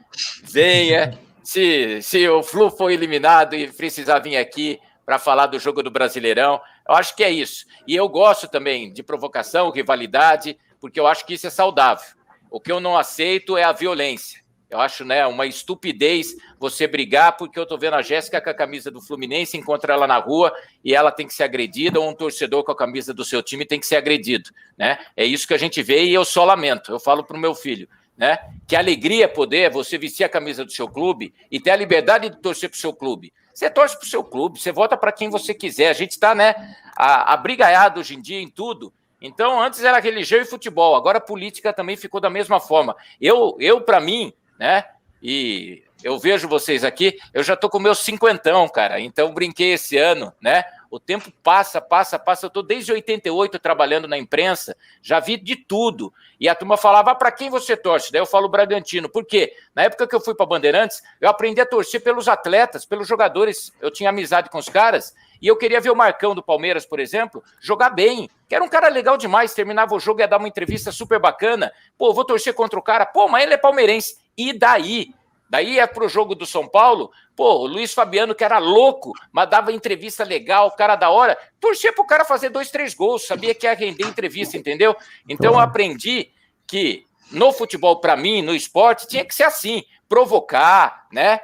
[0.43, 1.19] venha.
[1.43, 4.78] Se, se o Flu for eliminado e precisar vir aqui
[5.09, 6.61] para falar do jogo do Brasileirão.
[6.86, 7.65] Eu acho que é isso.
[7.86, 12.05] E eu gosto também de provocação, rivalidade, porque eu acho que isso é saudável.
[12.51, 14.43] O que eu não aceito é a violência.
[14.70, 18.55] Eu acho, né, uma estupidez você brigar porque eu tô vendo a Jéssica com a
[18.55, 20.53] camisa do Fluminense, encontra ela na rua
[20.85, 23.65] e ela tem que ser agredida, ou um torcedor com a camisa do seu time
[23.65, 24.99] tem que ser agredido, né?
[25.16, 26.93] É isso que a gente vê e eu só lamento.
[26.93, 28.39] Eu falo pro meu filho, né?
[28.66, 32.36] Que alegria poder você vestir a camisa do seu clube e ter a liberdade de
[32.36, 33.32] torcer pro seu clube.
[33.55, 35.89] Você torce pro seu clube, você vota para quem você quiser.
[35.89, 36.55] A gente está, né,
[36.95, 38.93] abrigaiado hoje em dia em tudo.
[39.20, 42.95] Então, antes era religião e futebol, agora a política também ficou da mesma forma.
[43.20, 44.85] Eu, eu para mim, né?
[45.22, 49.01] E eu vejo vocês aqui, eu já tô com meus cinquentão, cara.
[49.01, 50.64] Então brinquei esse ano, né?
[50.90, 52.47] O tempo passa, passa, passa.
[52.47, 56.12] Eu tô desde 88 trabalhando na imprensa, já vi de tudo.
[56.40, 58.10] E a turma falava: ah, para quem você torce?
[58.10, 59.09] Daí eu falo Bragantino.
[59.09, 59.55] Por quê?
[59.74, 63.73] Na época que eu fui para Bandeirantes, eu aprendi a torcer pelos atletas, pelos jogadores.
[63.81, 66.98] Eu tinha amizade com os caras e eu queria ver o Marcão do Palmeiras, por
[67.01, 68.31] exemplo, jogar bem.
[68.48, 71.19] Que era um cara legal demais, terminava o jogo e ia dar uma entrevista super
[71.19, 71.70] bacana.
[71.98, 73.05] Pô, vou torcer contra o cara.
[73.05, 74.16] Pô, mas ele é palmeirense.
[74.36, 75.12] E daí?
[75.49, 79.49] Daí é pro jogo do São Paulo, pô, o Luiz Fabiano, que era louco, mas
[79.49, 83.66] dava entrevista legal, cara da hora, torcia pro cara fazer dois, três gols, sabia que
[83.66, 84.95] ia render entrevista, entendeu?
[85.29, 86.31] Então eu aprendi
[86.66, 91.41] que no futebol, para mim, no esporte, tinha que ser assim: provocar, né?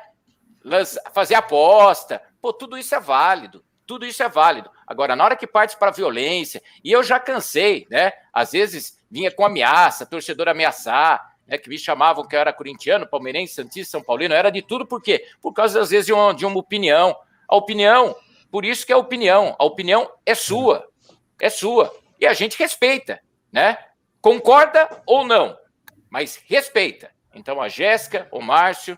[1.12, 3.64] Fazer aposta, pô, tudo isso é válido.
[3.86, 4.70] Tudo isso é válido.
[4.86, 8.12] Agora, na hora que parte para violência, e eu já cansei, né?
[8.32, 11.58] Às vezes vinha com ameaça, torcedor ameaçar, né?
[11.58, 15.02] Que me chamavam que eu era corintiano, palmeirense, santista, são paulino, era de tudo, por
[15.02, 15.26] quê?
[15.40, 17.16] Por causa, às vezes, de uma, de uma opinião.
[17.48, 18.16] A opinião,
[18.50, 19.54] por isso que é opinião.
[19.58, 20.86] A opinião é sua.
[21.40, 21.94] É sua.
[22.20, 23.20] E a gente respeita,
[23.52, 23.78] né?
[24.20, 25.56] Concorda ou não,
[26.08, 27.10] mas respeita.
[27.34, 28.96] Então, a Jéssica, o Márcio,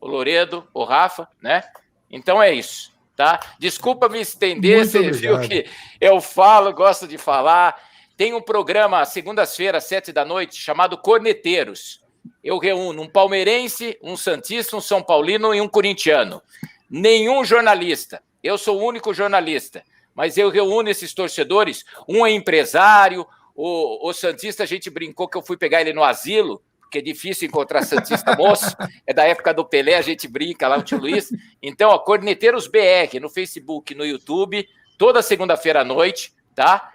[0.00, 1.62] o Loredo, o Rafa, né?
[2.10, 3.40] Então é isso tá?
[3.58, 5.20] Desculpa me estender, Muito você obrigado.
[5.20, 5.70] viu que
[6.00, 7.80] eu falo, gosto de falar.
[8.22, 12.00] Tem um programa, segundas-feiras, sete da noite, chamado Corneteiros.
[12.44, 16.40] Eu reúno um palmeirense, um santista, um são paulino e um corintiano.
[16.88, 18.22] Nenhum jornalista.
[18.40, 19.82] Eu sou o único jornalista.
[20.14, 21.84] Mas eu reúno esses torcedores.
[22.08, 23.26] Um é empresário,
[23.56, 27.02] o, o Santista, a gente brincou que eu fui pegar ele no asilo, porque é
[27.02, 31.00] difícil encontrar Santista moço, é da época do Pelé, a gente brinca lá, o tio
[31.00, 31.32] Luiz.
[31.60, 34.64] Então, ó, Corneteiros BR no Facebook, no YouTube,
[34.96, 36.92] toda segunda-feira à noite, tá?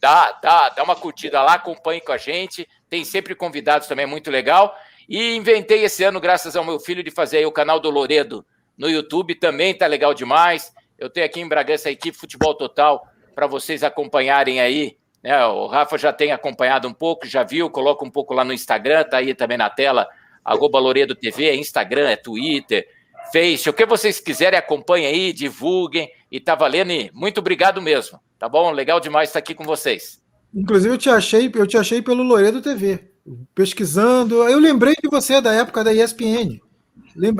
[0.00, 2.68] Dá, dá, dá uma curtida lá, acompanhe com a gente.
[2.88, 4.76] Tem sempre convidados também, muito legal.
[5.08, 8.44] E inventei esse ano, graças ao meu filho, de fazer o canal do Loredo
[8.76, 10.72] no YouTube, também tá legal demais.
[10.98, 15.66] Eu tenho aqui em Bragança a equipe Futebol Total para vocês acompanharem aí né, o
[15.66, 19.18] Rafa já tem acompanhado um pouco, já viu, coloca um pouco lá no Instagram, tá
[19.18, 20.08] aí também na tela,
[20.44, 22.88] arroba Loredo TV, é Instagram, é Twitter,
[23.32, 28.18] Face, o que vocês quiserem, acompanhem aí, divulguem, e tá valendo, e muito obrigado mesmo,
[28.38, 28.70] tá bom?
[28.70, 30.20] Legal demais estar aqui com vocês.
[30.54, 33.10] Inclusive, eu te achei, eu te achei pelo Loredo TV,
[33.54, 36.60] pesquisando, eu lembrei que você da época da ESPN,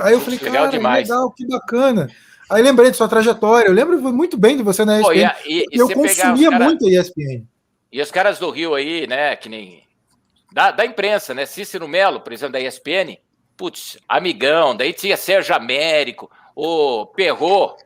[0.01, 1.09] aí eu falei, legal cara, demais.
[1.09, 2.07] legal, que bacana.
[2.49, 5.59] Aí lembrei de sua trajetória, eu lembro muito bem de você na ESPN, Pô, e,
[5.59, 6.65] e, e eu consumia cara...
[6.65, 7.47] muito a ESPN.
[7.91, 9.83] E os caras do Rio aí, né, que nem.
[10.51, 11.45] Da, da imprensa, né?
[11.45, 13.17] Cícero Melo, presidente da ESPN,
[13.55, 14.75] putz, amigão.
[14.75, 17.83] Daí tinha Sérgio Américo, o Perrot,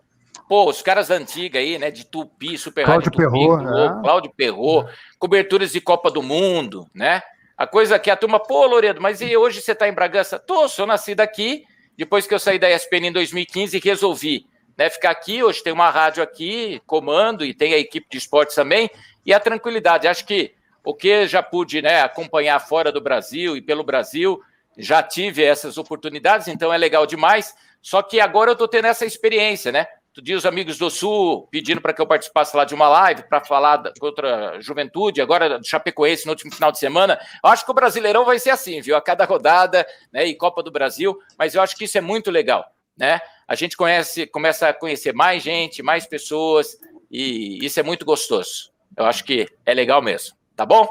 [0.47, 4.01] pô, os caras antigos aí, né, de Tupi, Super Cláudio Rádio Tupi, Perrot, né?
[4.01, 7.21] Cláudio Perrot, coberturas de Copa do Mundo, né?
[7.57, 10.39] A coisa que a turma, pô, Loredo, mas e hoje você tá em Bragança?
[10.39, 11.65] Tô, sou nascido aqui,
[11.97, 14.47] depois que eu saí da ESPN em 2015 resolvi
[14.77, 15.43] né, ficar aqui.
[15.43, 18.89] Hoje tem uma rádio aqui, comando, e tem a equipe de esportes também
[19.25, 20.07] e a tranquilidade.
[20.07, 20.53] Acho que
[20.83, 24.41] o que já pude né, acompanhar fora do Brasil e pelo Brasil,
[24.77, 27.55] já tive essas oportunidades, então é legal demais.
[27.81, 29.87] Só que agora eu estou tendo essa experiência, né?
[30.13, 33.23] Tu dia os amigos do Sul pedindo para que eu participasse lá de uma live
[33.23, 37.19] para falar da, contra a juventude, agora do Chapecoense no último final de semana.
[37.43, 38.95] Eu acho que o Brasileirão vai ser assim, viu?
[38.95, 40.27] A cada rodada, né?
[40.27, 42.63] E Copa do Brasil, mas eu acho que isso é muito legal,
[42.95, 43.19] né?
[43.47, 46.77] A gente conhece, começa a conhecer mais gente, mais pessoas,
[47.09, 48.71] e isso é muito gostoso.
[48.95, 50.35] Eu acho que é legal mesmo.
[50.55, 50.87] Tá bom?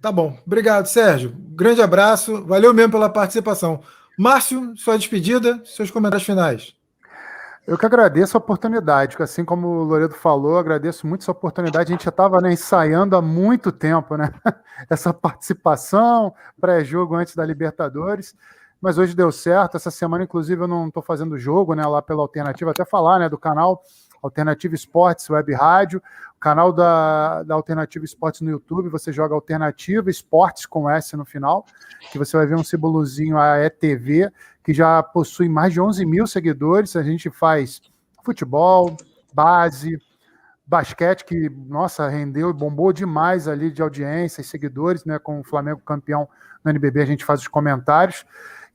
[0.00, 0.38] Tá bom.
[0.46, 1.34] Obrigado, Sérgio.
[1.34, 2.44] Grande abraço.
[2.44, 3.82] Valeu mesmo pela participação.
[4.18, 6.77] Márcio, sua despedida, seus comentários finais.
[7.68, 11.92] Eu que agradeço a oportunidade, assim como o Loredo falou, agradeço muito essa oportunidade.
[11.92, 14.32] A gente já estava né, ensaiando há muito tempo, né?
[14.88, 18.34] Essa participação, pré-jogo antes da Libertadores,
[18.80, 19.76] mas hoje deu certo.
[19.76, 21.86] Essa semana, inclusive, eu não estou fazendo jogo, né?
[21.86, 23.28] Lá pela alternativa, até falar, né?
[23.28, 23.82] Do canal
[24.22, 26.02] Alternativa Esportes Web Rádio,
[26.36, 31.26] o canal da, da Alternativa Esportes no YouTube, você joga Alternativa Esportes com S no
[31.26, 31.66] final,
[32.10, 34.30] que você vai ver um símbolozinho a ETV,
[34.68, 37.80] que já possui mais de 11 mil seguidores, a gente faz
[38.22, 38.94] futebol,
[39.32, 39.98] base,
[40.66, 45.18] basquete, que, nossa, rendeu e bombou demais ali de audiência e seguidores, né?
[45.18, 46.28] Com o Flamengo campeão
[46.62, 48.26] no NBB, a gente faz os comentários.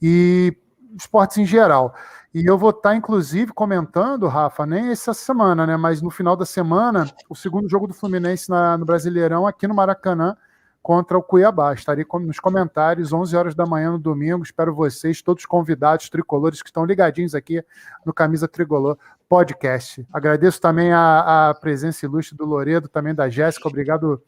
[0.01, 0.57] E
[0.97, 1.93] esportes em geral.
[2.33, 5.77] E eu vou estar, inclusive, comentando, Rafa, nem essa semana, né?
[5.77, 9.75] Mas no final da semana, o segundo jogo do Fluminense na, no Brasileirão, aqui no
[9.75, 10.35] Maracanã,
[10.83, 11.73] contra o Cuiabá.
[11.73, 14.43] Estarei nos comentários, 11 horas da manhã no domingo.
[14.43, 17.63] Espero vocês, todos convidados tricolores que estão ligadinhos aqui
[18.05, 18.97] no Camisa Tricolor
[19.29, 20.05] Podcast.
[20.11, 23.69] Agradeço também a, a presença ilustre do Loredo, também da Jéssica.
[23.69, 24.21] Obrigado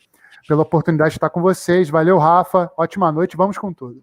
[0.47, 1.89] pela oportunidade de estar com vocês.
[1.89, 2.71] Valeu, Rafa.
[2.77, 3.35] Ótima noite.
[3.35, 4.01] Vamos com tudo.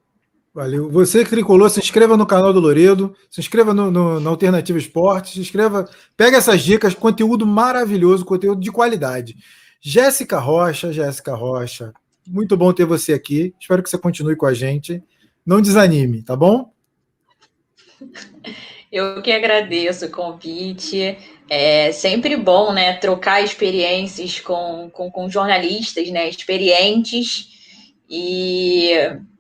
[0.54, 0.90] Valeu.
[0.90, 4.78] Você que tricolou, se inscreva no canal do Loredo, se inscreva no, no, no Alternativa
[4.78, 9.34] Esporte, se inscreva, pega essas dicas, conteúdo maravilhoso, conteúdo de qualidade.
[9.80, 11.94] Jéssica Rocha, Jéssica Rocha,
[12.26, 13.54] muito bom ter você aqui.
[13.60, 15.02] Espero que você continue com a gente.
[15.44, 16.72] Não desanime, tá bom?
[18.90, 21.16] Eu que agradeço o convite.
[21.48, 27.48] É sempre bom, né, trocar experiências com, com, com jornalistas, né, experientes.
[28.08, 28.90] E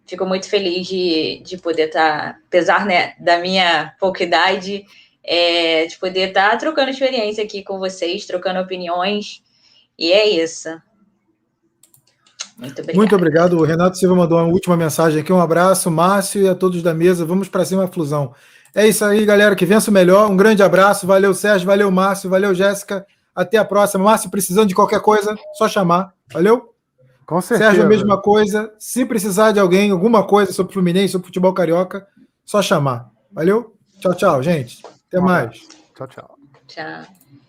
[0.06, 4.84] fico muito feliz de, de poder estar, tá, apesar né, da minha pouca idade,
[5.22, 9.42] é, de poder estar tá trocando experiência aqui com vocês, trocando opiniões.
[9.98, 10.68] E é isso.
[12.62, 12.96] Muito obrigado.
[12.96, 13.58] Muito obrigado.
[13.58, 15.32] O Renato Silva mandou uma última mensagem aqui.
[15.32, 17.24] Um abraço, Márcio e a todos da mesa.
[17.24, 18.32] Vamos para cima, Flusão.
[18.74, 19.56] É isso aí, galera.
[19.56, 20.30] Que vença o melhor.
[20.30, 21.06] Um grande abraço.
[21.06, 21.66] Valeu, Sérgio.
[21.66, 22.30] Valeu, Márcio.
[22.30, 23.04] Valeu, Jéssica.
[23.34, 24.04] Até a próxima.
[24.04, 26.12] Márcio, precisando de qualquer coisa, só chamar.
[26.32, 26.72] Valeu?
[27.26, 27.70] Com certeza.
[27.70, 28.72] Sérgio, a mesma coisa.
[28.78, 32.06] Se precisar de alguém, alguma coisa sobre Fluminense, sobre futebol carioca,
[32.44, 33.10] só chamar.
[33.32, 33.74] Valeu?
[34.00, 34.82] Tchau, tchau, gente.
[35.08, 35.58] Até mais.
[35.94, 36.38] Tchau, tchau.
[36.66, 37.21] Tchau.